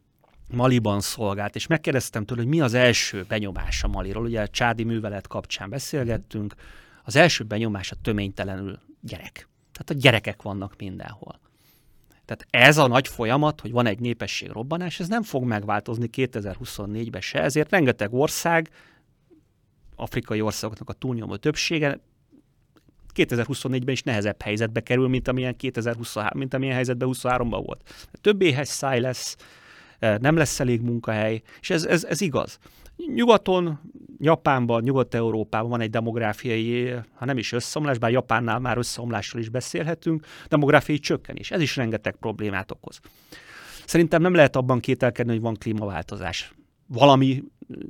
Maliban 0.51 1.01
szolgált, 1.01 1.55
és 1.55 1.67
megkérdeztem 1.67 2.25
tőle, 2.25 2.41
hogy 2.41 2.49
mi 2.49 2.61
az 2.61 2.73
első 2.73 3.25
benyomása 3.27 3.87
Maliról. 3.87 4.25
Ugye 4.25 4.41
a 4.41 4.47
csádi 4.47 4.83
művelet 4.83 5.27
kapcsán 5.27 5.69
beszélgettünk. 5.69 6.55
Az 7.03 7.15
első 7.15 7.43
benyomása 7.43 7.95
töménytelenül 8.01 8.79
gyerek. 9.01 9.47
Tehát 9.71 9.89
a 9.89 9.93
gyerekek 9.93 10.41
vannak 10.41 10.73
mindenhol. 10.77 11.39
Tehát 12.31 12.67
ez 12.67 12.77
a 12.77 12.87
nagy 12.87 13.07
folyamat, 13.07 13.61
hogy 13.61 13.71
van 13.71 13.85
egy 13.85 13.99
népesség 13.99 14.49
robbanás, 14.49 14.99
ez 14.99 15.07
nem 15.07 15.23
fog 15.23 15.43
megváltozni 15.43 16.09
2024-ben 16.17 17.21
se, 17.21 17.41
ezért 17.41 17.71
rengeteg 17.71 18.13
ország, 18.13 18.69
afrikai 19.95 20.41
országoknak 20.41 20.89
a 20.89 20.93
túlnyomó 20.93 21.35
többsége 21.35 21.99
2024-ben 23.15 23.93
is 23.93 24.03
nehezebb 24.03 24.41
helyzetbe 24.41 24.79
kerül, 24.79 25.07
mint 25.07 25.27
amilyen 25.27 25.55
2023, 25.55 26.39
mint 26.39 26.53
amilyen 26.53 26.75
helyzetben 26.75 27.09
23-ban 27.11 27.61
volt. 27.65 28.09
Több 28.21 28.41
éhes 28.41 28.67
száj 28.67 28.99
lesz, 28.99 29.37
e, 29.99 30.17
nem 30.17 30.35
lesz 30.35 30.59
elég 30.59 30.81
munkahely, 30.81 31.41
és 31.59 31.69
ez, 31.69 31.85
ez, 31.85 32.03
ez 32.03 32.21
igaz. 32.21 32.59
Nyugaton, 33.13 33.79
Japánban, 34.23 34.83
Nyugat-Európában 34.83 35.69
van 35.69 35.81
egy 35.81 35.89
demográfiai, 35.89 36.93
ha 37.13 37.25
nem 37.25 37.37
is 37.37 37.51
összeomlás, 37.51 37.97
bár 37.97 38.11
Japánnál 38.11 38.59
már 38.59 38.77
összeomlásról 38.77 39.41
is 39.41 39.49
beszélhetünk, 39.49 40.25
demográfiai 40.47 40.99
csökkenés. 40.99 41.51
Ez 41.51 41.61
is 41.61 41.75
rengeteg 41.75 42.15
problémát 42.15 42.71
okoz. 42.71 42.99
Szerintem 43.85 44.21
nem 44.21 44.33
lehet 44.33 44.55
abban 44.55 44.79
kételkedni, 44.79 45.31
hogy 45.31 45.41
van 45.41 45.55
klímaváltozás. 45.55 46.53
Valami 46.87 47.43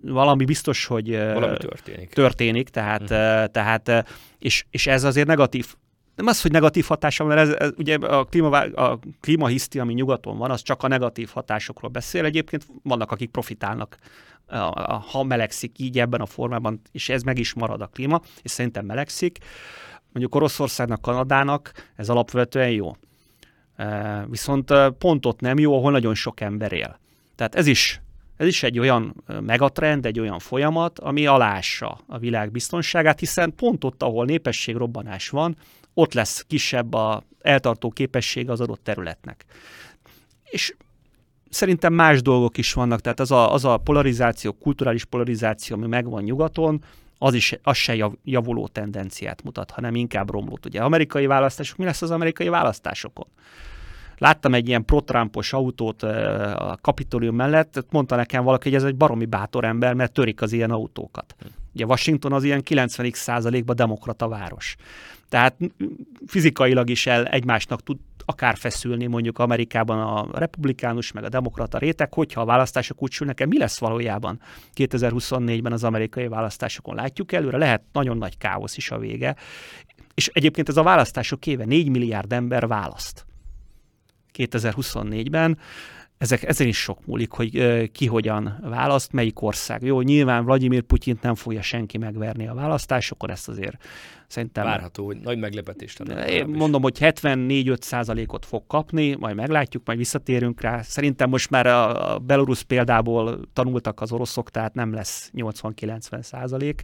valami 0.04 0.46
biztos, 0.46 0.86
hogy 0.86 1.18
valami 1.18 1.58
történik. 1.58 2.10
történik 2.10 2.70
tehát, 2.70 3.02
uh-huh. 3.02 3.46
tehát 3.46 4.06
és, 4.40 4.66
és 4.70 4.88
ez 4.88 5.04
azért 5.04 5.28
negatív 5.28 5.76
nem 6.22 6.30
az, 6.30 6.42
hogy 6.42 6.52
negatív 6.52 6.86
hatása 6.86 7.24
mert 7.24 7.40
ez, 7.40 7.50
ez 7.50 7.72
ugye 7.78 7.96
a, 7.96 8.26
klíma, 8.26 8.50
a 8.60 9.00
klímahiszti, 9.20 9.80
ami 9.80 9.94
nyugaton 9.94 10.38
van, 10.38 10.52
az 10.52 10.62
csak 10.62 10.84
a 10.84 10.88
negatív 10.88 11.30
hatásokról 11.34 11.92
beszél. 11.92 12.26
Egyébként 12.26 12.66
vannak, 12.84 13.12
akik 13.12 13.30
profitálnak, 13.30 13.98
ha 15.12 15.24
melegszik 15.24 15.80
így 15.80 16.00
ebben 16.00 16.22
a 16.22 16.26
formában, 16.26 16.82
és 16.92 17.10
ez 17.10 17.24
meg 17.24 17.40
is 17.40 17.54
marad 17.54 17.82
a 17.82 17.88
klíma, 17.88 18.22
és 18.42 18.52
szerintem 18.52 18.86
melegszik. 18.86 19.38
Mondjuk 20.12 20.36
Oroszországnak, 20.36 21.02
Kanadának 21.02 21.72
ez 21.96 22.10
alapvetően 22.10 22.70
jó. 22.70 22.96
Viszont 24.30 24.74
pont 24.98 25.26
ott 25.26 25.40
nem 25.40 25.60
jó, 25.60 25.78
ahol 25.78 25.92
nagyon 25.92 26.16
sok 26.16 26.42
ember 26.42 26.72
él. 26.72 27.00
Tehát 27.36 27.56
ez 27.56 27.68
is 27.68 28.02
ez 28.38 28.48
is 28.48 28.64
egy 28.64 28.80
olyan 28.80 29.24
megatrend, 29.42 30.06
egy 30.06 30.20
olyan 30.20 30.40
folyamat, 30.40 31.00
ami 31.00 31.26
alássa 31.26 32.00
a 32.08 32.18
világ 32.18 32.52
biztonságát, 32.52 33.20
hiszen 33.20 33.56
pont 33.56 33.84
ott, 33.84 34.04
ahol 34.04 34.26
népességrobbanás 34.26 35.30
van, 35.30 35.56
ott 35.94 36.14
lesz 36.14 36.46
kisebb 36.48 36.94
a 36.94 37.24
eltartó 37.42 37.90
képessége 37.90 38.52
az 38.52 38.62
adott 38.62 38.84
területnek. 38.84 39.46
És 40.44 40.76
szerintem 41.50 41.94
más 41.94 42.22
dolgok 42.22 42.58
is 42.58 42.74
vannak, 42.74 43.02
tehát 43.02 43.20
az 43.20 43.32
a, 43.32 43.54
az 43.54 43.66
a 43.66 43.78
polarizáció, 43.78 44.52
kulturális 44.52 45.06
polarizáció, 45.06 45.76
ami 45.76 45.88
megvan 45.88 46.24
nyugaton, 46.24 46.84
az 47.18 47.34
is 47.34 47.56
az 47.64 47.78
se 47.78 48.12
javuló 48.24 48.68
tendenciát 48.68 49.44
mutat, 49.44 49.72
hanem 49.72 49.96
inkább 49.96 50.30
romlót. 50.30 50.66
Ugye 50.66 50.82
amerikai 50.82 51.26
választások, 51.26 51.78
mi 51.78 51.86
lesz 51.86 52.02
az 52.02 52.12
amerikai 52.12 52.48
választásokon? 52.48 53.28
Láttam 54.18 54.54
egy 54.54 54.68
ilyen 54.68 54.86
protrumpos 54.86 55.54
autót 55.54 56.04
a 56.04 56.78
Kapitolium 56.82 57.36
mellett, 57.36 57.86
mondta 57.90 58.16
nekem 58.16 58.44
valaki, 58.44 58.70
hogy 58.70 58.78
ez 58.78 58.84
egy 58.84 58.96
baromi 58.96 59.26
bátor 59.26 59.64
ember, 59.64 59.94
mert 59.94 60.12
törik 60.12 60.42
az 60.42 60.52
ilyen 60.52 60.72
autókat. 60.72 61.36
Ugye 61.74 61.86
Washington 61.86 62.34
az 62.34 62.44
ilyen 62.44 62.64
90 62.64 63.12
százalékban 63.14 63.76
demokrata 63.76 64.28
város. 64.28 64.76
Tehát 65.32 65.56
fizikailag 66.26 66.90
is 66.90 67.08
el 67.08 67.26
egymásnak 67.26 67.84
tud 67.84 67.98
akár 68.26 68.58
feszülni 68.58 69.06
mondjuk 69.06 69.40
Amerikában 69.40 70.00
a 70.00 70.40
republikánus 70.40 71.12
meg 71.12 71.24
a 71.24 71.30
demokrata 71.30 71.78
réteg, 71.78 72.14
hogyha 72.14 72.42
a 72.42 72.46
választások 72.46 73.02
úgy 73.02 73.12
sülnek 73.12 73.48
mi 73.48 73.58
lesz 73.58 73.80
valójában 73.80 74.40
2024-ben 74.76 75.72
az 75.72 75.84
amerikai 75.84 76.28
választásokon? 76.28 76.96
Látjuk 76.96 77.32
előre, 77.32 77.58
lehet 77.58 77.82
nagyon 77.92 78.18
nagy 78.18 78.38
káosz 78.38 78.78
is 78.78 78.92
a 78.92 78.98
vége. 78.98 79.36
És 80.14 80.30
egyébként 80.34 80.70
ez 80.70 80.78
a 80.78 80.84
választások 80.84 81.48
éve 81.48 81.66
4 81.66 81.90
milliárd 81.90 82.34
ember 82.34 82.68
választ. 82.68 83.26
2024-ben. 84.38 85.58
Ezek, 86.22 86.44
ezen 86.44 86.68
is 86.68 86.78
sok 86.78 87.06
múlik, 87.06 87.32
hogy 87.32 87.92
ki 87.92 88.06
hogyan 88.06 88.60
választ, 88.64 89.12
melyik 89.12 89.42
ország. 89.42 89.84
Jó, 89.84 90.02
nyilván 90.02 90.46
Vladimir 90.46 90.82
Putyint 90.82 91.22
nem 91.22 91.36
fogja 91.36 91.62
senki 91.62 91.98
megverni 91.98 92.48
a 92.48 92.54
választásokon, 92.54 93.32
ezt 93.32 93.50
azért 93.50 93.86
szerintem... 94.28 94.64
Várható, 94.64 95.06
hogy 95.06 95.18
nagy 95.18 95.40
meglepetés 95.40 95.98
lenne. 95.98 96.28
Én 96.28 96.46
mondom, 96.48 96.82
hogy 96.82 96.98
74-5 97.00 97.82
százalékot 97.82 98.46
fog 98.46 98.64
kapni, 98.68 99.16
majd 99.16 99.36
meglátjuk, 99.36 99.86
majd 99.86 99.98
visszatérünk 99.98 100.62
rá. 100.62 100.82
Szerintem 100.82 101.30
most 101.30 101.50
már 101.50 101.66
a 101.66 102.20
Belarus 102.20 102.64
példából 102.64 103.40
tanultak 103.54 104.02
az 104.02 104.12
oroszok, 104.12 104.50
tehát 104.50 104.74
nem 104.74 104.94
lesz 104.94 105.32
80-90 105.36 106.22
százalék. 106.22 106.82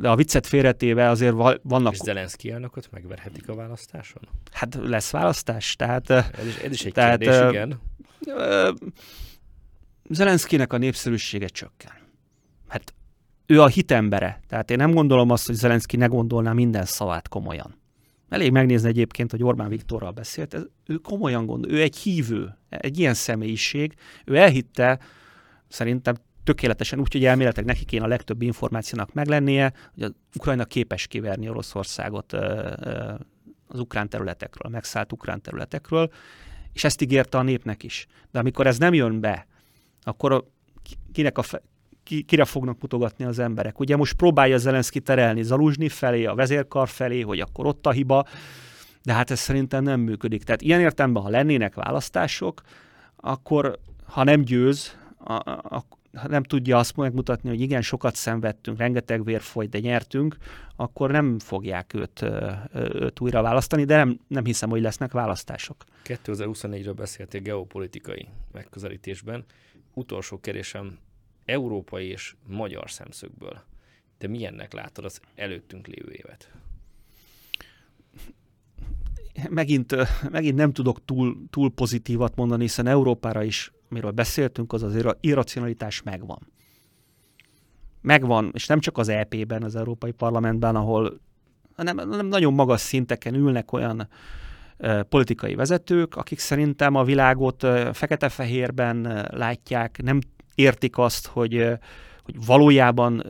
De 0.00 0.08
a 0.08 0.16
viccet 0.16 0.46
félretéve 0.46 1.08
azért 1.08 1.34
vannak... 1.62 1.92
És 1.92 1.98
Zelenszky 1.98 2.50
elnököt 2.50 2.90
megverhetik 2.90 3.48
a 3.48 3.54
választáson? 3.54 4.22
Hát 4.52 4.78
lesz 4.82 5.10
választás, 5.10 5.76
tehát... 5.76 6.10
Ez 6.10 6.46
is, 6.46 6.56
ez 6.56 6.72
is 6.72 6.84
egy 6.84 6.92
tehát, 6.92 7.18
kérdés, 7.18 7.50
igen. 7.50 7.80
Zelenszkinek 10.08 10.72
a 10.72 10.78
népszerűsége 10.78 11.46
csökken. 11.46 11.92
Hát 12.68 12.94
ő 13.46 13.62
a 13.62 13.66
hitembere. 13.66 14.40
Tehát 14.48 14.70
én 14.70 14.76
nem 14.76 14.90
gondolom 14.90 15.30
azt, 15.30 15.46
hogy 15.46 15.54
Zelenszky 15.54 15.96
ne 15.96 16.06
gondolná 16.06 16.52
minden 16.52 16.84
szavát 16.84 17.28
komolyan. 17.28 17.78
Elég 18.28 18.52
megnézni 18.52 18.88
egyébként, 18.88 19.30
hogy 19.30 19.42
Orbán 19.42 19.68
Viktorral 19.68 20.10
beszélt, 20.10 20.54
ez, 20.54 20.62
ő 20.86 20.94
komolyan 20.96 21.46
gondol, 21.46 21.70
ő 21.70 21.80
egy 21.80 21.96
hívő, 21.96 22.58
egy 22.68 22.98
ilyen 22.98 23.14
személyiség, 23.14 23.94
ő 24.24 24.36
elhitte 24.36 24.98
szerintem 25.68 26.14
tökéletesen 26.44 27.00
úgy, 27.00 27.12
hogy 27.12 27.24
elméletek 27.24 27.64
neki 27.64 27.84
kéne 27.84 28.04
a 28.04 28.08
legtöbb 28.08 28.42
információnak 28.42 29.12
meglennie, 29.12 29.72
hogy 29.94 30.02
az 30.02 30.12
Ukrajna 30.36 30.64
képes 30.64 31.06
kiverni 31.06 31.48
Oroszországot 31.48 32.32
az 33.66 33.80
ukrán 33.80 34.08
területekről, 34.08 34.66
a 34.66 34.74
megszállt 34.74 35.12
ukrán 35.12 35.40
területekről, 35.40 36.10
és 36.72 36.84
ezt 36.84 37.02
ígérte 37.02 37.38
a 37.38 37.42
népnek 37.42 37.82
is. 37.82 38.06
De 38.30 38.38
amikor 38.38 38.66
ez 38.66 38.78
nem 38.78 38.94
jön 38.94 39.20
be, 39.20 39.46
akkor 40.02 40.44
kinek 41.12 41.38
a 41.38 41.42
fe, 41.42 41.62
ki, 42.02 42.22
kire 42.22 42.44
fognak 42.44 42.80
mutogatni 42.80 43.24
az 43.24 43.38
emberek. 43.38 43.78
Ugye 43.78 43.96
most 43.96 44.14
próbálja 44.14 44.58
Zelenszky 44.58 45.00
terelni 45.00 45.42
Zaluzsni 45.42 45.88
felé, 45.88 46.24
a 46.24 46.34
vezérkar 46.34 46.88
felé, 46.88 47.20
hogy 47.20 47.40
akkor 47.40 47.66
ott 47.66 47.86
a 47.86 47.90
hiba, 47.90 48.26
de 49.02 49.12
hát 49.12 49.30
ez 49.30 49.38
szerintem 49.38 49.82
nem 49.82 50.00
működik. 50.00 50.42
Tehát 50.42 50.62
ilyen 50.62 50.80
értelemben, 50.80 51.22
ha 51.22 51.28
lennének 51.28 51.74
választások, 51.74 52.60
akkor 53.16 53.78
ha 54.04 54.24
nem 54.24 54.42
győz, 54.42 54.98
a, 55.18 55.32
a, 55.32 55.84
nem 56.10 56.42
tudja 56.42 56.78
azt 56.78 56.96
megmutatni, 56.96 57.48
hogy 57.48 57.60
igen, 57.60 57.82
sokat 57.82 58.14
szenvedtünk, 58.14 58.78
rengeteg 58.78 59.24
vér 59.24 59.40
folyt, 59.40 59.70
de 59.70 59.78
nyertünk, 59.78 60.36
akkor 60.76 61.10
nem 61.10 61.38
fogják 61.38 61.94
őt, 61.94 62.24
őt 62.74 63.20
újra 63.20 63.42
választani, 63.42 63.84
de 63.84 63.96
nem, 63.96 64.20
nem 64.26 64.44
hiszem, 64.44 64.70
hogy 64.70 64.80
lesznek 64.80 65.12
választások. 65.12 65.84
2024-ről 66.04 66.94
beszéltél 66.96 67.40
geopolitikai 67.40 68.28
megközelítésben. 68.52 69.44
Utolsó 69.94 70.38
kérdésem 70.38 70.98
európai 71.44 72.06
és 72.06 72.34
magyar 72.46 72.90
szemszögből. 72.90 73.60
Te 74.18 74.28
milyennek 74.28 74.72
látod 74.72 75.04
az 75.04 75.20
előttünk 75.34 75.86
lévő 75.86 76.12
évet? 76.12 76.52
Megint, 79.48 79.96
megint 80.30 80.56
nem 80.56 80.72
tudok 80.72 81.04
túl, 81.04 81.36
túl 81.50 81.70
pozitívat 81.70 82.36
mondani, 82.36 82.62
hiszen 82.62 82.86
Európára 82.86 83.42
is, 83.42 83.72
amiről 83.90 84.10
beszéltünk, 84.10 84.72
az 84.72 84.82
az 84.82 85.04
irracionalitás 85.20 86.02
megvan. 86.02 86.52
Megvan, 88.00 88.50
és 88.54 88.66
nem 88.66 88.80
csak 88.80 88.98
az 88.98 89.08
EP-ben, 89.08 89.62
az 89.62 89.76
Európai 89.76 90.12
Parlamentben, 90.12 90.76
ahol 90.76 91.20
hanem, 91.76 91.96
hanem 91.96 92.26
nagyon 92.26 92.52
magas 92.52 92.80
szinteken 92.80 93.34
ülnek 93.34 93.72
olyan 93.72 94.08
politikai 95.08 95.54
vezetők, 95.54 96.16
akik 96.16 96.38
szerintem 96.38 96.94
a 96.94 97.04
világot 97.04 97.66
fekete-fehérben 97.92 99.26
látják, 99.30 100.02
nem 100.02 100.18
értik 100.54 100.98
azt, 100.98 101.26
hogy, 101.26 101.68
hogy 102.22 102.44
valójában 102.46 103.24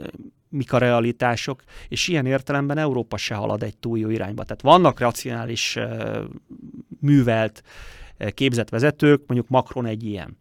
mik 0.49 0.73
a 0.73 0.79
realitások, 0.79 1.63
és 1.89 2.09
ilyen 2.09 2.27
értelemben 2.27 2.79
Európa 2.79 3.17
se 3.17 3.35
halad 3.35 3.63
egy 3.63 3.77
túl 3.77 3.99
jó 3.99 4.09
irányba. 4.09 4.43
Tehát 4.43 4.63
vannak 4.63 5.01
racionális, 5.01 5.79
művelt, 7.01 7.63
képzett 8.35 8.69
vezetők, 8.69 9.23
mondjuk 9.27 9.49
Macron 9.49 9.87
egy 9.87 10.05
ilyen. 10.05 10.39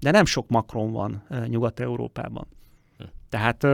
De 0.00 0.10
nem 0.10 0.24
sok 0.24 0.48
Macron 0.48 0.92
van 0.92 1.22
Nyugat-Európában. 1.46 2.46
Hm. 2.98 3.04
Tehát 3.28 3.66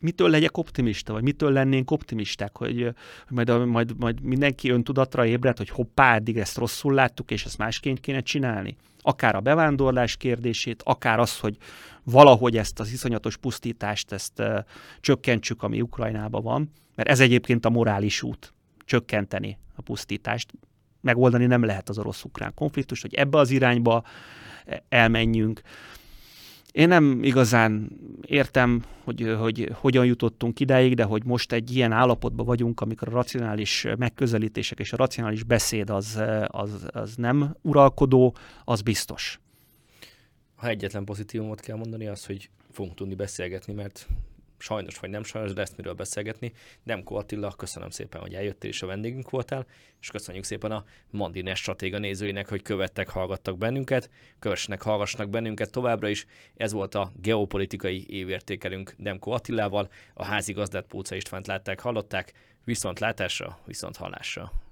mitől 0.00 0.30
legyek 0.30 0.56
optimista, 0.56 1.12
vagy 1.12 1.22
mitől 1.22 1.52
lennénk 1.52 1.90
optimisták, 1.90 2.56
hogy, 2.56 2.94
hogy 3.28 3.46
majd, 3.46 3.66
majd, 3.66 3.96
majd 3.98 4.20
mindenki 4.20 4.70
öntudatra 4.70 5.26
ébred, 5.26 5.56
hogy 5.56 5.68
hoppá, 5.68 6.14
eddig 6.14 6.38
ezt 6.38 6.56
rosszul 6.56 6.94
láttuk, 6.94 7.30
és 7.30 7.44
ezt 7.44 7.58
másként 7.58 8.00
kéne 8.00 8.20
csinálni. 8.20 8.76
Akár 9.02 9.34
a 9.34 9.40
bevándorlás 9.40 10.16
kérdését, 10.16 10.82
akár 10.82 11.18
az, 11.18 11.38
hogy 11.38 11.56
valahogy 12.02 12.56
ezt 12.56 12.80
az 12.80 12.92
iszonyatos 12.92 13.36
pusztítást, 13.36 14.12
ezt 14.12 14.38
uh, 14.38 14.58
csökkentsük, 15.00 15.62
ami 15.62 15.80
Ukrajnában 15.80 16.42
van, 16.42 16.70
mert 16.94 17.08
ez 17.08 17.20
egyébként 17.20 17.64
a 17.64 17.70
morális 17.70 18.22
út, 18.22 18.52
csökkenteni 18.84 19.58
a 19.74 19.82
pusztítást. 19.82 20.52
Megoldani 21.00 21.46
nem 21.46 21.64
lehet 21.64 21.88
az 21.88 21.98
orosz-ukrán 21.98 22.54
konfliktust, 22.54 23.02
hogy 23.02 23.14
ebbe 23.14 23.38
az 23.38 23.50
irányba 23.50 24.04
elmenjünk. 24.88 25.60
Én 26.72 26.88
nem 26.88 27.22
igazán 27.22 27.90
értem, 28.26 28.84
hogy, 29.04 29.34
hogy 29.38 29.70
hogyan 29.72 30.04
jutottunk 30.04 30.60
idáig, 30.60 30.94
de 30.94 31.02
hogy 31.02 31.24
most 31.24 31.52
egy 31.52 31.76
ilyen 31.76 31.92
állapotban 31.92 32.46
vagyunk, 32.46 32.80
amikor 32.80 33.08
a 33.08 33.10
racionális 33.10 33.86
megközelítések 33.98 34.78
és 34.78 34.92
a 34.92 34.96
racionális 34.96 35.42
beszéd 35.42 35.90
az, 35.90 36.22
az, 36.46 36.86
az 36.92 37.14
nem 37.16 37.56
uralkodó, 37.62 38.36
az 38.64 38.80
biztos. 38.80 39.40
Ha 40.54 40.68
egyetlen 40.68 41.04
pozitívumot 41.04 41.60
kell 41.60 41.76
mondani, 41.76 42.06
az, 42.06 42.26
hogy 42.26 42.50
fogunk 42.70 42.94
tudni 42.94 43.14
beszélgetni, 43.14 43.72
mert 43.72 44.06
sajnos 44.60 44.98
vagy 44.98 45.10
nem 45.10 45.22
sajnos, 45.22 45.52
de 45.52 45.60
ezt 45.60 45.76
miről 45.76 45.92
beszélgetni. 45.92 46.52
Demko 46.84 47.14
Attila, 47.14 47.52
köszönöm 47.52 47.90
szépen, 47.90 48.20
hogy 48.20 48.34
eljöttél 48.34 48.70
és 48.70 48.82
a 48.82 48.86
vendégünk 48.86 49.30
voltál, 49.30 49.66
és 50.00 50.10
köszönjük 50.10 50.44
szépen 50.44 50.70
a 50.70 50.84
Mandines 51.10 51.58
stratéga 51.58 51.98
nézőinek, 51.98 52.48
hogy 52.48 52.62
követtek, 52.62 53.08
hallgattak 53.08 53.58
bennünket, 53.58 54.10
kövessenek, 54.38 54.82
hallgassanak 54.82 55.30
bennünket 55.30 55.70
továbbra 55.70 56.08
is. 56.08 56.26
Ez 56.56 56.72
volt 56.72 56.94
a 56.94 57.12
geopolitikai 57.20 58.06
évértékelünk 58.08 58.94
Demko 58.98 59.30
Attilával, 59.30 59.88
a 60.14 60.24
házigazdát 60.24 60.86
Póca 60.86 61.14
Istvánt 61.14 61.46
látták, 61.46 61.80
hallották, 61.80 62.32
viszont 62.64 62.98
látásra, 62.98 63.58
viszont 63.64 63.96
hallásra. 63.96 64.69